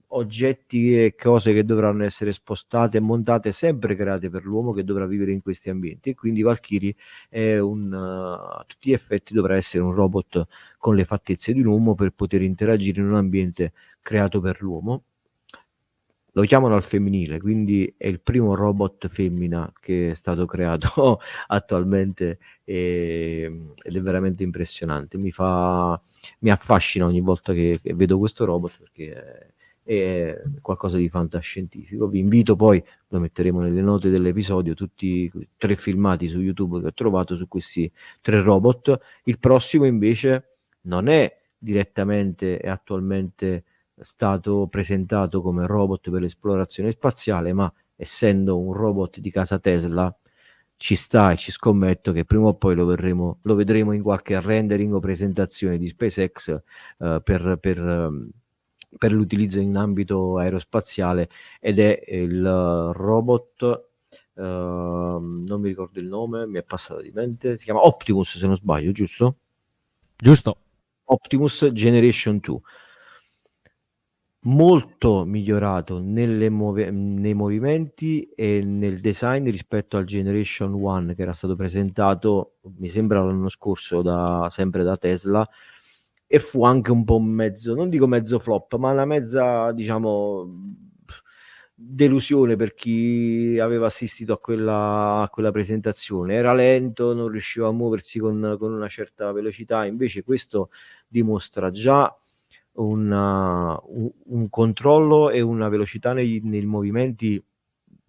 oggetti 0.09 1.03
e 1.03 1.15
cose 1.15 1.51
che 1.51 1.65
dovranno 1.65 2.03
essere 2.03 2.31
spostate 2.31 2.97
e 2.97 2.99
montate, 2.99 3.51
sempre 3.51 3.95
create 3.95 4.29
per 4.29 4.43
l'uomo 4.45 4.71
che 4.71 4.83
dovrà 4.83 5.07
vivere 5.07 5.31
in 5.31 5.41
questi 5.41 5.71
ambienti. 5.71 6.11
E 6.11 6.13
quindi 6.13 6.43
Valkyrie 6.43 6.93
è 7.27 7.57
un, 7.57 7.91
uh, 7.91 8.59
a 8.59 8.63
tutti 8.67 8.91
gli 8.91 8.93
effetti 8.93 9.33
dovrà 9.33 9.55
essere 9.55 9.83
un 9.83 9.93
robot 9.95 10.45
con 10.77 10.93
le 10.95 11.05
fattezze 11.05 11.53
di 11.53 11.59
un 11.61 11.65
uomo 11.65 11.95
per 11.95 12.11
poter 12.11 12.43
interagire 12.43 13.01
in 13.01 13.07
un 13.07 13.15
ambiente 13.15 13.73
creato 13.99 14.39
per 14.39 14.61
l'uomo 14.61 15.05
lo 16.33 16.43
chiamano 16.43 16.75
al 16.75 16.83
femminile, 16.83 17.39
quindi 17.39 17.93
è 17.95 18.07
il 18.07 18.19
primo 18.19 18.55
robot 18.55 19.07
femmina 19.07 19.71
che 19.79 20.11
è 20.11 20.13
stato 20.15 20.45
creato 20.45 21.19
attualmente 21.47 22.39
e, 22.63 23.73
ed 23.81 23.95
è 23.95 24.01
veramente 24.01 24.43
impressionante. 24.43 25.17
Mi, 25.17 25.31
fa, 25.31 25.99
mi 26.39 26.49
affascina 26.49 27.05
ogni 27.05 27.21
volta 27.21 27.53
che, 27.53 27.79
che 27.81 27.93
vedo 27.93 28.17
questo 28.17 28.45
robot 28.45 28.71
perché 28.79 29.13
è, 29.13 29.53
è, 29.83 30.41
qualcosa 30.61 30.97
di 30.97 31.07
fantascientifico. 31.07 32.07
Vi 32.07 32.19
invito 32.19 32.55
poi, 32.55 32.83
lo 33.09 33.19
metteremo 33.19 33.61
nelle 33.61 33.81
note 33.81 34.09
dell'episodio, 34.09 34.73
tutti 34.73 35.05
i 35.05 35.31
tre 35.55 35.75
filmati 35.75 36.27
su 36.29 36.39
YouTube 36.39 36.79
che 36.79 36.87
ho 36.87 36.93
trovato 36.93 37.35
su 37.35 37.47
questi 37.47 37.91
tre 38.21 38.41
robot. 38.41 38.99
Il 39.25 39.37
prossimo 39.37 39.85
invece 39.85 40.55
non 40.81 41.07
è 41.07 41.31
direttamente 41.59 42.59
e 42.59 42.69
attualmente 42.69 43.65
stato 44.01 44.67
presentato 44.67 45.41
come 45.41 45.65
robot 45.67 46.09
per 46.09 46.21
l'esplorazione 46.21 46.91
spaziale, 46.91 47.53
ma 47.53 47.71
essendo 47.95 48.57
un 48.57 48.73
robot 48.73 49.19
di 49.19 49.31
casa 49.31 49.59
Tesla, 49.59 50.15
ci 50.77 50.95
sta 50.95 51.31
e 51.31 51.37
ci 51.37 51.51
scommetto 51.51 52.11
che 52.11 52.25
prima 52.25 52.47
o 52.47 52.55
poi 52.55 52.75
lo, 52.75 52.85
verremo, 52.85 53.39
lo 53.43 53.55
vedremo 53.55 53.93
in 53.93 54.01
qualche 54.01 54.39
rendering 54.41 54.93
o 54.93 54.99
presentazione 54.99 55.77
di 55.77 55.87
SpaceX 55.87 56.61
uh, 56.97 57.21
per, 57.23 57.57
per, 57.61 57.79
um, 57.79 58.29
per, 58.97 59.13
l'utilizzo 59.13 59.59
in 59.59 59.77
ambito 59.77 60.37
aerospaziale 60.37 61.29
ed 61.61 61.79
è 61.79 62.03
il 62.07 62.43
robot, 62.93 63.85
uh, 64.33 64.41
non 64.41 65.61
mi 65.61 65.69
ricordo 65.69 65.99
il 65.99 66.07
nome, 66.07 66.45
mi 66.47 66.57
è 66.57 66.63
passato 66.63 66.99
di 66.99 67.11
mente, 67.11 67.55
si 67.55 67.63
chiama 67.63 67.85
Optimus 67.85 68.37
se 68.37 68.45
non 68.45 68.57
sbaglio, 68.57 68.91
giusto? 68.91 69.37
Giusto. 70.17 70.57
Optimus 71.05 71.69
Generation 71.71 72.39
2 72.39 72.59
molto 74.43 75.23
migliorato 75.25 76.01
move- 76.01 76.91
nei 76.91 77.33
movimenti 77.33 78.23
e 78.35 78.61
nel 78.63 78.99
design 78.99 79.49
rispetto 79.49 79.97
al 79.97 80.05
Generation 80.05 80.73
1 80.73 81.13
che 81.13 81.21
era 81.21 81.33
stato 81.33 81.55
presentato, 81.55 82.55
mi 82.77 82.89
sembra 82.89 83.23
l'anno 83.23 83.49
scorso, 83.49 84.01
da, 84.01 84.47
sempre 84.51 84.83
da 84.83 84.97
Tesla, 84.97 85.47
e 86.27 86.39
fu 86.39 86.63
anche 86.65 86.91
un 86.91 87.03
po' 87.05 87.19
mezzo, 87.19 87.75
non 87.75 87.89
dico 87.89 88.07
mezzo 88.07 88.39
flop, 88.39 88.75
ma 88.75 88.91
una 88.91 89.05
mezza, 89.05 89.71
diciamo, 89.71 90.75
delusione 91.75 92.55
per 92.55 92.73
chi 92.73 93.57
aveva 93.61 93.87
assistito 93.87 94.33
a 94.33 94.39
quella, 94.39 95.21
a 95.21 95.29
quella 95.29 95.51
presentazione. 95.51 96.35
Era 96.35 96.53
lento, 96.53 97.13
non 97.13 97.29
riusciva 97.29 97.67
a 97.67 97.71
muoversi 97.71 98.19
con, 98.19 98.55
con 98.59 98.73
una 98.73 98.87
certa 98.87 99.31
velocità, 99.31 99.85
invece 99.85 100.23
questo 100.23 100.69
dimostra 101.07 101.71
già 101.71 102.15
una, 102.73 103.79
un, 103.85 104.09
un, 104.25 104.49
controllo 104.49 105.29
e 105.29 105.41
una 105.41 105.69
velocità 105.69 106.13
nei, 106.13 106.41
nei, 106.43 106.65
movimenti 106.65 107.43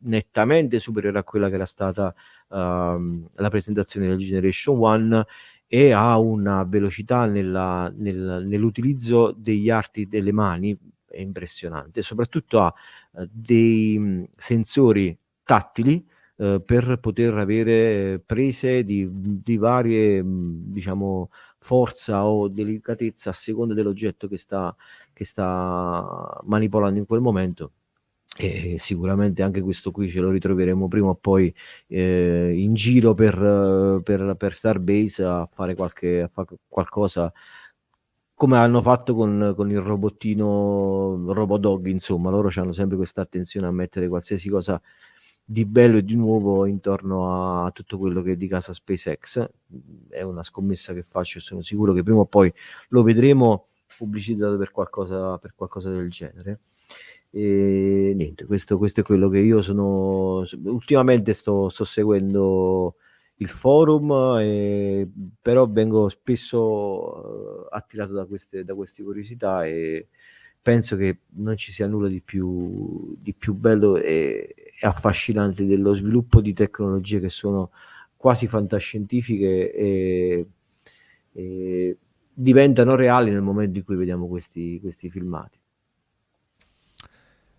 nettamente 0.07 0.79
superiore 0.79 1.19
a 1.19 1.25
quella 1.25 1.49
che 1.49 1.55
era 1.55 1.67
stata 1.67 2.15
uh, 2.49 2.57
la 2.57 3.49
presentazione 3.51 4.09
del 4.09 4.19
Generation 4.19 4.79
One 4.79 5.27
e 5.67 5.93
ha 5.93 6.19
una 6.19 6.63
velocità 6.65 7.27
nella, 7.27 7.93
nel, 7.97 8.45
nell'utilizzo 8.47 9.35
degli 9.37 9.71
arti 9.71 10.07
delle 10.07 10.33
mani 10.33 10.77
è 11.15 11.21
impressionante, 11.21 12.03
soprattutto 12.03 12.61
ha 12.61 12.73
uh, 13.13 13.29
dei 13.31 13.97
um, 13.97 14.27
sensori 14.37 15.17
tattili 15.43 16.05
uh, 16.37 16.63
per 16.65 16.99
poter 17.01 17.35
avere 17.35 18.21
prese 18.25 18.85
di, 18.85 19.09
di 19.11 19.57
varie, 19.57 20.23
diciamo, 20.25 21.31
forza 21.65 22.27
o 22.27 22.49
delicatezza 22.49 23.31
a 23.31 23.33
seconda 23.33 23.73
dell'oggetto 23.73 24.29
che 24.29 24.37
sta, 24.37 24.75
che 25.15 25.25
sta 25.25 26.39
manipolando 26.45 26.99
in 26.99 27.07
quel 27.07 27.21
momento. 27.21 27.73
E 28.37 28.77
sicuramente 28.79 29.43
anche 29.43 29.61
questo 29.63 29.91
qui 29.93 30.11
ce 30.11 30.21
lo 30.21 30.31
ritroveremo 30.31 30.89
prima 30.89 31.09
o 31.09 31.15
poi 31.15 31.55
eh, 31.87 32.53
in 32.55 32.75
giro 32.75 33.15
per, 33.15 34.01
per, 34.03 34.35
per 34.37 34.55
Starbase 34.55 35.23
a 35.25 35.49
fare 35.53 35.75
qualche, 35.75 36.23
a 36.23 36.29
fare 36.29 36.57
qualcosa 36.69 37.33
come 38.35 38.59
hanno 38.59 38.83
fatto 38.83 39.15
con, 39.15 39.55
con 39.57 39.71
il 39.71 39.81
robottino 39.81 41.33
Robodog, 41.33 41.87
insomma, 41.87 42.31
loro 42.31 42.51
hanno 42.57 42.73
sempre 42.73 42.97
questa 42.97 43.23
attenzione 43.23 43.69
a 43.69 43.71
mettere 43.71 44.09
qualsiasi 44.09 44.49
cosa 44.49 44.81
di 45.45 45.67
bello 45.67 45.99
e 45.99 46.05
di 46.05 46.15
nuovo 46.15 46.65
intorno 46.67 47.65
a 47.67 47.71
tutto 47.71 47.99
quello 47.99 48.23
che 48.23 48.33
è 48.33 48.37
di 48.37 48.49
casa 48.49 48.73
SpaceX. 48.73 49.51
È 50.09 50.23
una 50.23 50.43
scommessa 50.43 50.95
che 50.95 51.03
faccio 51.03 51.39
e 51.39 51.41
sono 51.43 51.61
sicuro 51.63 51.93
che 51.93 52.03
prima 52.03 52.21
o 52.21 52.27
poi 52.27 52.53
lo 52.89 53.03
vedremo 53.03 53.67
pubblicizzato 53.97 54.57
per 54.57 54.71
qualcosa, 54.71 55.39
per 55.39 55.55
qualcosa 55.55 55.91
del 55.91 56.11
genere. 56.11 56.61
E 57.31 58.13
niente, 58.15 58.45
questo, 58.47 58.79
questo, 58.79 59.01
è 59.01 59.03
quello 59.03 59.29
che 59.29 59.39
io 59.41 59.61
sono. 59.61 60.45
Ultimamente 60.65 61.33
sto, 61.33 61.69
sto 61.69 61.85
seguendo 61.85 62.97
il 63.37 63.49
forum, 63.49 64.39
e, 64.39 65.09
però 65.43 65.67
vengo 65.69 66.09
spesso 66.09 66.61
uh, 66.61 67.67
attirato 67.71 68.13
da 68.13 68.25
queste, 68.27 68.65
da 68.65 68.75
queste 68.75 69.03
curiosità 69.03 69.67
e 69.67 70.09
penso 70.65 70.97
che 70.97 71.19
non 71.35 71.59
ci 71.59 71.73
sia 71.73 71.87
nulla 71.87 72.09
di 72.09 72.23
più, 72.23 73.15
di 73.21 73.35
più 73.35 73.53
bello 73.53 73.97
e, 73.97 74.55
e 74.57 74.87
affascinante 74.87 75.67
dello 75.67 75.93
sviluppo 75.93 76.41
di 76.41 76.55
tecnologie 76.55 77.21
che 77.21 77.29
sono 77.29 77.71
quasi 78.17 78.47
fantascientifiche 78.47 79.71
e, 79.75 80.47
e 81.33 81.99
diventano 82.33 82.95
reali 82.95 83.31
nel 83.31 83.43
momento 83.43 83.77
in 83.77 83.85
cui 83.85 83.97
vediamo 83.97 84.27
questi, 84.27 84.81
questi 84.81 85.11
filmati. 85.11 85.59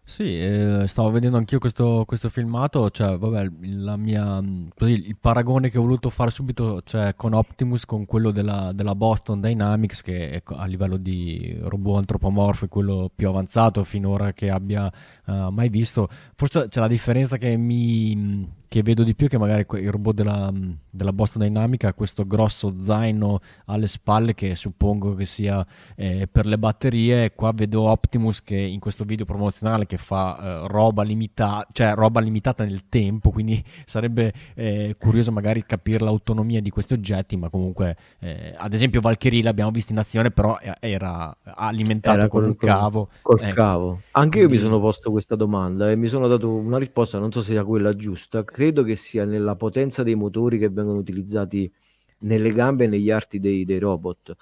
Sì, 0.07 0.39
eh, 0.39 0.83
stavo 0.85 1.09
vedendo 1.09 1.37
anch'io 1.37 1.57
questo, 1.57 2.03
questo 2.05 2.29
filmato, 2.29 2.91
cioè, 2.91 3.17
vabbè, 3.17 3.49
mia, 3.97 4.39
così, 4.77 4.91
il 4.91 5.17
paragone 5.19 5.71
che 5.71 5.79
ho 5.79 5.81
voluto 5.81 6.11
fare 6.11 6.29
subito, 6.29 6.83
cioè, 6.83 7.15
con 7.15 7.33
Optimus, 7.33 7.85
con 7.85 8.05
quello 8.05 8.29
della, 8.29 8.71
della 8.71 8.93
Boston 8.93 9.41
Dynamics, 9.41 10.03
che 10.03 10.29
è 10.29 10.43
a 10.45 10.65
livello 10.67 10.97
di 10.97 11.57
robot 11.59 11.97
antropomorfo 11.97 12.65
è 12.65 12.67
quello 12.69 13.09
più 13.13 13.27
avanzato 13.27 13.83
finora 13.83 14.31
che 14.31 14.51
abbia 14.51 14.91
uh, 15.25 15.49
mai 15.49 15.69
visto. 15.69 16.07
Forse 16.35 16.67
c'è 16.69 16.79
la 16.79 16.87
differenza 16.87 17.37
che 17.37 17.57
mi, 17.57 18.47
che 18.67 18.83
vedo 18.83 19.03
di 19.03 19.15
più 19.15 19.27
che 19.27 19.37
magari 19.37 19.65
il 19.81 19.91
robot 19.91 20.13
della, 20.13 20.51
della 20.89 21.13
Boston 21.13 21.41
Dynamics 21.43 21.85
ha 21.85 21.93
questo 21.93 22.27
grosso 22.27 22.75
zaino 22.77 23.39
alle 23.65 23.87
spalle 23.87 24.33
che 24.33 24.53
suppongo 24.55 25.15
che 25.15 25.25
sia 25.25 25.65
eh, 25.95 26.27
per 26.31 26.45
le 26.45 26.59
batterie. 26.59 27.33
Qua 27.33 27.51
vedo 27.53 27.83
Optimus 27.83 28.43
che 28.43 28.57
in 28.57 28.79
questo 28.79 29.03
video 29.03 29.25
promozionale 29.25 29.85
che 29.85 29.94
fa 29.97 30.37
eh, 30.63 30.67
roba 30.67 31.03
limitata, 31.03 31.67
cioè 31.71 31.93
roba 31.93 32.19
limitata 32.19 32.63
nel 32.63 32.83
tempo, 32.89 33.31
quindi 33.31 33.63
sarebbe 33.85 34.33
eh, 34.53 34.95
curioso 34.99 35.31
magari 35.31 35.65
capire 35.65 36.03
l'autonomia 36.03 36.61
di 36.61 36.69
questi 36.69 36.93
oggetti, 36.93 37.35
ma 37.37 37.49
comunque 37.49 37.95
eh, 38.19 38.53
ad 38.55 38.73
esempio 38.73 39.01
Valkyrie 39.01 39.43
l'abbiamo 39.43 39.71
visto 39.71 39.91
in 39.91 39.99
azione, 39.99 40.31
però 40.31 40.57
era 40.79 41.35
alimentato 41.43 42.17
era 42.17 42.27
con 42.27 42.43
un 42.43 42.55
cavo. 42.55 43.09
Col 43.21 43.39
ecco. 43.41 43.53
cavo. 43.53 44.01
Anche 44.11 44.39
quindi... 44.39 44.55
io 44.55 44.61
mi 44.61 44.69
sono 44.69 44.79
posto 44.79 45.11
questa 45.11 45.35
domanda 45.35 45.89
e 45.89 45.95
mi 45.95 46.07
sono 46.07 46.27
dato 46.27 46.49
una 46.49 46.77
risposta, 46.77 47.19
non 47.19 47.31
so 47.31 47.41
se 47.41 47.53
sia 47.55 47.63
quella 47.63 47.95
giusta 47.95 48.43
credo 48.43 48.83
che 48.83 48.95
sia 48.95 49.25
nella 49.25 49.55
potenza 49.55 50.03
dei 50.03 50.15
motori 50.15 50.57
che 50.57 50.69
vengono 50.69 50.99
utilizzati 50.99 51.71
nelle 52.19 52.51
gambe 52.51 52.85
e 52.85 52.87
negli 52.87 53.11
arti 53.11 53.39
dei, 53.39 53.65
dei 53.65 53.79
robot. 53.79 54.35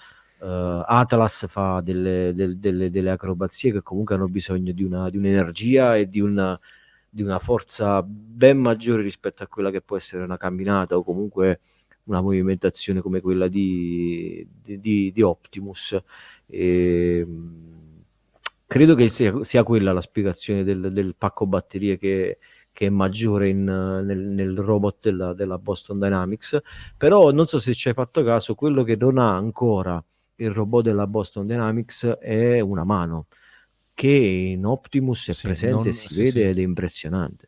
Uh, 0.43 0.83
Atlas 0.85 1.45
fa 1.47 1.79
delle, 1.79 2.33
delle, 2.33 2.59
delle, 2.59 2.91
delle, 2.91 3.11
acrobazie 3.11 3.71
che 3.71 3.81
comunque 3.81 4.15
hanno 4.15 4.27
bisogno 4.27 4.73
di, 4.73 4.83
una, 4.83 5.09
di 5.09 5.15
un'energia 5.15 5.95
e 5.95 6.09
di 6.09 6.19
una, 6.19 6.59
di 7.09 7.21
una, 7.21 7.39
forza 7.39 8.03
ben 8.03 8.57
maggiore 8.57 9.03
rispetto 9.03 9.41
a 9.41 9.47
quella 9.47 9.71
che 9.71 9.79
può 9.79 9.95
essere 9.95 10.21
una 10.21 10.35
camminata 10.35 10.97
o 10.97 11.03
comunque 11.03 11.61
una 12.05 12.19
movimentazione 12.19 12.99
come 12.99 13.21
quella 13.21 13.47
di, 13.47 14.45
di, 14.61 15.13
di 15.13 15.21
Optimus. 15.21 15.97
E, 16.45 17.19
ehm, 17.19 18.03
credo 18.67 18.95
che 18.95 19.07
sia, 19.07 19.43
sia, 19.45 19.63
quella 19.63 19.93
la 19.93 20.01
spiegazione 20.01 20.65
del, 20.65 20.91
del 20.91 21.15
pacco 21.17 21.45
batterie 21.45 21.97
che, 21.97 22.39
che 22.73 22.87
è 22.87 22.89
maggiore 22.89 23.47
in, 23.47 23.63
nel, 23.63 24.19
nel, 24.19 24.57
robot 24.57 24.97
della, 24.99 25.33
della, 25.33 25.57
Boston 25.57 25.99
Dynamics, 25.99 26.59
però 26.97 27.31
non 27.31 27.47
so 27.47 27.59
se 27.59 27.73
ci 27.73 27.87
hai 27.87 27.93
fatto 27.93 28.23
caso, 28.23 28.55
quello 28.55 28.83
che 28.83 28.97
non 28.97 29.17
ha 29.17 29.35
ancora 29.35 30.03
il 30.35 30.51
robot 30.51 30.83
della 30.83 31.07
Boston 31.07 31.47
Dynamics 31.47 32.05
è 32.05 32.59
una 32.59 32.83
mano, 32.83 33.27
che 33.93 34.07
in 34.07 34.65
Optimus 34.65 35.29
è 35.29 35.33
sì, 35.33 35.47
presente, 35.47 35.75
non, 35.75 35.93
si 35.93 36.13
sì, 36.13 36.21
vede 36.21 36.31
sì. 36.31 36.41
ed 36.41 36.57
è 36.57 36.61
impressionante. 36.61 37.47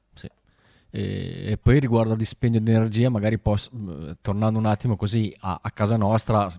E, 0.96 1.60
poi 1.62 1.82
riguardo 1.82 2.14
al 2.14 2.18
dispendio 2.18 2.62
di 2.62 2.72
energia, 2.72 3.10
magari 3.10 3.38
posso, 3.38 3.70
tornando 4.22 4.58
un 4.58 4.66
attimo 4.66 4.96
così 4.96 5.36
a, 5.40 5.60
a, 5.62 5.72
casa 5.72 5.98
nostra, 5.98 6.50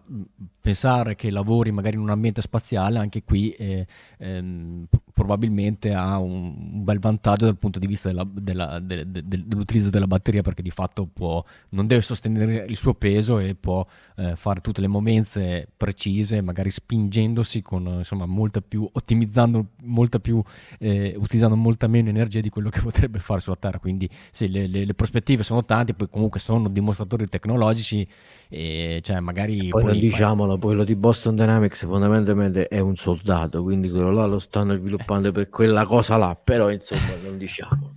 pensare 0.61 1.15
che 1.15 1.31
lavori 1.31 1.73
magari 1.73 1.97
in 1.97 2.03
un 2.03 2.11
ambiente 2.11 2.43
spaziale, 2.43 2.99
anche 2.99 3.23
qui 3.23 3.53
eh, 3.53 3.87
ehm, 4.19 4.87
probabilmente 5.17 5.95
ha 5.95 6.19
un, 6.19 6.85
bel 6.85 6.99
vantaggio 6.99 7.47
dal 7.47 7.57
punto 7.57 7.79
di 7.79 7.87
vista 7.87 8.11
della, 8.11 8.29
della, 8.31 8.79
de, 8.81 9.11
de, 9.11 9.27
de, 9.27 9.45
dell'utilizzo 9.47 9.89
della 9.89 10.07
batteria, 10.07 10.43
perché 10.43 10.61
di 10.61 10.71
fatto 10.71 11.07
può, 11.07 11.43
non 11.71 11.87
deve 11.87 12.03
sostenere 12.03 12.67
il 12.69 12.77
suo 12.77 12.93
peso 12.93 13.39
e 13.39 13.55
può 13.55 13.87
eh, 14.17 14.37
fare 14.37 14.61
tutte 14.61 14.83
le 14.83 14.89
momenze 14.89 15.69
precise, 15.75 16.43
magari 16.43 16.71
spingendosi 16.71 17.63
con 17.63 17.87
insomma 17.87 18.27
molta 18.27 18.61
più, 18.61 18.87
ottimizzando 18.93 19.69
molta 19.85 20.19
più, 20.19 20.43
eh, 20.79 21.15
utilizzando 21.17 21.57
molta 21.57 21.87
meno 21.87 22.11
energia 22.11 22.41
di 22.41 22.51
quello 22.51 22.69
che 22.69 22.83
potrebbe 22.83 23.19
fare 23.19 23.41
sulla 23.41 23.57
Terra. 23.57 23.79
Quindi 23.79 24.07
sì, 24.31 24.51
le, 24.51 24.67
le, 24.67 24.85
le, 24.85 24.93
prospettive 24.93 25.43
sono 25.43 25.65
tante, 25.65 25.95
poi 25.95 26.11
comunque 26.11 26.41
sono 26.41 26.69
dimostratori 26.69 27.27
tecnologici 27.27 28.07
e 28.49 29.01
cioè 29.03 29.21
magari... 29.21 29.67
E 29.67 29.71
poi, 29.71 29.83
poi 29.83 29.99
diciamolo, 29.99 30.53
fai... 30.53 30.61
quello 30.61 30.85
di 30.85 30.95
Boston 30.95 31.35
Dynamics 31.35 31.85
fondamentalmente 31.85 32.69
è 32.69 32.81
un 32.81 32.97
soldato, 32.97 33.63
quindi 33.63 33.89
quello 33.89 34.13
là 34.13 34.27
lo 34.27 34.39
stanno 34.39 34.75
sviluppando 34.79 35.33
per 35.33 35.49
quella 35.49 35.85
cosa 35.85 36.17
là, 36.17 36.39
però 36.43 36.71
insomma 36.71 37.15
non 37.23 37.39
diciamo. 37.39 37.95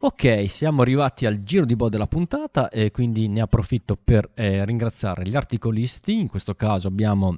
Ok, 0.00 0.48
siamo 0.48 0.82
arrivati 0.82 1.26
al 1.26 1.42
giro 1.42 1.64
di 1.64 1.74
boh 1.74 1.88
della 1.88 2.06
puntata 2.06 2.68
e 2.68 2.92
quindi 2.92 3.26
ne 3.26 3.40
approfitto 3.40 3.98
per 4.02 4.30
eh, 4.34 4.64
ringraziare 4.64 5.24
gli 5.24 5.34
articolisti, 5.34 6.20
in 6.20 6.28
questo 6.28 6.54
caso 6.54 6.86
abbiamo 6.86 7.36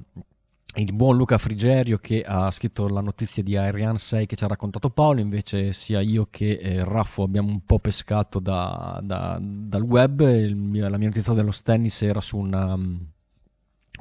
il 0.75 0.93
buon 0.93 1.17
Luca 1.17 1.37
Frigerio 1.37 1.97
che 1.97 2.23
ha 2.23 2.49
scritto 2.49 2.87
la 2.87 3.01
notizia 3.01 3.43
di 3.43 3.57
Ariane 3.57 3.97
6 3.97 4.25
che 4.25 4.35
ci 4.35 4.43
ha 4.43 4.47
raccontato 4.47 4.89
Paolo, 4.89 5.19
invece 5.19 5.73
sia 5.73 5.99
io 5.99 6.27
che 6.29 6.53
eh, 6.53 6.83
Raffo 6.85 7.23
abbiamo 7.23 7.49
un 7.49 7.65
po' 7.65 7.79
pescato 7.79 8.39
da, 8.39 8.99
da, 9.03 9.37
dal 9.41 9.81
web, 9.81 10.21
mio, 10.21 10.87
la 10.87 10.97
mia 10.97 11.07
notizia 11.07 11.33
dello 11.33 11.53
tennis 11.61 12.01
era 12.01 12.21
su 12.21 12.37
una 12.37 12.77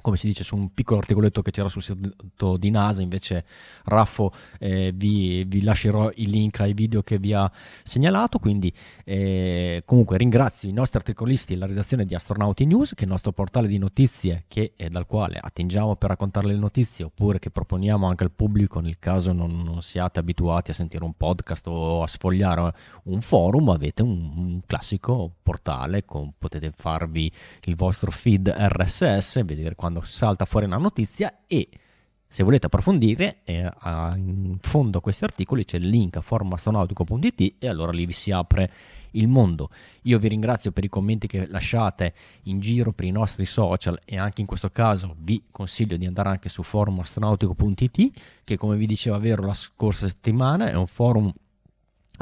come 0.00 0.16
si 0.16 0.26
dice, 0.26 0.44
su 0.44 0.56
un 0.56 0.72
piccolo 0.72 1.00
articoletto 1.00 1.42
che 1.42 1.50
c'era 1.50 1.68
sul 1.68 1.82
sito 1.82 2.56
di 2.56 2.70
NASA, 2.70 3.02
invece 3.02 3.44
Raffo 3.84 4.32
eh, 4.58 4.92
vi, 4.94 5.44
vi, 5.44 5.62
lascerò 5.62 6.10
il 6.14 6.30
link 6.30 6.60
ai 6.60 6.74
video 6.74 7.02
che 7.02 7.18
vi 7.18 7.32
ha 7.32 7.50
segnalato, 7.82 8.38
quindi 8.38 8.72
eh, 9.04 9.82
comunque 9.84 10.16
ringrazio 10.16 10.68
i 10.68 10.72
nostri 10.72 10.98
articolisti 10.98 11.54
e 11.54 11.56
la 11.56 11.66
redazione 11.66 12.04
di 12.04 12.14
Astronauti 12.14 12.66
News, 12.66 12.94
che 12.94 13.00
è 13.00 13.04
il 13.04 13.10
nostro 13.10 13.32
portale 13.32 13.68
di 13.68 13.78
notizie 13.78 14.44
che, 14.48 14.74
dal 14.88 15.06
quale 15.06 15.38
attingiamo 15.40 15.96
per 15.96 16.10
raccontare 16.10 16.46
le 16.46 16.56
notizie, 16.56 17.04
oppure 17.04 17.38
che 17.38 17.50
proponiamo 17.50 18.06
anche 18.06 18.24
al 18.24 18.30
pubblico 18.30 18.80
nel 18.80 18.98
caso 18.98 19.32
non, 19.32 19.62
non 19.62 19.82
siate 19.82 20.20
abituati 20.20 20.70
a 20.70 20.74
sentire 20.74 21.04
un 21.04 21.14
podcast 21.14 21.66
o 21.66 22.02
a 22.02 22.06
sfogliare 22.06 22.72
un 23.04 23.20
forum, 23.20 23.68
avete 23.70 24.02
un, 24.02 24.32
un 24.36 24.60
classico 24.66 25.32
portale, 25.42 26.04
con, 26.04 26.32
potete 26.38 26.72
farvi 26.74 27.30
il 27.64 27.76
vostro 27.76 28.10
feed 28.10 28.48
RSS, 28.48 29.44
vedere 29.44 29.74
quando 29.74 29.89
quando 29.90 30.02
salta 30.02 30.44
fuori 30.44 30.66
una 30.66 30.76
notizia 30.76 31.40
e 31.48 31.68
se 32.32 32.44
volete 32.44 32.66
approfondire, 32.66 33.38
eh, 33.42 33.68
in 34.14 34.58
fondo 34.60 34.98
a 34.98 35.00
questi 35.00 35.24
articoli 35.24 35.64
c'è 35.64 35.78
il 35.78 35.88
link 35.88 36.16
a 36.16 36.20
forumastronautico.it 36.20 37.56
e 37.58 37.66
allora 37.66 37.90
lì 37.90 38.06
vi 38.06 38.12
si 38.12 38.30
apre 38.30 38.70
il 39.12 39.26
mondo. 39.26 39.68
Io 40.02 40.20
vi 40.20 40.28
ringrazio 40.28 40.70
per 40.70 40.84
i 40.84 40.88
commenti 40.88 41.26
che 41.26 41.48
lasciate 41.48 42.14
in 42.44 42.60
giro 42.60 42.92
per 42.92 43.06
i 43.06 43.10
nostri 43.10 43.44
social 43.44 43.98
e 44.04 44.16
anche 44.16 44.40
in 44.40 44.46
questo 44.46 44.70
caso 44.70 45.16
vi 45.18 45.42
consiglio 45.50 45.96
di 45.96 46.06
andare 46.06 46.28
anche 46.28 46.48
su 46.48 46.62
forumastronautico.it 46.62 48.20
che 48.44 48.56
come 48.56 48.76
vi 48.76 48.86
diceva 48.86 49.18
Vero 49.18 49.44
la 49.44 49.54
scorsa 49.54 50.06
settimana 50.06 50.70
è 50.70 50.76
un 50.76 50.86
forum 50.86 51.32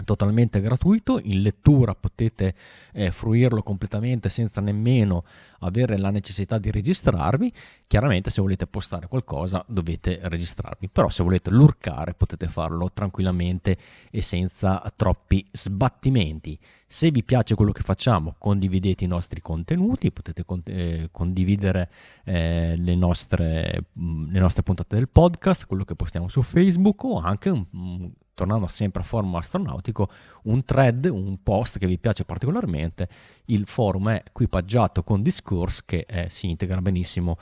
totalmente 0.04 0.60
gratuito, 0.60 1.20
in 1.22 1.42
lettura 1.42 1.94
potete 1.94 2.54
eh, 2.92 3.10
fruirlo 3.10 3.62
completamente 3.62 4.28
senza 4.28 4.60
nemmeno 4.60 5.24
avere 5.60 5.98
la 5.98 6.10
necessità 6.10 6.58
di 6.58 6.70
registrarvi, 6.70 7.52
chiaramente 7.86 8.30
se 8.30 8.40
volete 8.40 8.66
postare 8.66 9.08
qualcosa 9.08 9.64
dovete 9.66 10.20
registrarvi, 10.22 10.88
però 10.88 11.08
se 11.08 11.22
volete 11.22 11.50
lurcare 11.50 12.14
potete 12.14 12.46
farlo 12.46 12.90
tranquillamente 12.92 13.76
e 14.10 14.22
senza 14.22 14.82
troppi 14.94 15.46
sbattimenti. 15.50 16.58
Se 16.90 17.10
vi 17.10 17.22
piace 17.22 17.54
quello 17.54 17.72
che 17.72 17.82
facciamo 17.82 18.34
condividete 18.38 19.04
i 19.04 19.08
nostri 19.08 19.42
contenuti, 19.42 20.10
potete 20.10 20.44
con- 20.44 20.62
eh, 20.64 21.08
condividere 21.12 21.90
eh, 22.24 22.74
le, 22.78 22.94
nostre, 22.94 23.84
mh, 23.92 24.02
mm, 24.02 24.30
le 24.30 24.40
nostre 24.40 24.62
puntate 24.62 24.96
del 24.96 25.08
podcast, 25.08 25.66
quello 25.66 25.84
che 25.84 25.94
postiamo 25.94 26.28
su 26.28 26.40
Facebook 26.40 27.04
o 27.04 27.18
anche 27.18 27.50
un 27.50 28.10
tornando 28.38 28.68
sempre 28.68 29.02
a 29.02 29.04
forum 29.04 29.34
astronautico, 29.34 30.08
un 30.44 30.62
thread, 30.62 31.06
un 31.06 31.42
post 31.42 31.78
che 31.78 31.88
vi 31.88 31.98
piace 31.98 32.24
particolarmente, 32.24 33.08
il 33.46 33.66
forum 33.66 34.10
è 34.10 34.22
equipaggiato 34.28 35.02
con 35.02 35.22
Discourse 35.22 35.82
che 35.84 36.06
eh, 36.08 36.30
si 36.30 36.48
integra 36.48 36.80
benissimo 36.80 37.36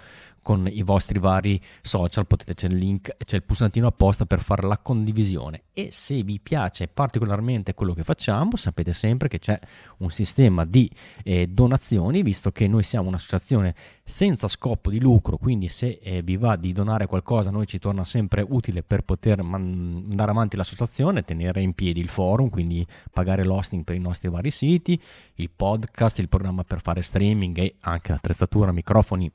con 0.47 0.69
i 0.71 0.83
vostri 0.83 1.19
vari 1.19 1.61
social, 1.83 2.25
potete 2.25 2.55
c'è 2.55 2.69
il 2.69 2.77
link, 2.77 3.17
c'è 3.25 3.35
il 3.35 3.43
pulsantino 3.43 3.89
apposta 3.89 4.27
per 4.27 4.41
fare 4.41 4.65
la 4.65 4.79
condivisione. 4.79 5.63
E 5.73 5.89
se 5.91 6.23
vi 6.23 6.39
piace 6.39 6.87
particolarmente 6.87 7.75
quello 7.75 7.95
che 7.95 8.05
facciamo, 8.05 8.55
sapete 8.55 8.93
sempre 8.93 9.27
che 9.27 9.41
c'è 9.41 9.59
un 9.97 10.11
sistema 10.11 10.65
di 10.65 10.89
eh, 11.25 11.49
donazioni, 11.49 12.23
visto 12.23 12.53
che 12.53 12.69
noi 12.69 12.85
siamo 12.85 13.09
un'associazione 13.09 13.75
senza 14.05 14.47
scopo 14.47 14.89
di 14.89 15.01
lucro, 15.01 15.37
quindi 15.37 15.67
se 15.67 15.99
eh, 16.01 16.23
vi 16.23 16.37
va 16.37 16.55
di 16.55 16.73
donare 16.73 17.07
qualcosa, 17.07 17.51
noi 17.51 17.67
ci 17.67 17.81
torna 17.81 18.05
sempre 18.05 18.47
utile 18.49 18.85
per 18.85 19.03
poter 19.03 19.43
man- 19.43 20.05
andare 20.11 20.31
avanti 20.31 20.57
l'associazione, 20.57 21.23
tenere 21.23 21.61
in 21.61 21.73
piedi 21.73 21.99
il 21.99 22.09
forum, 22.09 22.51
quindi 22.51 22.87
pagare 23.11 23.45
l'hosting 23.45 23.83
per 23.83 23.97
i 23.97 24.01
nostri 24.01 24.29
vari 24.29 24.53
siti, 24.53 24.97
il 25.35 25.51
podcast, 25.51 26.21
il 26.21 26.29
programma 26.29 26.63
per 26.63 26.81
fare 26.83 27.03
streaming 27.03 27.59
e 27.59 27.75
anche 27.81 28.13
l'attrezzatura, 28.13 28.71
microfoni 28.71 29.29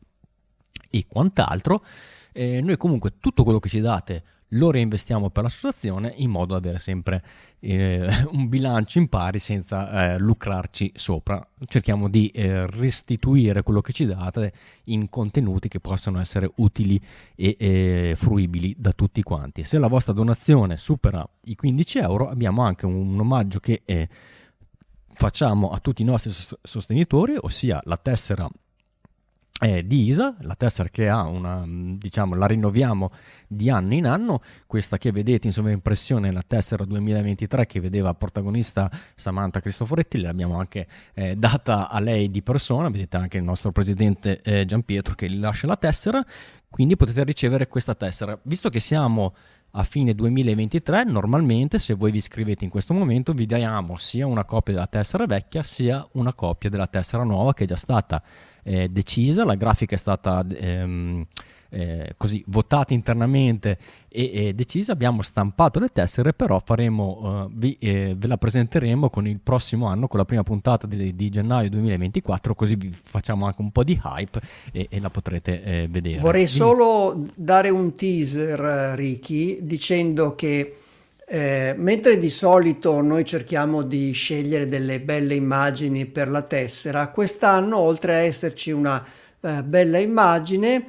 e 0.90 1.06
quant'altro. 1.08 1.84
Eh, 2.34 2.62
noi 2.62 2.78
comunque 2.78 3.14
tutto 3.20 3.44
quello 3.44 3.60
che 3.60 3.70
ci 3.70 3.80
date 3.80 4.24
lo 4.56 4.72
reinvestiamo 4.72 5.30
per 5.30 5.44
l'associazione 5.44 6.14
in 6.18 6.30
modo 6.30 6.54
da 6.54 6.60
avere 6.60 6.78
sempre 6.78 7.24
eh, 7.60 8.08
un 8.32 8.50
bilancio 8.50 9.00
in 9.00 9.08
pari 9.08 9.40
senza 9.40 10.14
eh, 10.14 10.20
lucrarci 10.20 10.92
sopra. 10.96 11.46
Cerchiamo 11.66 12.10
di 12.10 12.28
eh, 12.28 12.66
restituire 12.68 13.64
quello 13.64 13.82
che 13.82 13.94
ci 13.94 14.06
date 14.06 14.54
in 14.86 15.10
contenuti 15.10 15.68
che 15.68 15.80
possano 15.80 16.20
essere 16.20 16.52
utili 16.56 17.00
e 17.36 18.14
fruibili 18.18 18.76
da 18.78 18.92
tutti 18.92 19.22
quanti. 19.22 19.64
Se 19.64 19.78
la 19.78 19.88
vostra 19.88 20.14
donazione 20.14 20.78
supera 20.78 21.28
i 21.46 21.56
15 21.56 22.00
euro 22.00 22.30
abbiamo 22.30 22.64
anche 22.64 22.86
un, 22.86 23.20
omaggio 23.20 23.60
che 23.60 23.84
eh, 23.86 24.10
facciamo 25.14 25.70
a 25.70 25.80
tutti 25.80 26.02
i 26.02 26.06
nostri 26.06 26.32
sostenitori, 26.62 27.36
ossia 27.40 27.80
la 27.86 27.98
tessera 27.98 28.50
eh, 29.64 29.86
di 29.86 30.08
ISA, 30.08 30.36
la 30.42 30.56
tessera 30.56 30.90
che 30.90 31.08
ha 31.08 31.28
una, 31.28 31.64
diciamo, 31.68 32.34
la 32.34 32.48
rinnoviamo 32.48 33.12
di 33.48 33.70
anno 33.70 33.94
in 33.94 34.08
anno, 34.08 34.42
questa 34.66 34.98
che 34.98 35.12
vedete 35.12 35.46
in 35.46 35.54
sovraimpressione 35.54 36.30
è 36.30 36.32
la 36.32 36.44
tessera 36.46 36.84
2023 36.84 37.68
che 37.68 37.80
vedeva 37.80 38.14
protagonista 38.16 38.90
Samantha 39.14 39.60
Cristoforetti, 39.60 40.20
l'abbiamo 40.20 40.58
anche 40.58 40.88
eh, 41.14 41.36
data 41.36 41.90
a 41.90 42.00
lei 42.00 42.32
di 42.32 42.42
persona, 42.42 42.90
vedete 42.90 43.18
anche 43.18 43.38
il 43.38 43.44
nostro 43.44 43.72
presidente 43.72 44.42
eh, 44.42 44.66
Giampietro 44.66 45.14
che 45.14 45.30
gli 45.30 45.38
lascia 45.38 45.68
la 45.68 45.78
tessera, 45.78 46.26
quindi 46.68 46.96
potete 46.96 47.24
ricevere 47.24 47.68
questa 47.68 47.94
tessera. 47.94 48.40
Visto 48.44 48.70
che 48.70 48.80
siamo 48.80 49.36
a 49.72 49.84
fine 49.84 50.16
2023, 50.16 51.04
normalmente 51.04 51.78
se 51.78 51.94
voi 51.94 52.12
vi 52.12 52.18
iscrivete 52.18 52.64
in 52.64 52.72
questo 52.72 52.94
momento 52.94 53.34
vi 53.34 53.46
diamo 53.46 53.98
sia 53.98 54.26
una 54.26 54.44
copia 54.44 54.74
della 54.74 54.88
tessera 54.88 55.26
vecchia 55.26 55.64
sia 55.64 56.06
una 56.14 56.34
copia 56.34 56.70
della 56.70 56.88
tessera 56.88 57.24
nuova 57.24 57.54
che 57.54 57.64
è 57.64 57.68
già 57.68 57.78
stata 57.78 58.22
eh, 58.64 58.90
decisa, 58.90 59.46
la 59.46 59.56
grafica 59.56 59.96
è 59.96 59.98
stata 59.98 60.46
ehm, 60.48 61.26
eh, 61.74 62.16
così 62.18 62.44
votata 62.48 62.94
internamente 62.94 63.78
e, 64.10 64.32
e, 64.34 64.54
decisa, 64.54 64.92
abbiamo 64.92 65.22
stampato 65.22 65.80
le 65.80 65.88
tessere, 65.88 66.34
però 66.34 66.62
faremo, 66.64 67.46
uh, 67.46 67.50
vi, 67.54 67.78
eh, 67.80 68.14
ve 68.18 68.28
la 68.28 68.38
presenteremo 68.38 69.10
con 69.10 69.26
il 69.26 69.40
prossimo 69.42 69.86
anno, 69.88 70.10
con 70.10 70.20
la 70.20 70.26
prima 70.26 70.44
puntata 70.44 70.86
di, 70.86 71.16
di 71.16 71.30
gennaio 71.30 71.70
2024, 71.70 72.56
così 72.56 72.76
vi 72.76 72.94
facciamo 73.02 73.46
anche 73.46 73.62
un 73.62 73.72
po' 73.72 73.86
di 73.86 74.00
hype 74.04 74.42
e, 74.74 74.88
e 74.90 75.00
la 75.00 75.10
potrete 75.10 75.64
eh, 75.64 75.88
vedere. 75.90 76.20
Vorrei 76.20 76.46
Quindi... 76.46 76.60
solo 76.60 77.26
dare 77.36 77.70
un 77.70 77.96
teaser, 77.96 78.60
Ricky, 78.98 79.60
dicendo 79.62 80.36
che 80.36 80.76
eh, 81.34 81.74
mentre 81.78 82.18
di 82.18 82.30
solito 82.30 83.00
noi 83.00 83.24
cerchiamo 83.24 83.84
di 83.84 84.12
scegliere 84.12 84.68
delle 84.68 85.00
belle 85.00 85.34
immagini 85.34 86.06
per 86.06 86.28
la 86.28 86.42
tessera, 86.42 87.08
quest'anno 87.08 87.78
oltre 87.78 88.16
a 88.16 88.18
esserci 88.18 88.72
una 88.72 89.02
eh, 89.40 89.64
bella 89.64 89.98
immagine, 89.98 90.88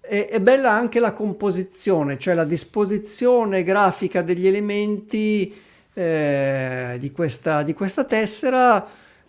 è, 0.00 0.26
è, 0.26 0.40
bella 0.40 0.72
anche 0.72 0.98
la 0.98 1.12
composizione, 1.12 2.18
cioè 2.18 2.34
la 2.34 2.42
disposizione 2.42 3.62
grafica 3.62 4.22
degli 4.22 4.48
elementi 4.48 5.54
eh, 5.94 6.96
di, 6.98 7.12
questa, 7.12 7.62
di, 7.62 7.72
questa, 7.72 8.02
tessera. 8.02 8.84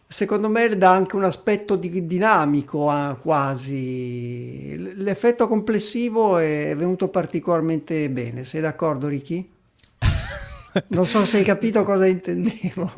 Secondo 0.08 0.50
me 0.50 0.76
dà 0.76 0.90
anche 0.90 1.16
un 1.16 1.26
aspetto 1.26 1.76
di, 1.76 2.08
dinamico 2.08 2.90
ah, 2.90 3.16
quasi. 3.22 4.76
L'effetto 4.96 5.48
complessivo 5.48 6.40
è 6.40 6.74
venuto 6.76 7.08
particolarmente 7.10 8.10
bene. 8.10 8.46
Sei 8.46 8.62
d'accordo, 8.62 9.08
Ricky? 9.08 9.54
Non 10.88 11.06
so 11.06 11.26
se 11.26 11.38
hai 11.38 11.44
capito 11.44 11.84
cosa 11.84 12.06
intendevo. 12.06 12.94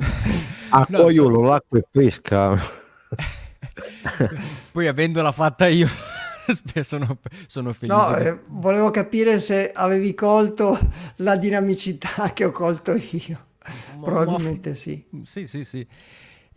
Accogliolo, 0.69 1.41
no, 1.41 1.47
l'acqua 1.47 1.79
è 1.79 1.83
fresca. 1.91 2.55
Poi 4.71 4.87
avendola 4.87 5.31
fatta 5.31 5.67
io 5.67 5.87
sono, 6.81 7.19
sono 7.45 7.73
felice. 7.73 7.97
No, 7.97 8.15
eh, 8.15 8.39
volevo 8.47 8.89
capire 8.89 9.39
se 9.39 9.71
avevi 9.71 10.13
colto 10.13 10.79
la 11.17 11.35
dinamicità 11.35 12.31
che 12.33 12.45
ho 12.45 12.51
colto 12.51 12.93
io. 12.93 13.45
Ma, 13.97 14.05
Probabilmente 14.05 14.69
ma, 14.69 14.75
sì. 14.75 15.05
Sì, 15.23 15.47
sì, 15.47 15.63
sì. 15.63 15.85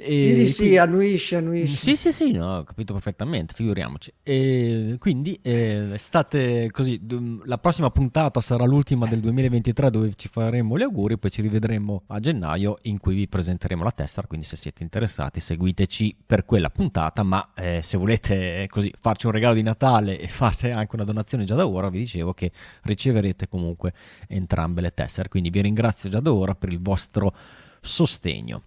E 0.02 0.46
sì, 0.48 0.56
quindi, 0.56 0.78
annuisce, 0.78 1.36
annuisce. 1.36 1.76
Sì, 1.76 1.96
sì, 1.96 2.12
sì, 2.12 2.32
no, 2.32 2.58
ho 2.58 2.64
capito 2.64 2.92
perfettamente, 2.92 3.54
figuriamoci. 3.54 4.12
E 4.22 4.96
quindi 4.98 5.38
eh, 5.42 5.94
state 5.96 6.70
così, 6.70 7.00
la 7.44 7.58
prossima 7.58 7.90
puntata 7.90 8.40
sarà 8.40 8.64
l'ultima 8.64 9.06
del 9.06 9.20
2023 9.20 9.90
dove 9.90 10.12
ci 10.14 10.28
faremo 10.28 10.78
gli 10.78 10.82
auguri, 10.82 11.18
poi 11.18 11.30
ci 11.30 11.42
rivedremo 11.42 12.04
a 12.06 12.18
gennaio 12.20 12.76
in 12.82 12.98
cui 12.98 13.14
vi 13.14 13.28
presenteremo 13.28 13.84
la 13.84 13.90
tessera, 13.90 14.26
quindi 14.26 14.46
se 14.46 14.56
siete 14.56 14.82
interessati 14.82 15.40
seguiteci 15.40 16.16
per 16.24 16.44
quella 16.44 16.70
puntata, 16.70 17.22
ma 17.22 17.50
eh, 17.54 17.80
se 17.82 17.96
volete 17.98 18.66
così 18.70 18.92
farci 18.98 19.26
un 19.26 19.32
regalo 19.32 19.54
di 19.54 19.62
Natale 19.62 20.18
e 20.18 20.28
fate 20.28 20.70
anche 20.70 20.94
una 20.94 21.04
donazione 21.04 21.44
già 21.44 21.54
da 21.54 21.66
ora, 21.66 21.90
vi 21.90 21.98
dicevo 21.98 22.32
che 22.32 22.50
riceverete 22.82 23.48
comunque 23.48 23.92
entrambe 24.28 24.80
le 24.80 24.94
tessere, 24.94 25.28
quindi 25.28 25.50
vi 25.50 25.60
ringrazio 25.60 26.08
già 26.08 26.20
da 26.20 26.32
ora 26.32 26.54
per 26.54 26.72
il 26.72 26.80
vostro 26.80 27.34
sostegno. 27.80 28.62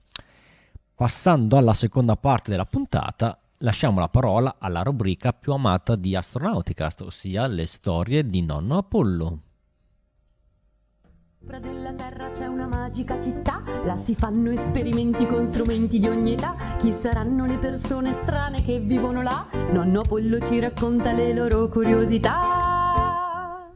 Passando 0.96 1.58
alla 1.58 1.74
seconda 1.74 2.16
parte 2.16 2.52
della 2.52 2.68
puntata, 2.68 3.40
lasciamo 3.58 4.00
la 4.00 4.10
parola 4.10 4.58
alla 4.60 4.84
rubrica 4.84 5.34
più 5.34 5.54
amata 5.54 5.96
di 5.96 6.16
Astronauticast, 6.16 7.02
ossia 7.02 7.48
le 7.48 7.66
storie 7.66 8.30
di 8.30 8.44
nonno 8.44 8.78
Apollo. 8.78 9.40
Sopra 11.40 11.58
della 11.58 11.94
terra 11.94 12.30
c'è 12.30 12.46
una 12.46 12.68
magica 12.68 13.20
città, 13.20 13.64
là 13.84 13.98
si 13.98 14.14
fanno 14.14 14.52
esperimenti 14.52 15.26
con 15.26 15.48
strumenti 15.48 15.98
di 15.98 16.08
ogni 16.08 16.34
età. 16.34 16.56
Chi 16.80 16.92
saranno 16.92 17.48
le 17.48 17.58
persone 17.58 18.14
strane 18.14 18.62
che 18.62 18.80
vivono 18.80 19.24
là? 19.24 19.48
Nonno 19.72 20.02
Apollo 20.02 20.46
ci 20.46 20.60
racconta 20.60 21.12
le 21.12 21.34
loro 21.34 21.70
curiosità. 21.70 23.72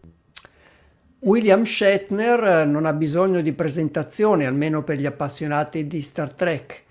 William 1.22 1.64
Shatner 1.64 2.68
non 2.68 2.86
ha 2.86 2.94
bisogno 2.94 3.42
di 3.42 3.54
presentazione, 3.54 4.46
almeno 4.46 4.84
per 4.84 5.00
gli 5.00 5.08
appassionati 5.08 5.88
di 5.88 6.04
Star 6.04 6.32
Trek. 6.32 6.86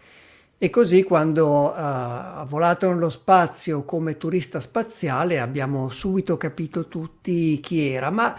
E 0.59 0.71
così 0.71 1.03
quando 1.03 1.47
uh, 1.49 1.73
ha 1.75 2.47
volato 2.49 2.89
nello 2.89 3.11
spazio 3.11 3.85
come 3.85 4.17
turista 4.17 4.59
spaziale 4.59 5.39
abbiamo 5.39 5.91
subito 5.91 6.39
capito 6.39 6.89
tutti 6.89 7.61
chi 7.61 7.91
era, 7.91 8.09
ma 8.09 8.35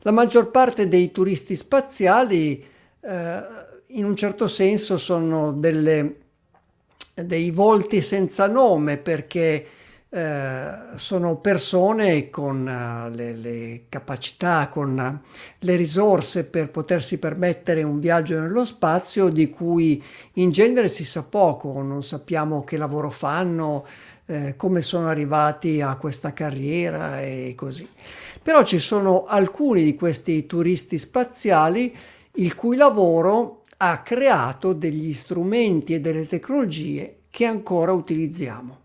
la 0.00 0.10
maggior 0.10 0.50
parte 0.50 0.88
dei 0.88 1.10
turisti 1.10 1.54
spaziali 1.54 2.64
uh, 3.00 3.10
in 3.88 4.06
un 4.06 4.16
certo 4.16 4.48
senso 4.48 4.96
sono 4.96 5.52
delle, 5.52 6.16
dei 7.14 7.50
volti 7.50 8.00
senza 8.00 8.46
nome 8.46 8.96
perché 8.96 9.66
eh, 10.10 10.70
sono 10.94 11.36
persone 11.36 12.30
con 12.30 12.60
uh, 12.66 13.14
le, 13.14 13.34
le, 13.34 13.82
capacità, 13.90 14.68
con 14.70 14.96
uh, 14.96 15.28
le 15.58 15.76
risorse 15.76 16.46
per 16.46 16.70
potersi 16.70 17.18
permettere 17.18 17.82
un 17.82 18.00
viaggio 18.00 18.40
nello 18.40 18.64
spazio 18.64 19.28
di 19.28 19.50
cui 19.50 20.02
in 20.34 20.50
genere 20.50 20.88
si 20.88 21.04
sa 21.04 21.24
poco, 21.24 21.82
non 21.82 22.02
sappiamo 22.02 22.64
che 22.64 22.78
lavoro 22.78 23.10
fanno, 23.10 23.84
eh, 24.24 24.54
come 24.56 24.80
sono 24.80 25.08
arrivati 25.08 25.82
a 25.82 25.96
questa 25.96 26.32
carriera 26.32 27.20
e 27.20 27.54
così. 27.54 27.86
Però 28.42 28.62
ci 28.62 28.78
sono 28.78 29.24
alcuni 29.24 29.82
di 29.82 29.94
questi 29.94 30.46
turisti 30.46 30.98
spaziali 30.98 31.94
il 32.32 32.54
cui 32.54 32.76
lavoro 32.76 33.62
ha 33.78 34.00
creato 34.02 34.72
degli 34.72 35.12
strumenti 35.12 35.94
e 35.94 36.00
delle 36.00 36.26
tecnologie 36.26 37.24
che 37.30 37.44
ancora 37.44 37.92
utilizziamo. 37.92 38.77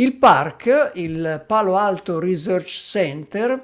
Il 0.00 0.14
park, 0.14 0.92
il 0.94 1.44
Palo 1.46 1.76
Alto 1.76 2.18
Research 2.18 2.68
Center 2.68 3.62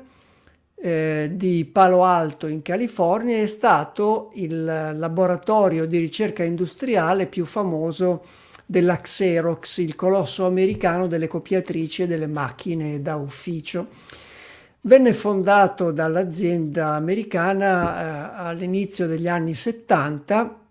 eh, 0.74 1.30
di 1.32 1.64
Palo 1.64 2.04
Alto 2.04 2.46
in 2.46 2.60
California, 2.60 3.38
è 3.38 3.46
stato 3.46 4.28
il 4.34 4.62
laboratorio 4.62 5.86
di 5.86 5.98
ricerca 5.98 6.44
industriale 6.44 7.24
più 7.24 7.46
famoso 7.46 8.22
della 8.66 9.00
Xerox, 9.00 9.78
il 9.78 9.94
colosso 9.94 10.44
americano 10.44 11.06
delle 11.06 11.26
copiatrici 11.26 12.02
e 12.02 12.06
delle 12.06 12.26
macchine 12.26 13.00
da 13.00 13.16
ufficio. 13.16 13.86
Venne 14.82 15.14
fondato 15.14 15.90
dall'azienda 15.90 16.88
americana 16.88 18.34
eh, 18.34 18.48
all'inizio 18.50 19.06
degli 19.06 19.26
anni 19.26 19.54
70 19.54 20.64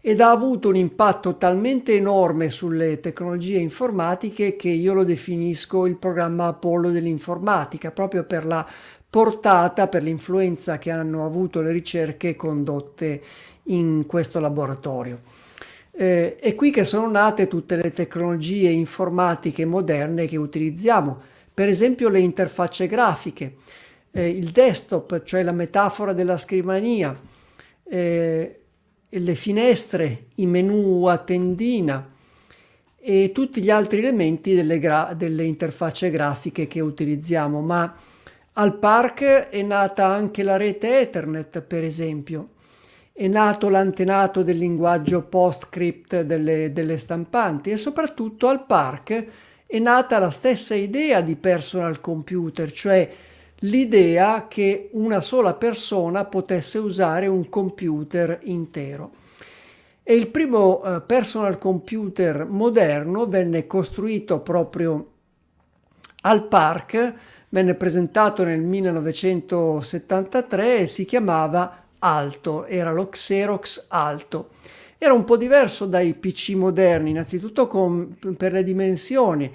ed 0.00 0.20
ha 0.20 0.30
avuto 0.30 0.68
un 0.68 0.76
impatto 0.76 1.36
talmente 1.36 1.94
enorme 1.94 2.48
sulle 2.48 3.00
tecnologie 3.00 3.58
informatiche 3.58 4.56
che 4.56 4.70
io 4.70 4.94
lo 4.94 5.04
definisco 5.04 5.86
il 5.86 5.96
programma 5.96 6.46
Apollo 6.46 6.90
dell'informatica, 6.90 7.90
proprio 7.90 8.24
per 8.24 8.46
la 8.46 8.66
portata, 9.08 9.88
per 9.88 10.02
l'influenza 10.02 10.78
che 10.78 10.90
hanno 10.90 11.26
avuto 11.26 11.60
le 11.60 11.72
ricerche 11.72 12.36
condotte 12.36 13.20
in 13.64 14.06
questo 14.06 14.40
laboratorio. 14.40 15.20
Eh, 15.90 16.36
è 16.36 16.54
qui 16.54 16.70
che 16.70 16.84
sono 16.84 17.10
nate 17.10 17.48
tutte 17.48 17.76
le 17.76 17.90
tecnologie 17.90 18.70
informatiche 18.70 19.66
moderne 19.66 20.26
che 20.26 20.36
utilizziamo, 20.38 21.20
per 21.52 21.68
esempio 21.68 22.08
le 22.08 22.20
interfacce 22.20 22.86
grafiche, 22.86 23.56
eh, 24.12 24.28
il 24.28 24.50
desktop, 24.50 25.24
cioè 25.24 25.42
la 25.42 25.52
metafora 25.52 26.12
della 26.12 26.38
scrivania, 26.38 27.18
eh, 27.84 28.59
le 29.10 29.34
finestre, 29.34 30.26
i 30.36 30.46
menu 30.46 31.04
a 31.06 31.18
tendina 31.18 32.08
e 32.98 33.32
tutti 33.32 33.62
gli 33.62 33.70
altri 33.70 33.98
elementi 33.98 34.54
delle, 34.54 34.78
gra- 34.78 35.14
delle 35.16 35.44
interfacce 35.44 36.10
grafiche 36.10 36.66
che 36.66 36.80
utilizziamo, 36.80 37.60
ma 37.60 37.94
Al 38.54 38.78
Park 38.78 39.22
è 39.22 39.62
nata 39.62 40.06
anche 40.06 40.42
la 40.42 40.56
rete 40.56 41.00
Ethernet, 41.00 41.62
per 41.62 41.84
esempio. 41.84 42.50
È 43.12 43.26
nato 43.26 43.68
l'antenato 43.68 44.42
del 44.42 44.58
linguaggio 44.58 45.22
PostScript 45.22 46.22
delle, 46.22 46.72
delle 46.72 46.98
stampanti 46.98 47.70
e 47.70 47.76
soprattutto 47.76 48.48
al 48.48 48.66
Park 48.66 49.26
è 49.66 49.78
nata 49.78 50.18
la 50.18 50.30
stessa 50.30 50.74
idea 50.74 51.20
di 51.20 51.36
personal 51.36 52.00
computer, 52.00 52.72
cioè 52.72 53.08
l'idea 53.60 54.46
che 54.48 54.90
una 54.92 55.20
sola 55.20 55.54
persona 55.54 56.24
potesse 56.24 56.78
usare 56.78 57.26
un 57.26 57.48
computer 57.48 58.38
intero. 58.42 59.12
E 60.02 60.14
il 60.14 60.28
primo 60.28 60.80
uh, 60.82 61.04
personal 61.04 61.58
computer 61.58 62.46
moderno 62.46 63.26
venne 63.26 63.66
costruito 63.66 64.40
proprio 64.40 65.08
al 66.22 66.48
Park, 66.48 67.14
venne 67.50 67.74
presentato 67.74 68.44
nel 68.44 68.62
1973 68.62 70.78
e 70.78 70.86
si 70.86 71.04
chiamava 71.04 71.84
Alto, 71.98 72.64
era 72.64 72.92
lo 72.92 73.08
Xerox 73.08 73.86
Alto. 73.88 74.50
Era 74.98 75.14
un 75.14 75.24
po' 75.24 75.36
diverso 75.36 75.86
dai 75.86 76.14
PC 76.14 76.50
moderni, 76.50 77.10
innanzitutto 77.10 77.66
con, 77.66 78.16
per 78.36 78.52
le 78.52 78.62
dimensioni. 78.62 79.52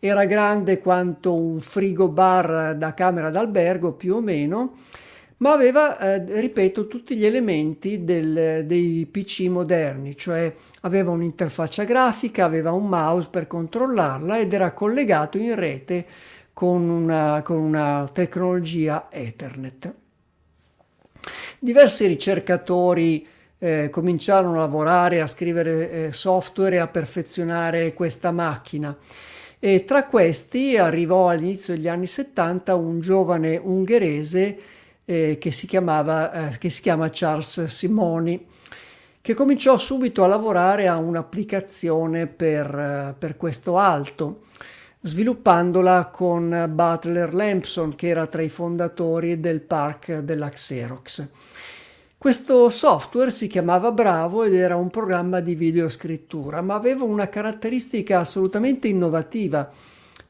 Era 0.00 0.24
grande 0.26 0.78
quanto 0.78 1.34
un 1.34 1.60
frigo 1.60 2.08
bar 2.08 2.76
da 2.76 2.94
camera 2.94 3.30
d'albergo 3.30 3.92
più 3.92 4.16
o 4.16 4.20
meno, 4.20 4.76
ma 5.38 5.52
aveva, 5.52 5.98
eh, 5.98 6.40
ripeto, 6.40 6.86
tutti 6.86 7.16
gli 7.16 7.24
elementi 7.24 8.04
del, 8.04 8.64
dei 8.66 9.06
PC 9.06 9.42
moderni, 9.42 10.16
cioè 10.16 10.52
aveva 10.82 11.10
un'interfaccia 11.10 11.84
grafica, 11.84 12.44
aveva 12.44 12.72
un 12.72 12.88
mouse 12.88 13.28
per 13.30 13.46
controllarla 13.46 14.38
ed 14.38 14.52
era 14.52 14.72
collegato 14.72 15.38
in 15.38 15.54
rete 15.54 16.06
con 16.52 16.88
una, 16.88 17.42
con 17.44 17.58
una 17.58 18.08
tecnologia 18.12 19.06
Ethernet. 19.10 19.94
Diversi 21.60 22.06
ricercatori 22.06 23.26
eh, 23.58 23.88
cominciarono 23.90 24.56
a 24.56 24.60
lavorare, 24.60 25.20
a 25.20 25.26
scrivere 25.26 25.90
eh, 25.90 26.12
software 26.12 26.76
e 26.76 26.78
a 26.78 26.86
perfezionare 26.86 27.92
questa 27.92 28.32
macchina. 28.32 28.96
E 29.60 29.84
tra 29.84 30.04
questi 30.06 30.76
arrivò 30.76 31.28
all'inizio 31.28 31.74
degli 31.74 31.88
anni 31.88 32.06
70 32.06 32.76
un 32.76 33.00
giovane 33.00 33.56
ungherese 33.56 34.58
eh, 35.04 35.38
che, 35.40 35.50
si 35.50 35.66
chiamava, 35.66 36.50
eh, 36.50 36.58
che 36.58 36.70
si 36.70 36.80
chiama 36.80 37.10
Charles 37.10 37.64
Simoni, 37.64 38.46
che 39.20 39.34
cominciò 39.34 39.76
subito 39.76 40.22
a 40.22 40.28
lavorare 40.28 40.86
a 40.86 40.96
un'applicazione 40.96 42.28
per, 42.28 42.72
eh, 42.72 43.14
per 43.18 43.36
questo 43.36 43.76
alto 43.76 44.42
sviluppandola 45.00 46.06
con 46.06 46.70
Butler 46.70 47.34
Lampson, 47.34 47.94
che 47.94 48.08
era 48.08 48.26
tra 48.26 48.42
i 48.42 48.48
fondatori 48.48 49.40
del 49.40 49.60
park 49.60 50.18
della 50.18 50.50
Xerox. 50.50 51.28
Questo 52.20 52.68
software 52.68 53.30
si 53.30 53.46
chiamava 53.46 53.92
Bravo 53.92 54.42
ed 54.42 54.52
era 54.52 54.74
un 54.74 54.90
programma 54.90 55.38
di 55.38 55.54
videoscrittura, 55.54 56.60
ma 56.62 56.74
aveva 56.74 57.04
una 57.04 57.28
caratteristica 57.28 58.18
assolutamente 58.18 58.88
innovativa 58.88 59.70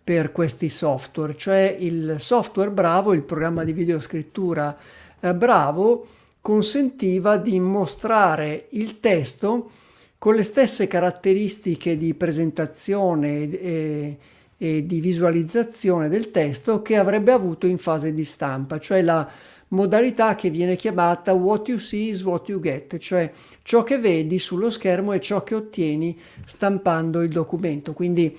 per 0.05 0.31
questi 0.31 0.69
software, 0.69 1.35
cioè 1.35 1.75
il 1.79 2.17
software 2.19 2.71
Bravo, 2.73 3.15
il 3.15 3.23
programma 3.23 3.65
di 3.65 3.73
videoscrittura 3.73 4.77
eh, 5.19 5.35
Bravo, 5.35 6.07
consentiva 6.43 7.39
di 7.39 7.59
mostrare 7.59 8.67
il 8.73 9.01
testo 9.01 9.71
con 10.19 10.35
le 10.35 10.43
stesse 10.43 10.87
caratteristiche 10.89 11.97
di 11.97 12.13
presentazione 12.13 13.51
e, 13.51 14.19
e 14.59 14.85
di 14.85 15.01
visualizzazione 15.01 16.11
del 16.11 16.31
testo 16.31 16.83
che 16.83 16.99
avrebbe 16.99 17.33
avuto 17.33 17.67
in 17.67 17.79
fase 17.79 18.13
di 18.13 18.27
stampa, 18.27 18.79
cioè 18.79 19.01
la 19.01 19.27
modalità 19.69 20.35
che 20.35 20.51
viene 20.51 20.77
chiamata 20.77 21.33
what 21.33 21.69
you 21.69 21.79
see 21.79 22.09
is 22.09 22.23
what 22.23 22.49
you 22.49 22.61
get, 22.61 22.97
cioè 22.99 23.31
ciò 23.63 23.83
che 23.83 23.99
vedi 23.99 24.39
sullo 24.39 24.71
schermo 24.71 25.13
è 25.13 25.19
ciò 25.19 25.43
che 25.43 25.55
ottieni 25.55 26.19
stampando 26.45 27.23
il 27.23 27.31
documento. 27.31 27.93
Quindi 27.93 28.37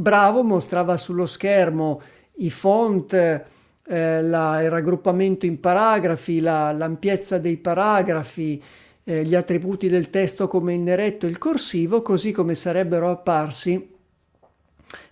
Bravo 0.00 0.42
mostrava 0.42 0.96
sullo 0.96 1.26
schermo 1.26 2.00
i 2.36 2.48
font, 2.48 3.12
eh, 3.12 4.22
la, 4.22 4.62
il 4.62 4.70
raggruppamento 4.70 5.44
in 5.44 5.60
paragrafi, 5.60 6.40
la, 6.40 6.72
l'ampiezza 6.72 7.36
dei 7.36 7.58
paragrafi, 7.58 8.62
eh, 9.04 9.24
gli 9.24 9.34
attributi 9.34 9.88
del 9.88 10.08
testo 10.08 10.48
come 10.48 10.72
il 10.72 10.80
neretto 10.80 11.26
e 11.26 11.28
il 11.28 11.36
corsivo, 11.36 12.00
così 12.00 12.32
come 12.32 12.54
sarebbero 12.54 13.10
apparsi 13.10 13.92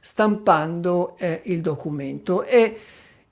stampando 0.01 1.19
eh, 1.19 1.43
il 1.45 1.61
documento. 1.61 2.43
E 2.45 2.79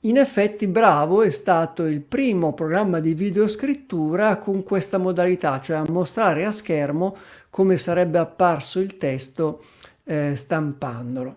in 0.08 0.18
effetti 0.18 0.66
Bravo 0.66 1.22
è 1.22 1.30
stato 1.30 1.84
il 1.84 2.00
primo 2.00 2.52
programma 2.54 3.00
di 3.00 3.14
videoscrittura 3.14 4.38
con 4.38 4.62
questa 4.62 4.98
modalità, 4.98 5.60
cioè 5.60 5.78
a 5.78 5.84
mostrare 5.88 6.44
a 6.44 6.52
schermo 6.52 7.16
come 7.50 7.76
sarebbe 7.76 8.18
apparso 8.18 8.78
il 8.78 8.96
testo 8.96 9.62
eh, 10.04 10.34
stampandolo. 10.36 11.36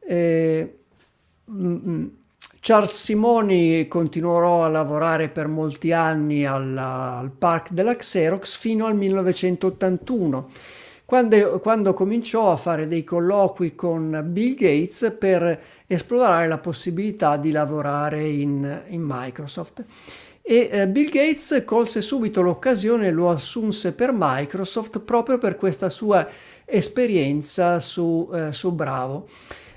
Eh, 0.00 0.78
Charles 2.60 3.02
Simoni 3.02 3.86
continuò 3.88 4.64
a 4.64 4.68
lavorare 4.68 5.28
per 5.28 5.48
molti 5.48 5.92
anni 5.92 6.46
alla, 6.46 7.18
al 7.18 7.30
Park 7.30 7.72
della 7.72 7.94
Xerox 7.94 8.56
fino 8.56 8.86
al 8.86 8.96
1981 8.96 10.50
quando, 11.12 11.60
quando, 11.60 11.92
cominciò 11.92 12.52
a 12.52 12.56
fare 12.56 12.86
dei 12.86 13.04
colloqui 13.04 13.74
con 13.74 14.18
Bill 14.28 14.54
Gates 14.54 15.14
per 15.18 15.60
esplorare 15.86 16.48
la 16.48 16.56
possibilità 16.56 17.36
di 17.36 17.50
lavorare 17.50 18.26
in, 18.26 18.82
in 18.86 19.02
Microsoft. 19.06 19.84
E 20.40 20.70
eh, 20.72 20.88
Bill 20.88 21.10
Gates 21.10 21.64
colse 21.66 22.00
subito 22.00 22.40
l'occasione 22.40 23.08
e 23.08 23.10
lo 23.10 23.28
assunse 23.28 23.92
per 23.92 24.12
Microsoft 24.14 25.00
proprio 25.00 25.36
per 25.36 25.56
questa 25.56 25.90
sua 25.90 26.26
esperienza 26.64 27.78
su, 27.78 28.26
eh, 28.32 28.54
su 28.54 28.72
Bravo. 28.72 29.28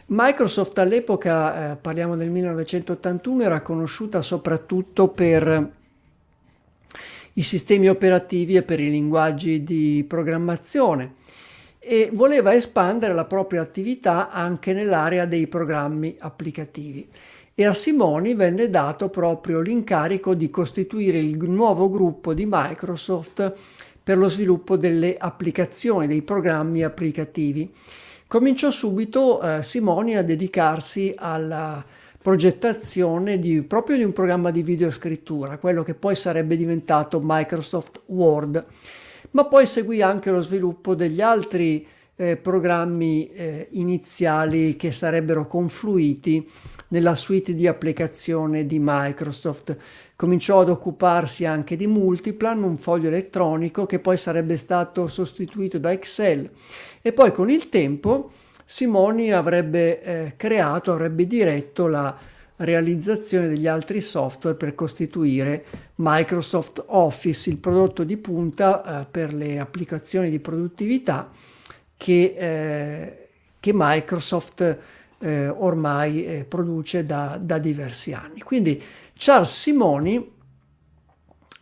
Microsoft 0.05 0.77
all'epoca, 0.77 1.73
eh, 1.73 1.75
parliamo 1.75 2.15
del 2.15 2.29
1981, 2.29 3.43
era 3.43 3.61
conosciuta 3.61 4.21
soprattutto 4.21 5.09
per 5.09 5.71
i 7.33 7.43
sistemi 7.43 7.89
operativi 7.89 8.55
e 8.55 8.63
per 8.63 8.79
i 8.79 8.89
linguaggi 8.89 9.65
di 9.65 10.05
programmazione 10.07 11.23
e 11.87 12.09
voleva 12.11 12.55
espandere 12.55 13.13
la 13.13 13.25
propria 13.25 13.61
attività 13.61 14.31
anche 14.31 14.73
nell'area 14.73 15.27
dei 15.27 15.45
programmi 15.45 16.15
applicativi. 16.17 17.07
E 17.53 17.63
a 17.63 17.75
Simoni 17.75 18.33
venne 18.33 18.71
dato 18.71 19.09
proprio 19.09 19.61
l'incarico 19.61 20.33
di 20.33 20.49
costituire 20.49 21.19
il 21.19 21.37
nuovo 21.47 21.87
gruppo 21.91 22.33
di 22.33 22.47
Microsoft 22.49 23.53
per 24.03 24.17
lo 24.17 24.29
sviluppo 24.29 24.77
delle 24.77 25.15
applicazioni, 25.15 26.07
dei 26.07 26.23
programmi 26.23 26.83
applicativi. 26.83 27.71
Cominciò 28.25 28.71
subito 28.71 29.39
eh, 29.39 29.61
Simoni 29.61 30.17
a 30.17 30.23
dedicarsi 30.23 31.13
alla 31.15 31.85
progettazione 32.19 33.37
di, 33.37 33.61
proprio 33.61 33.97
di 33.97 34.03
un 34.03 34.11
programma 34.11 34.49
di 34.49 34.63
videoscrittura, 34.63 35.59
quello 35.59 35.83
che 35.83 35.93
poi 35.93 36.15
sarebbe 36.15 36.57
diventato 36.57 37.21
Microsoft 37.23 38.01
Word 38.07 38.65
ma 39.31 39.45
poi 39.45 39.65
seguì 39.65 40.01
anche 40.01 40.31
lo 40.31 40.41
sviluppo 40.41 40.95
degli 40.95 41.21
altri 41.21 41.85
eh, 42.15 42.37
programmi 42.37 43.27
eh, 43.27 43.67
iniziali 43.71 44.75
che 44.75 44.91
sarebbero 44.91 45.47
confluiti 45.47 46.47
nella 46.89 47.15
suite 47.15 47.53
di 47.53 47.67
applicazione 47.67 48.65
di 48.65 48.77
Microsoft. 48.79 49.75
Cominciò 50.15 50.61
ad 50.61 50.69
occuparsi 50.69 51.45
anche 51.45 51.75
di 51.75 51.87
Multiplan, 51.87 52.63
un 52.63 52.77
foglio 52.77 53.07
elettronico 53.07 53.85
che 53.85 53.99
poi 53.99 54.15
sarebbe 54.15 54.55
stato 54.55 55.07
sostituito 55.07 55.77
da 55.77 55.91
Excel 55.91 56.49
e 57.01 57.11
poi 57.11 57.31
con 57.31 57.49
il 57.49 57.67
tempo 57.69 58.31
Simoni 58.63 59.31
avrebbe 59.31 60.01
eh, 60.01 60.33
creato, 60.35 60.91
avrebbe 60.91 61.27
diretto 61.27 61.87
la 61.87 62.17
realizzazione 62.57 63.47
degli 63.47 63.67
altri 63.67 64.01
software 64.01 64.55
per 64.55 64.75
costituire 64.75 65.65
Microsoft 65.95 66.83
Office, 66.87 67.49
il 67.49 67.57
prodotto 67.57 68.03
di 68.03 68.17
punta 68.17 69.01
eh, 69.01 69.05
per 69.05 69.33
le 69.33 69.59
applicazioni 69.59 70.29
di 70.29 70.39
produttività 70.39 71.29
che, 71.97 72.35
eh, 72.37 73.27
che 73.59 73.71
Microsoft 73.73 74.77
eh, 75.19 75.47
ormai 75.47 76.25
eh, 76.25 76.45
produce 76.45 77.03
da, 77.03 77.37
da 77.41 77.57
diversi 77.57 78.13
anni. 78.13 78.41
Quindi 78.41 78.81
Charles 79.13 79.59
Simoni 79.59 80.33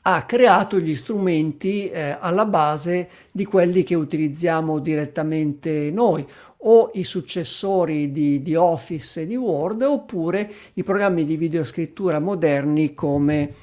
ha 0.06 0.26
creato 0.26 0.80
gli 0.80 0.96
strumenti 0.96 1.89
eh, 1.89 2.18
alla 2.20 2.46
base 2.46 3.10
di 3.32 3.46
quelli 3.46 3.84
che 3.84 3.96
utilizziamo 3.96 4.80
direttamente 4.80 5.91
noi, 5.91 6.28
o 6.66 6.91
i 6.93 7.03
successori 7.03 8.11
di, 8.11 8.41
di, 8.41 8.55
Office 8.55 9.22
e 9.22 9.26
di 9.26 9.36
Word 9.36 9.82
oppure 9.82 10.51
i 10.74 10.84
programmi 10.84 11.26
di 11.26 11.36
videoscrittura 11.36 12.20
moderni 12.20 12.93
come, 12.93 13.53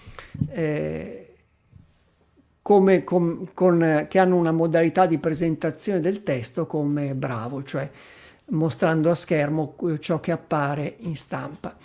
eh, 0.50 1.34
come 2.60 3.04
com, 3.04 3.48
con, 3.54 4.06
che 4.08 4.18
hanno 4.18 4.36
una 4.36 4.52
modalità 4.52 5.06
di 5.06 5.18
presentazione 5.18 6.00
del 6.00 6.22
testo 6.22 6.66
come 6.66 7.14
Bravo, 7.14 7.62
cioè 7.62 7.88
mostrando 8.46 9.10
a 9.10 9.14
schermo 9.14 9.76
ciò 10.00 10.20
che 10.20 10.32
appare 10.32 10.96
in 10.98 11.16
stampa. 11.16 11.76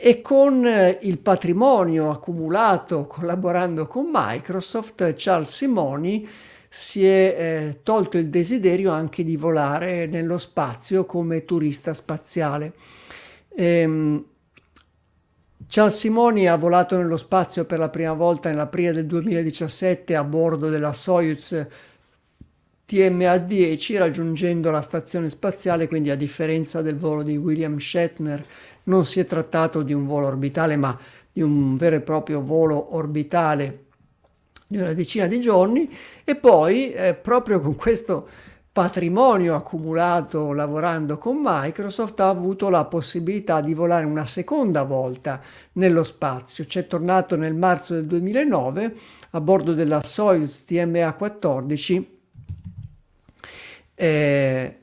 e 0.00 0.22
con 0.22 0.64
eh, 0.64 0.98
il 1.02 1.18
patrimonio 1.18 2.10
accumulato 2.10 3.06
collaborando 3.06 3.88
con 3.88 4.08
Microsoft, 4.12 5.14
Charles 5.16 5.52
Simoni 5.52 6.28
si 6.68 7.04
è 7.04 7.36
eh, 7.38 7.80
tolto 7.82 8.18
il 8.18 8.28
desiderio 8.28 8.90
anche 8.90 9.24
di 9.24 9.36
volare 9.36 10.06
nello 10.06 10.38
spazio 10.38 11.06
come 11.06 11.44
turista 11.44 11.94
spaziale. 11.94 12.74
Ehm, 13.54 14.24
Charles 15.66 15.98
Simoni 15.98 16.46
ha 16.46 16.56
volato 16.56 16.96
nello 16.96 17.16
spazio 17.16 17.64
per 17.64 17.78
la 17.78 17.88
prima 17.88 18.12
volta 18.12 18.48
nell'aprile 18.48 18.92
del 18.92 19.06
2017 19.06 20.16
a 20.16 20.24
bordo 20.24 20.70
della 20.70 20.92
Soyuz 20.92 21.66
TMA-10 22.88 23.98
raggiungendo 23.98 24.70
la 24.70 24.80
stazione 24.80 25.28
spaziale, 25.28 25.86
quindi 25.86 26.08
a 26.08 26.16
differenza 26.16 26.80
del 26.80 26.96
volo 26.96 27.22
di 27.22 27.36
William 27.36 27.76
Shatner 27.78 28.42
non 28.84 29.04
si 29.04 29.20
è 29.20 29.26
trattato 29.26 29.82
di 29.82 29.92
un 29.92 30.06
volo 30.06 30.26
orbitale 30.26 30.76
ma 30.76 30.98
di 31.30 31.42
un 31.42 31.76
vero 31.76 31.96
e 31.96 32.00
proprio 32.00 32.40
volo 32.40 32.96
orbitale 32.96 33.87
di 34.68 34.76
una 34.76 34.92
decina 34.92 35.26
di 35.26 35.40
giorni 35.40 35.90
e 36.24 36.36
poi 36.36 36.92
eh, 36.92 37.14
proprio 37.14 37.60
con 37.60 37.74
questo 37.74 38.28
patrimonio 38.70 39.56
accumulato 39.56 40.52
lavorando 40.52 41.18
con 41.18 41.40
Microsoft 41.42 42.20
ha 42.20 42.28
avuto 42.28 42.68
la 42.68 42.84
possibilità 42.84 43.60
di 43.60 43.74
volare 43.74 44.04
una 44.04 44.26
seconda 44.26 44.84
volta 44.84 45.40
nello 45.72 46.04
spazio. 46.04 46.64
C'è 46.64 46.86
tornato 46.86 47.34
nel 47.34 47.54
marzo 47.54 47.94
del 47.94 48.04
2009 48.04 48.94
a 49.30 49.40
bordo 49.40 49.72
della 49.72 50.02
Soyuz 50.04 50.62
TMA-14 50.68 52.04
eh, 53.94 54.78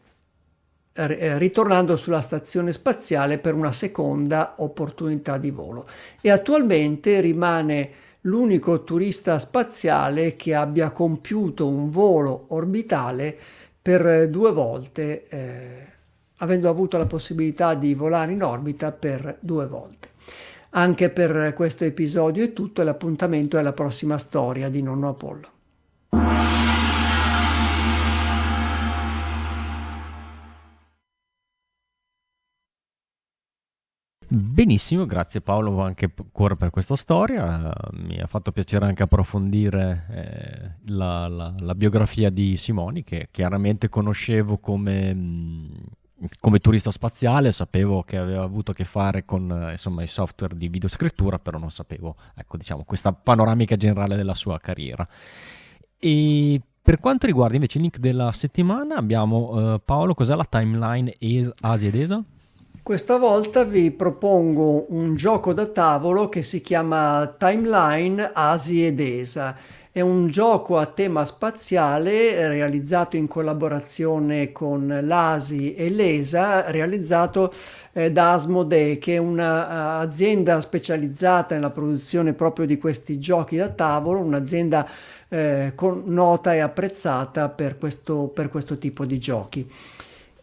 ritornando 0.93 1.95
sulla 1.95 2.21
stazione 2.21 2.73
spaziale 2.73 3.37
per 3.37 3.53
una 3.53 3.71
seconda 3.71 4.55
opportunità 4.57 5.37
di 5.37 5.51
volo 5.51 5.87
e 6.19 6.31
attualmente 6.31 7.21
rimane 7.21 8.03
l'unico 8.25 8.83
turista 8.83 9.39
spaziale 9.39 10.35
che 10.35 10.53
abbia 10.53 10.91
compiuto 10.91 11.67
un 11.67 11.89
volo 11.89 12.45
orbitale 12.49 13.35
per 13.81 14.29
due 14.29 14.51
volte, 14.51 15.27
eh, 15.27 15.87
avendo 16.37 16.69
avuto 16.69 16.97
la 16.97 17.05
possibilità 17.05 17.75
di 17.75 17.93
volare 17.93 18.31
in 18.31 18.43
orbita 18.43 18.91
per 18.91 19.37
due 19.39 19.67
volte. 19.67 20.09
Anche 20.71 21.09
per 21.09 21.53
questo 21.53 21.85
episodio 21.85 22.43
è 22.43 22.51
tutto 22.51 22.83
l'appuntamento 22.83 23.57
è 23.57 23.61
la 23.61 23.73
prossima 23.73 24.17
storia 24.17 24.69
di 24.69 24.81
Nonno 24.81 25.09
Apollo. 25.09 25.54
Benissimo, 34.27 35.05
grazie 35.05 35.39
Paolo 35.41 35.81
anche 35.81 36.11
ancora 36.17 36.55
per 36.55 36.71
questa 36.71 36.95
storia, 36.95 37.71
mi 37.91 38.19
ha 38.19 38.25
fatto 38.25 38.51
piacere 38.51 38.85
anche 38.85 39.03
approfondire 39.03 40.05
eh, 40.09 40.91
la, 40.93 41.27
la, 41.27 41.53
la, 41.59 41.75
biografia 41.75 42.31
di 42.31 42.57
Simoni 42.57 43.03
che 43.03 43.27
chiaramente 43.29 43.87
conoscevo 43.87 44.57
come, 44.57 45.13
mm, 45.13 45.65
come, 46.39 46.57
turista 46.57 46.89
spaziale, 46.89 47.51
sapevo 47.51 48.01
che 48.01 48.17
aveva 48.17 48.41
avuto 48.41 48.71
a 48.71 48.73
che 48.73 48.83
fare 48.83 49.25
con 49.25 49.67
insomma, 49.69 50.01
i 50.01 50.07
software 50.07 50.57
di 50.57 50.69
videoscrittura, 50.69 51.37
però 51.37 51.59
non 51.59 51.69
sapevo 51.69 52.15
ecco, 52.33 52.57
diciamo, 52.57 52.83
questa 52.83 53.13
panoramica 53.13 53.75
generale 53.75 54.15
della 54.15 54.35
sua 54.35 54.59
carriera. 54.59 55.07
E 55.99 56.61
per 56.81 56.99
quanto 56.99 57.27
riguarda 57.27 57.55
invece 57.55 57.77
il 57.77 57.83
link 57.83 57.99
della 57.99 58.31
settimana 58.31 58.95
abbiamo 58.95 59.75
eh, 59.75 59.79
Paolo, 59.85 60.15
cos'è 60.15 60.35
la 60.35 60.45
timeline 60.45 61.13
Asia 61.61 61.87
ed 61.87 61.95
ESA? 61.95 62.23
Questa 62.85 63.17
volta 63.17 63.63
vi 63.63 63.89
propongo 63.89 64.85
un 64.89 65.15
gioco 65.15 65.53
da 65.53 65.65
tavolo 65.65 66.29
che 66.29 66.43
si 66.43 66.61
chiama 66.61 67.33
Timeline 67.35 68.29
Asi 68.31 68.85
ed 68.85 68.99
ESA. 68.99 69.57
È 69.91 70.01
un 70.01 70.27
gioco 70.27 70.77
a 70.77 70.85
tema 70.85 71.25
spaziale 71.25 72.47
realizzato 72.47 73.17
in 73.17 73.25
collaborazione 73.25 74.51
con 74.51 74.99
l'ASI 75.01 75.73
e 75.73 75.89
l'ESA, 75.89 76.69
realizzato 76.69 77.51
eh, 77.91 78.11
da 78.11 78.33
Asmodee, 78.33 78.99
che 78.99 79.15
è 79.15 79.17
un'azienda 79.17 80.61
specializzata 80.61 81.55
nella 81.55 81.71
produzione 81.71 82.33
proprio 82.33 82.67
di 82.67 82.77
questi 82.77 83.17
giochi 83.17 83.55
da 83.55 83.69
tavolo, 83.69 84.19
un'azienda 84.19 84.87
eh, 85.27 85.71
con, 85.73 86.03
nota 86.05 86.53
e 86.53 86.59
apprezzata 86.59 87.49
per 87.49 87.79
questo, 87.79 88.27
per 88.27 88.49
questo 88.49 88.77
tipo 88.77 89.05
di 89.05 89.17
giochi. 89.17 89.67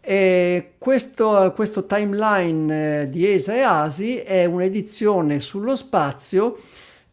E 0.04 0.72
questo, 0.78 1.52
questo 1.54 1.86
timeline 1.86 3.02
eh, 3.02 3.08
di 3.08 3.24
ESA 3.24 3.54
e 3.54 3.60
ASI 3.60 4.16
è 4.16 4.44
un'edizione 4.46 5.38
sullo 5.38 5.76
spazio 5.76 6.58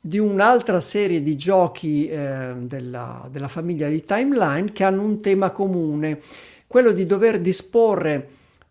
di 0.01 0.17
un'altra 0.17 0.81
serie 0.81 1.21
di 1.21 1.35
giochi 1.35 2.07
eh, 2.07 2.53
della, 2.57 3.27
della 3.29 3.47
famiglia 3.47 3.87
di 3.87 4.03
timeline 4.03 4.71
che 4.71 4.83
hanno 4.83 5.03
un 5.03 5.21
tema 5.21 5.51
comune, 5.51 6.19
quello 6.65 6.91
di 6.91 7.05
dover 7.05 7.39
disporre 7.39 8.27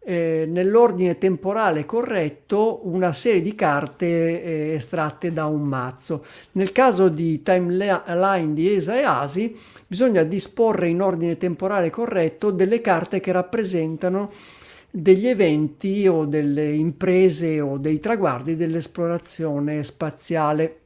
eh, 0.09 0.47
nell'ordine 0.49 1.19
temporale 1.19 1.85
corretto 1.85 2.81
una 2.85 3.13
serie 3.13 3.43
di 3.43 3.55
carte 3.55 4.43
eh, 4.43 4.75
estratte 4.77 5.35
da 5.35 5.45
un 5.45 5.61
mazzo. 5.61 6.25
Nel 6.53 6.73
caso 6.73 7.11
di 7.11 7.43
timeline 7.43 8.55
di 8.55 8.75
ESA 8.75 8.99
e 8.99 9.03
ASI 9.03 9.55
bisogna 9.87 10.23
disporre 10.23 10.89
in 10.89 11.03
ordine 11.03 11.37
temporale 11.37 11.91
corretto 11.91 12.51
delle 12.51 12.81
carte 12.81 13.21
che 13.21 13.33
rappresentano 13.33 14.33
degli 14.91 15.29
eventi 15.29 16.09
o 16.09 16.25
delle 16.25 16.71
imprese 16.71 17.61
o 17.61 17.77
dei 17.77 17.99
traguardi 17.99 18.57
dell'esplorazione 18.57 19.85
spaziale. 19.85 20.81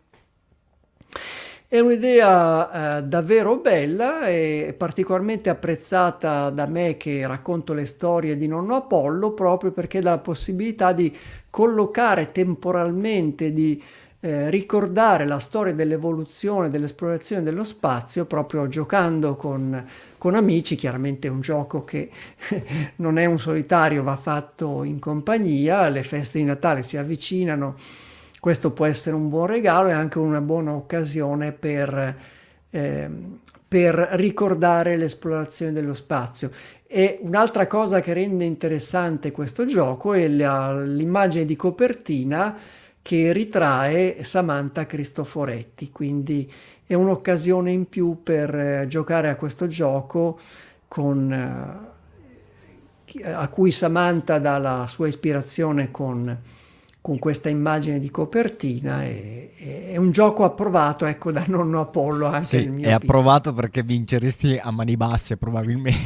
È 1.73 1.81
un'idea 1.81 2.99
eh, 2.99 3.03
davvero 3.05 3.57
bella 3.57 4.27
e 4.27 4.75
particolarmente 4.77 5.49
apprezzata 5.49 6.51
da 6.51 6.67
me 6.67 6.99
che 6.99 7.27
racconto 7.27 7.73
le 7.73 7.87
storie 7.87 8.37
di 8.37 8.47
nonno 8.47 8.75
Apollo 8.75 9.33
proprio 9.33 9.73
perché 9.73 10.03
dà 10.03 10.11
la 10.11 10.19
possibilità 10.19 10.93
di 10.93 11.17
collocare 11.49 12.31
temporalmente, 12.31 13.55
di 13.55 13.83
eh, 14.21 14.51
ricordare 14.51 15.25
la 15.25 15.39
storia 15.39 15.73
dell'evoluzione, 15.73 16.69
dell'esplorazione 16.69 17.43
dello 17.43 17.65
spazio 17.65 18.27
proprio 18.27 18.69
giocando 18.69 19.35
con, 19.35 19.83
con 20.19 20.35
amici, 20.35 20.75
chiaramente 20.75 21.29
è 21.29 21.31
un 21.31 21.41
gioco 21.41 21.85
che 21.85 22.11
non 22.97 23.17
è 23.17 23.25
un 23.25 23.39
solitario, 23.39 24.03
va 24.03 24.19
fatto 24.19 24.85
in 24.85 24.99
compagnia, 24.99 25.89
le 25.89 26.03
feste 26.03 26.37
di 26.37 26.45
Natale 26.45 26.83
si 26.83 26.99
avvicinano 26.99 27.77
questo 28.43 28.73
può 28.73 28.87
essere 28.87 29.15
un 29.15 29.29
buon 29.29 29.47
regalo 29.47 29.89
e 29.89 29.93
anche 29.93 30.19
una 30.19 30.41
buona 30.41 30.73
occasione 30.73 31.53
per, 31.53 32.17
eh, 32.71 33.11
per 33.69 33.95
ricordare 34.15 34.97
l'esplorazione 34.97 35.71
dello 35.71 35.95
spazio. 35.95 36.51
E 36.89 37.21
un'altra 37.23 37.69
cosa 37.69 38.01
che 38.01 38.13
rende 38.13 38.45
interessante 38.45 39.31
questo 39.31 39.65
gioco 39.65 40.13
è 40.13 40.27
la, 40.27 40.77
l'immagine 40.83 41.45
di 41.45 41.55
copertina 41.55 42.59
che 43.01 43.33
ritrae 43.33 44.25
Samantha 44.25 44.87
Cristoforetti, 44.87 45.93
quindi 45.93 46.53
è 46.85 46.95
un'occasione 46.95 47.71
in 47.71 47.89
più 47.89 48.25
per 48.25 48.53
eh, 48.53 48.87
giocare 48.89 49.29
a 49.29 49.37
questo 49.37 49.69
gioco 49.69 50.37
con, 50.89 51.33
eh, 53.13 53.31
a 53.31 53.47
cui 53.47 53.71
Samantha 53.71 54.41
dà 54.41 54.59
la 54.59 54.87
sua 54.89 55.07
ispirazione 55.07 55.93
con 55.93 56.61
con 57.03 57.19
questa 57.19 57.49
immagine 57.49 57.99
di 57.99 58.13
copertina 58.13 59.05
e, 59.05 59.51
e, 59.59 59.91
è 59.91 59.97
un 59.97 60.13
gioco 60.13 60.45
approvato 60.45 61.05
ecco 61.05 61.33
da 61.33 61.43
nonno 61.49 61.81
Apollo 61.81 62.27
anche 62.27 62.47
sì, 62.47 62.59
nel 62.61 62.71
mio 62.71 62.87
è 62.87 62.93
approvato 62.93 63.53
perché 63.53 63.83
vinceresti 63.83 64.57
a 64.63 64.71
mani 64.71 64.97
basse 64.97 65.37
probabilmente. 65.37 65.99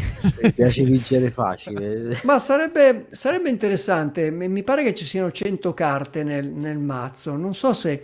Mi 0.43 0.53
piace 0.53 0.85
vincere 0.85 1.31
facile. 1.31 2.19
Ma 2.23 2.39
sarebbe, 2.39 3.07
sarebbe, 3.11 3.51
interessante 3.51 4.31
mi 4.31 4.63
pare 4.63 4.83
che 4.83 4.95
ci 4.95 5.05
siano 5.05 5.31
100 5.31 5.75
carte 5.75 6.25
nel, 6.25 6.49
nel 6.49 6.79
mazzo. 6.79 7.37
Non 7.37 7.55
so 7.55 7.75
se 7.75 8.03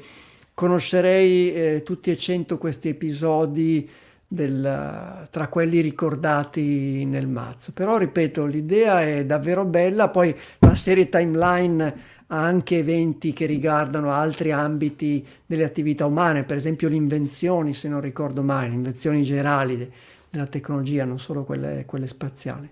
conoscerei 0.53 1.55
eh, 1.55 1.83
tutti 1.83 2.11
e 2.11 2.19
100 2.19 2.59
questi 2.59 2.91
episodi 2.91 3.89
del, 4.27 5.29
tra 5.31 5.49
quelli 5.49 5.81
ricordati 5.81 7.05
nel 7.07 7.27
mazzo. 7.27 7.73
Però 7.73 7.97
ripeto 7.97 8.45
l'idea 8.45 9.03
è 9.03 9.25
davvero 9.25 9.65
bella. 9.65 10.09
Poi 10.09 10.35
la 10.59 10.75
serie 10.75 11.09
timeline 11.09 12.12
anche 12.33 12.79
eventi 12.79 13.33
che 13.35 13.45
riguardano 13.45 14.11
altri 14.11 14.53
ambiti 14.53 15.25
delle 15.45 15.65
attività 15.65 16.07
umane, 16.07 16.45
per 16.45 16.57
esempio 16.57 16.89
le 16.89 16.97
invenzioni, 16.97 17.75
se 17.75 17.89
non 17.89 18.01
ricordo 18.01 18.43
male, 18.43 18.69
le 18.69 18.75
invenzioni 18.75 19.23
generali 19.23 19.77
de- 19.77 19.91
della 20.31 20.47
tecnologia, 20.47 21.05
non 21.05 21.19
solo 21.19 21.45
quelle, 21.45 21.85
quelle 21.85 22.09
spaziali. 22.09 22.71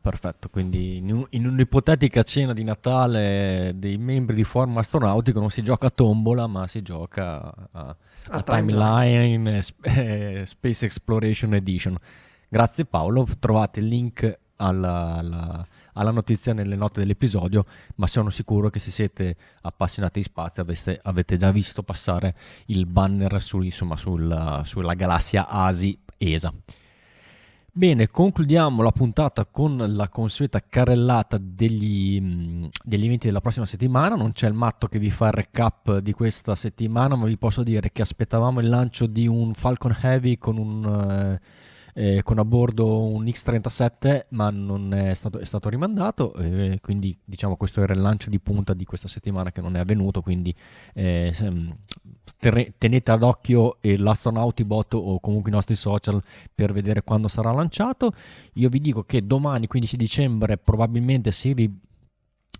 Perfetto, 0.00 0.48
quindi 0.48 0.96
in, 0.96 1.26
un'ipotetica 1.30 2.22
cena 2.22 2.54
di 2.54 2.64
Natale 2.64 3.72
dei 3.76 3.98
membri 3.98 4.34
di 4.34 4.44
Forum 4.44 4.78
Astronautico 4.78 5.38
non 5.38 5.50
si 5.50 5.62
gioca 5.62 5.88
a 5.88 5.90
tombola, 5.90 6.46
ma 6.46 6.66
si 6.66 6.80
gioca 6.80 7.52
a, 7.72 7.94
a, 8.28 8.42
Timeline, 8.42 9.60
timeline 9.60 9.62
eh, 9.82 10.46
Space 10.46 10.86
Exploration 10.86 11.52
Edition. 11.52 11.94
Grazie 12.48 12.86
Paolo, 12.86 13.26
trovate 13.38 13.80
il 13.80 13.88
link 13.88 14.38
alla, 14.58 15.14
alla 15.16 15.66
alla 15.98 16.10
notizia 16.12 16.54
nelle 16.54 16.76
note 16.76 17.00
dell'episodio, 17.00 17.66
ma 17.96 18.06
sono 18.06 18.30
sicuro 18.30 18.70
che 18.70 18.78
se 18.78 18.90
siete 18.90 19.36
appassionati 19.62 20.20
di 20.20 20.24
spazio 20.24 20.62
aveste, 20.62 20.98
avete 21.02 21.36
già 21.36 21.50
visto 21.50 21.82
passare 21.82 22.34
il 22.66 22.86
banner 22.86 23.42
su, 23.42 23.60
insomma, 23.60 23.96
sul, 23.96 24.60
sulla 24.64 24.94
galassia 24.94 25.48
ASI 25.48 25.98
ESA. 26.16 26.54
Bene, 27.70 28.08
concludiamo 28.08 28.82
la 28.82 28.90
puntata 28.90 29.44
con 29.44 29.76
la 29.94 30.08
consueta 30.08 30.60
carrellata 30.60 31.38
degli, 31.40 32.68
degli, 32.82 33.04
eventi 33.04 33.26
della 33.26 33.40
prossima 33.40 33.66
settimana. 33.66 34.16
Non 34.16 34.32
c'è 34.32 34.48
il 34.48 34.54
matto 34.54 34.88
che 34.88 34.98
vi 34.98 35.10
fa 35.10 35.26
il 35.26 35.32
recap 35.32 35.98
di 35.98 36.12
questa 36.12 36.56
settimana, 36.56 37.14
ma 37.14 37.26
vi 37.26 37.36
posso 37.36 37.62
dire 37.62 37.92
che 37.92 38.02
aspettavamo 38.02 38.58
il 38.60 38.68
lancio 38.68 39.06
di 39.06 39.28
un 39.28 39.52
Falcon 39.54 39.96
Heavy 40.00 40.38
con 40.38 40.58
un... 40.58 41.38
Eh, 41.40 41.66
eh, 41.98 42.22
con 42.22 42.38
a 42.38 42.44
bordo 42.44 43.02
un 43.02 43.24
X37 43.24 44.26
ma 44.30 44.50
non 44.50 44.94
è 44.94 45.14
stato, 45.14 45.40
è 45.40 45.44
stato 45.44 45.68
rimandato 45.68 46.32
eh, 46.34 46.78
quindi 46.80 47.18
diciamo 47.24 47.56
questo 47.56 47.82
era 47.82 47.92
il 47.92 48.00
lancio 48.00 48.30
di 48.30 48.38
punta 48.38 48.72
di 48.72 48.84
questa 48.84 49.08
settimana 49.08 49.50
che 49.50 49.60
non 49.60 49.74
è 49.74 49.80
avvenuto 49.80 50.22
quindi 50.22 50.54
eh, 50.94 51.34
tenete 52.78 53.10
ad 53.10 53.24
occhio 53.24 53.78
l'astronautibot 53.80 54.94
o 54.94 55.18
comunque 55.18 55.50
i 55.50 55.54
nostri 55.54 55.74
social 55.74 56.22
per 56.54 56.72
vedere 56.72 57.02
quando 57.02 57.26
sarà 57.26 57.50
lanciato. 57.50 58.12
Io 58.54 58.68
vi 58.68 58.80
dico 58.80 59.02
che 59.02 59.26
domani 59.26 59.66
15 59.66 59.96
dicembre 59.96 60.56
probabilmente 60.56 61.32
si 61.32 61.52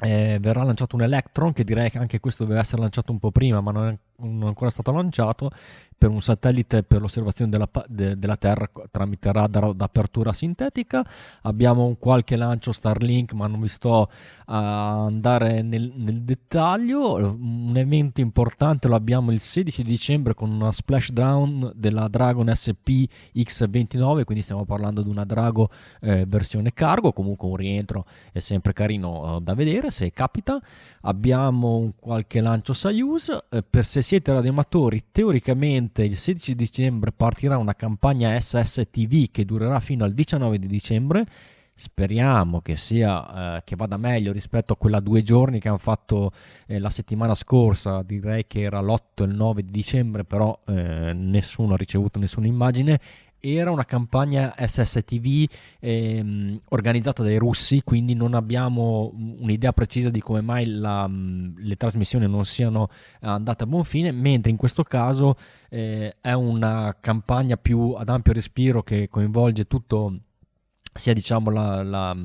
eh, 0.00 0.38
verrà 0.40 0.62
lanciato 0.62 0.96
un 0.96 1.02
Electron 1.02 1.52
che 1.52 1.64
direi 1.64 1.90
che 1.90 1.98
anche 1.98 2.20
questo 2.20 2.44
deve 2.44 2.60
essere 2.60 2.82
lanciato 2.82 3.10
un 3.10 3.18
po' 3.18 3.32
prima 3.32 3.60
ma 3.60 3.72
non 3.72 3.88
è, 3.88 3.98
non 4.22 4.44
è 4.44 4.46
ancora 4.46 4.70
stato 4.70 4.92
lanciato 4.92 5.50
per 5.98 6.10
un 6.10 6.22
satellite 6.22 6.84
per 6.84 7.00
l'osservazione 7.00 7.50
della, 7.50 7.68
de, 7.88 8.16
della 8.16 8.36
Terra 8.36 8.70
tramite 8.88 9.32
radar 9.32 9.74
d'apertura 9.74 10.32
sintetica. 10.32 11.04
Abbiamo 11.42 11.84
un 11.84 11.98
qualche 11.98 12.36
lancio 12.36 12.70
Starlink, 12.70 13.32
ma 13.32 13.48
non 13.48 13.60
vi 13.60 13.68
sto 13.68 14.08
a 14.46 15.04
andare 15.04 15.60
nel, 15.62 15.92
nel 15.96 16.22
dettaglio. 16.22 17.16
Un 17.16 17.76
evento 17.76 18.20
importante 18.20 18.86
lo 18.86 18.94
abbiamo 18.94 19.32
il 19.32 19.40
16 19.40 19.82
dicembre 19.82 20.34
con 20.34 20.52
una 20.52 20.70
splashdown 20.70 21.72
della 21.74 22.06
Dragon 22.06 22.48
SP 22.54 23.10
X29, 23.34 24.22
quindi 24.22 24.44
stiamo 24.44 24.64
parlando 24.64 25.02
di 25.02 25.08
una 25.10 25.24
Drago 25.24 25.68
eh, 26.00 26.24
versione 26.26 26.72
cargo, 26.72 27.12
comunque 27.12 27.48
un 27.48 27.56
rientro 27.56 28.06
è 28.30 28.38
sempre 28.38 28.72
carino 28.72 29.38
eh, 29.38 29.40
da 29.40 29.54
vedere 29.54 29.90
se 29.90 30.12
capita. 30.12 30.60
Abbiamo 31.02 31.76
un 31.76 31.92
qualche 31.98 32.40
lancio 32.40 32.72
Soyuz, 32.72 33.36
eh, 33.50 33.64
per 33.68 33.84
se 33.84 34.00
siete 34.00 34.32
radioamatori 34.32 35.06
teoricamente 35.10 35.86
Ovviamente 35.88 36.02
il 36.02 36.16
16 36.16 36.54
dicembre 36.54 37.12
partirà 37.12 37.56
una 37.56 37.74
campagna 37.74 38.38
SSTV 38.38 39.30
che 39.30 39.44
durerà 39.46 39.80
fino 39.80 40.04
al 40.04 40.12
19 40.12 40.58
di 40.58 40.66
dicembre. 40.66 41.26
Speriamo 41.74 42.60
che, 42.60 42.76
sia, 42.76 43.56
eh, 43.56 43.62
che 43.64 43.76
vada 43.76 43.96
meglio 43.96 44.32
rispetto 44.32 44.72
a 44.72 44.76
quella 44.76 45.00
due 45.00 45.22
giorni 45.22 45.60
che 45.60 45.68
hanno 45.68 45.78
fatto 45.78 46.32
eh, 46.66 46.78
la 46.78 46.90
settimana 46.90 47.34
scorsa. 47.34 48.02
Direi 48.02 48.46
che 48.46 48.62
era 48.62 48.80
l'8 48.80 48.98
e 49.14 49.24
il 49.24 49.34
9 49.34 49.64
di 49.64 49.70
dicembre, 49.70 50.24
però 50.24 50.58
eh, 50.66 51.12
nessuno 51.14 51.74
ha 51.74 51.76
ricevuto 51.76 52.18
nessuna 52.18 52.46
immagine 52.46 53.00
era 53.40 53.70
una 53.70 53.84
campagna 53.84 54.54
SSTV 54.56 55.46
ehm, 55.80 56.60
organizzata 56.70 57.22
dai 57.22 57.36
russi, 57.36 57.82
quindi 57.84 58.14
non 58.14 58.34
abbiamo 58.34 59.12
un'idea 59.14 59.72
precisa 59.72 60.10
di 60.10 60.20
come 60.20 60.40
mai 60.40 60.66
la, 60.66 61.08
le 61.08 61.76
trasmissioni 61.76 62.28
non 62.28 62.44
siano 62.44 62.88
andate 63.20 63.64
a 63.64 63.66
buon 63.66 63.84
fine, 63.84 64.12
mentre 64.12 64.50
in 64.50 64.56
questo 64.56 64.82
caso 64.82 65.36
eh, 65.70 66.16
è 66.20 66.32
una 66.32 66.96
campagna 67.00 67.56
più 67.56 67.94
ad 67.96 68.08
ampio 68.08 68.32
respiro 68.32 68.82
che 68.82 69.08
coinvolge 69.08 69.66
tutto 69.66 70.18
sia 70.92 71.14
diciamo 71.14 71.50
la, 71.50 71.82
la, 71.82 72.16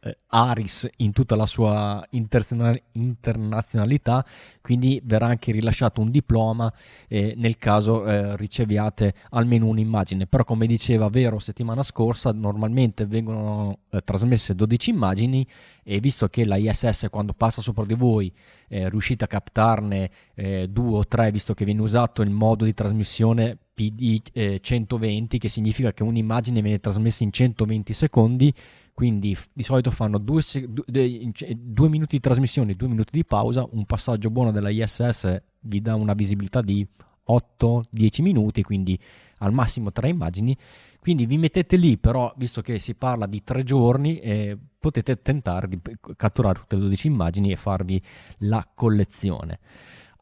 eh, 0.00 0.18
Aris 0.28 0.88
in 0.98 1.12
tutta 1.12 1.34
la 1.36 1.46
sua 1.46 2.02
internazionalità, 2.10 4.24
quindi 4.60 5.00
verrà 5.04 5.26
anche 5.26 5.52
rilasciato 5.52 6.00
un 6.00 6.10
diploma 6.10 6.72
eh, 7.08 7.34
nel 7.36 7.56
caso 7.56 8.06
eh, 8.06 8.36
riceviate 8.36 9.14
almeno 9.30 9.66
un'immagine. 9.66 10.26
Però 10.26 10.44
come 10.44 10.66
diceva 10.66 11.08
Vero 11.08 11.38
settimana 11.38 11.82
scorsa, 11.82 12.32
normalmente 12.32 13.06
vengono 13.06 13.80
eh, 13.90 14.00
trasmesse 14.02 14.54
12 14.54 14.90
immagini 14.90 15.46
e 15.82 16.00
visto 16.00 16.28
che 16.28 16.46
la 16.46 16.56
ISS 16.56 17.08
quando 17.10 17.34
passa 17.34 17.60
sopra 17.60 17.84
di 17.84 17.94
voi 17.94 18.32
eh, 18.68 18.88
riuscite 18.88 19.24
a 19.24 19.26
captarne 19.26 20.10
eh, 20.34 20.68
due 20.68 20.98
o 20.98 21.06
tre, 21.06 21.30
visto 21.30 21.52
che 21.54 21.64
viene 21.64 21.82
usato 21.82 22.22
il 22.22 22.30
modo 22.30 22.64
di 22.64 22.74
trasmissione 22.74 23.58
PD 23.74 24.58
120, 24.60 25.38
che 25.38 25.48
significa 25.48 25.92
che 25.92 26.02
un'immagine 26.02 26.60
viene 26.60 26.80
trasmessa 26.80 27.22
in 27.22 27.32
120 27.32 27.94
secondi, 27.94 28.52
quindi 28.94 29.36
di 29.52 29.62
solito 29.62 29.90
fanno 29.90 30.18
due, 30.18 30.42
due, 30.86 31.88
minuti 31.88 32.16
di 32.16 32.20
trasmissione, 32.20 32.74
due 32.74 32.88
minuti 32.88 33.10
di 33.12 33.24
pausa, 33.24 33.66
un 33.70 33.84
passaggio 33.84 34.30
buono 34.30 34.50
della 34.50 34.70
ISS 34.70 35.42
vi 35.60 35.80
dà 35.80 35.94
una 35.94 36.14
visibilità 36.14 36.62
di 36.62 36.86
8-10 37.28 38.22
minuti, 38.22 38.62
quindi 38.62 38.98
al 39.38 39.52
massimo 39.52 39.92
tre 39.92 40.08
immagini, 40.08 40.56
quindi 40.98 41.26
vi 41.26 41.38
mettete 41.38 41.76
lì, 41.76 41.96
però 41.96 42.32
visto 42.36 42.60
che 42.60 42.78
si 42.78 42.94
parla 42.94 43.26
di 43.26 43.42
tre 43.42 43.62
giorni, 43.62 44.18
eh, 44.18 44.58
potete 44.78 45.20
tentare 45.22 45.68
di 45.68 45.78
catturare 46.16 46.58
tutte 46.58 46.76
le 46.76 46.82
12 46.82 47.06
immagini 47.06 47.52
e 47.52 47.56
farvi 47.56 48.02
la 48.38 48.66
collezione. 48.74 49.60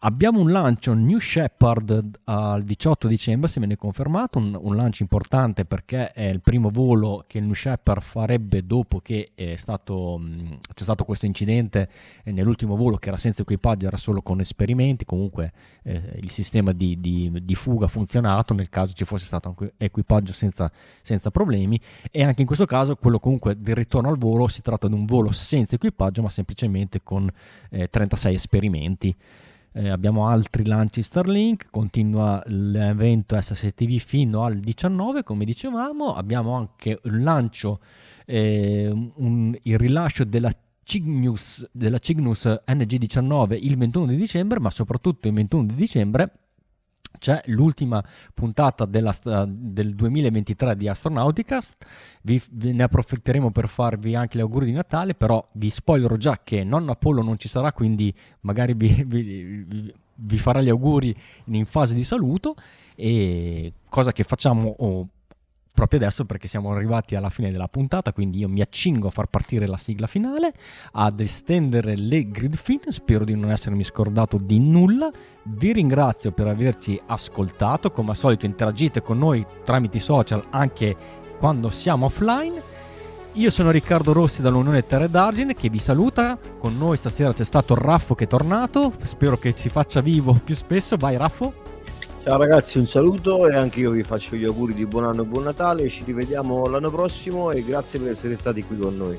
Abbiamo 0.00 0.38
un 0.38 0.52
lancio 0.52 0.94
New 0.94 1.18
Shepard 1.18 2.20
al 2.24 2.62
18 2.62 3.08
dicembre, 3.08 3.48
se 3.48 3.58
viene 3.58 3.74
confermato, 3.74 4.38
un, 4.38 4.56
un, 4.56 4.76
lancio 4.76 5.02
importante 5.02 5.64
perché 5.64 6.12
è 6.12 6.22
il 6.22 6.40
primo 6.40 6.70
volo 6.70 7.24
che 7.26 7.38
il 7.38 7.44
New 7.44 7.52
Shepard 7.54 8.00
farebbe 8.00 8.64
dopo 8.64 9.00
che 9.00 9.32
stato, 9.56 10.20
c'è 10.72 10.84
stato 10.84 11.02
questo 11.02 11.26
incidente 11.26 11.88
nell'ultimo 12.26 12.76
volo 12.76 12.96
che 12.96 13.08
era 13.08 13.16
senza 13.16 13.42
equipaggio, 13.42 13.88
era 13.88 13.96
solo 13.96 14.22
con 14.22 14.38
esperimenti, 14.38 15.04
comunque 15.04 15.52
eh, 15.82 16.20
il 16.22 16.30
sistema 16.30 16.70
di, 16.70 17.00
di, 17.00 17.32
di, 17.42 17.54
fuga 17.56 17.86
ha 17.86 17.88
funzionato 17.88 18.54
nel 18.54 18.68
caso 18.68 18.92
ci 18.92 19.04
fosse 19.04 19.26
stato 19.26 19.56
equipaggio 19.78 20.32
senza, 20.32 20.70
senza 21.02 21.32
problemi 21.32 21.80
e 22.12 22.22
anche 22.22 22.42
in 22.42 22.46
questo 22.46 22.66
caso 22.66 22.94
quello 22.94 23.18
comunque 23.18 23.60
del 23.60 23.74
ritorno 23.74 24.10
al 24.10 24.16
volo 24.16 24.46
si 24.46 24.62
tratta 24.62 24.86
di 24.86 24.94
un 24.94 25.06
volo 25.06 25.32
senza 25.32 25.74
equipaggio 25.74 26.22
ma 26.22 26.30
semplicemente 26.30 27.02
con 27.02 27.28
eh, 27.70 27.88
36 27.88 28.34
esperimenti. 28.34 29.16
Eh, 29.72 29.88
abbiamo 29.88 30.28
altri 30.28 30.64
lanci 30.64 31.02
Starlink, 31.02 31.68
continua 31.70 32.42
l'evento 32.46 33.40
SSTV 33.40 33.98
fino 33.98 34.44
al 34.44 34.58
19, 34.58 35.22
come 35.22 35.44
dicevamo. 35.44 36.14
Abbiamo 36.14 36.52
anche 36.52 36.98
un 37.04 37.22
lancio, 37.22 37.80
eh, 38.26 38.90
un, 39.16 39.56
il 39.62 39.78
rilascio 39.78 40.24
della 40.24 40.50
Cygnus, 40.82 41.68
della 41.70 41.98
Cygnus 41.98 42.46
NG19 42.66 43.58
il 43.60 43.76
21 43.76 44.06
di 44.06 44.16
dicembre, 44.16 44.58
ma 44.58 44.70
soprattutto 44.70 45.28
il 45.28 45.34
21 45.34 45.66
di 45.66 45.74
dicembre 45.74 46.32
c'è 47.18 47.42
l'ultima 47.46 48.02
puntata 48.34 48.84
della, 48.84 49.14
del 49.46 49.94
2023 49.94 50.76
di 50.76 50.88
Astronauticast. 50.88 51.86
Vi, 52.22 52.40
ve 52.52 52.72
ne 52.72 52.82
approfitteremo 52.82 53.50
per 53.50 53.68
farvi 53.68 54.14
anche 54.14 54.38
gli 54.38 54.42
auguri 54.42 54.66
di 54.66 54.72
Natale, 54.72 55.14
però 55.14 55.46
vi 55.52 55.70
spoilerò 55.70 56.16
già 56.16 56.40
che 56.42 56.64
nonno 56.64 56.92
Apollo 56.92 57.22
non 57.22 57.38
ci 57.38 57.48
sarà, 57.48 57.72
quindi 57.72 58.14
magari 58.40 58.74
vi, 58.74 59.02
vi, 59.06 59.94
vi 60.14 60.38
farà 60.38 60.60
gli 60.60 60.68
auguri 60.68 61.14
in 61.46 61.66
fase 61.66 61.94
di 61.94 62.04
saluto. 62.04 62.54
E 62.94 63.72
cosa 63.88 64.12
che 64.12 64.24
facciamo 64.24 64.74
oh, 64.78 65.08
proprio 65.72 66.00
adesso 66.00 66.24
perché 66.24 66.48
siamo 66.48 66.72
arrivati 66.72 67.14
alla 67.14 67.30
fine 67.30 67.50
della 67.50 67.68
puntata, 67.68 68.12
quindi 68.12 68.38
io 68.38 68.48
mi 68.48 68.60
accingo 68.60 69.08
a 69.08 69.10
far 69.10 69.26
partire 69.26 69.66
la 69.66 69.76
sigla 69.76 70.06
finale, 70.06 70.52
ad 70.92 71.20
estendere 71.20 71.96
le 71.96 72.28
grid 72.30 72.56
fin, 72.56 72.80
spero 72.88 73.24
di 73.24 73.34
non 73.34 73.50
essermi 73.50 73.84
scordato 73.84 74.38
di 74.38 74.58
nulla, 74.58 75.10
vi 75.44 75.72
ringrazio 75.72 76.32
per 76.32 76.46
averci 76.46 77.00
ascoltato, 77.06 77.90
come 77.90 78.10
al 78.10 78.16
solito 78.16 78.46
interagite 78.46 79.02
con 79.02 79.18
noi 79.18 79.44
tramite 79.64 79.98
i 79.98 80.00
social 80.00 80.44
anche 80.50 80.96
quando 81.38 81.70
siamo 81.70 82.06
offline. 82.06 82.76
Io 83.34 83.50
sono 83.50 83.70
Riccardo 83.70 84.12
Rossi 84.12 84.42
dall'Unione 84.42 84.84
Terre 84.84 85.08
d'Argine 85.08 85.54
che 85.54 85.68
vi 85.68 85.78
saluta. 85.78 86.36
Con 86.58 86.76
noi 86.76 86.96
stasera 86.96 87.32
c'è 87.32 87.44
stato 87.44 87.76
Raffo 87.76 88.16
che 88.16 88.24
è 88.24 88.26
tornato. 88.26 88.92
Spero 89.04 89.38
che 89.38 89.52
si 89.54 89.68
faccia 89.68 90.00
vivo 90.00 90.32
più 90.42 90.56
spesso. 90.56 90.96
Vai 90.96 91.16
Raffo. 91.16 91.77
Ciao 92.20 92.36
ragazzi, 92.36 92.78
un 92.78 92.86
saluto 92.86 93.46
e 93.46 93.54
anche 93.54 93.78
io 93.78 93.92
vi 93.92 94.02
faccio 94.02 94.34
gli 94.34 94.44
auguri 94.44 94.74
di 94.74 94.84
buon 94.86 95.04
anno 95.04 95.22
e 95.22 95.24
buon 95.24 95.44
Natale. 95.44 95.88
Ci 95.88 96.02
rivediamo 96.04 96.66
l'anno 96.66 96.90
prossimo 96.90 97.52
e 97.52 97.62
grazie 97.62 98.00
per 98.00 98.10
essere 98.10 98.34
stati 98.34 98.64
qui 98.64 98.76
con 98.76 98.96
noi. 98.96 99.16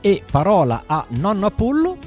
E 0.00 0.22
parola 0.30 0.84
a 0.86 1.04
nonno 1.08 1.46
Apollo. 1.46 1.98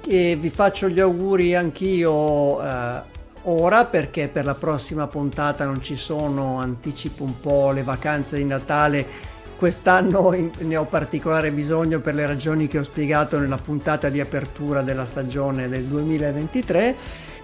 Che 0.00 0.38
vi 0.40 0.50
faccio 0.50 0.88
gli 0.88 1.00
auguri 1.00 1.54
anch'io 1.54 2.62
eh, 2.62 3.02
ora 3.42 3.84
perché 3.84 4.28
per 4.28 4.46
la 4.46 4.54
prossima 4.54 5.06
puntata 5.06 5.66
non 5.66 5.82
ci 5.82 5.96
sono, 5.96 6.58
anticipo 6.58 7.24
un 7.24 7.38
po' 7.38 7.72
le 7.72 7.82
vacanze 7.82 8.38
di 8.38 8.44
Natale. 8.46 9.32
Quest'anno 9.56 10.34
ne 10.58 10.76
ho 10.76 10.84
particolare 10.86 11.52
bisogno 11.52 12.00
per 12.00 12.14
le 12.14 12.26
ragioni 12.26 12.68
che 12.68 12.78
ho 12.78 12.84
spiegato 12.84 13.38
nella 13.38 13.58
puntata 13.58 14.08
di 14.08 14.20
apertura 14.20 14.82
della 14.82 15.04
stagione 15.04 15.68
del 15.68 15.84
2023 15.84 16.96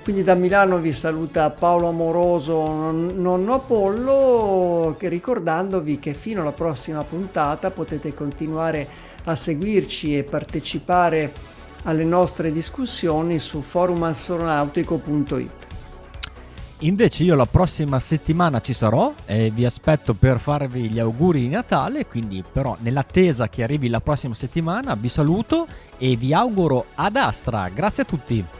Quindi 0.03 0.24
da 0.24 0.34
Milano 0.34 0.78
vi 0.78 0.92
saluta 0.92 1.51
Paolo 1.51 1.88
Amoroso, 1.88 2.90
nonno 2.90 3.55
Apollo, 3.55 4.96
ricordandovi 4.98 5.98
che 5.98 6.14
fino 6.14 6.40
alla 6.40 6.53
prossima 6.53 7.05
puntata 7.05 7.70
potete 7.70 8.14
continuare 8.14 8.88
a 9.24 9.36
seguirci 9.36 10.16
e 10.16 10.24
partecipare 10.24 11.32
alle 11.84 12.05
nostre 12.05 12.51
discussioni 12.51 13.38
su 13.38 13.61
forumastronautico.it. 13.61 15.51
Invece 16.78 17.24
io 17.24 17.34
la 17.34 17.44
prossima 17.44 18.01
settimana 18.01 18.62
ci 18.62 18.72
sarò 18.72 19.12
e 19.26 19.51
vi 19.51 19.66
aspetto 19.66 20.14
per 20.14 20.40
farvi 20.40 20.90
gli 20.90 20.98
auguri 20.98 21.40
di 21.40 21.48
Natale, 21.48 22.07
quindi 22.07 22.42
però 22.51 22.74
nell'attesa 22.80 23.51
che 23.51 23.62
arrivi 23.62 23.88
la 23.88 24.01
prossima 24.01 24.32
settimana 24.32 24.94
vi 24.94 25.11
saluto 25.11 25.66
e 25.98 26.16
vi 26.16 26.32
auguro 26.32 26.86
ad 26.94 27.16
Astra. 27.16 27.68
Grazie 27.68 28.05
a 28.05 28.07
tutti. 28.07 28.59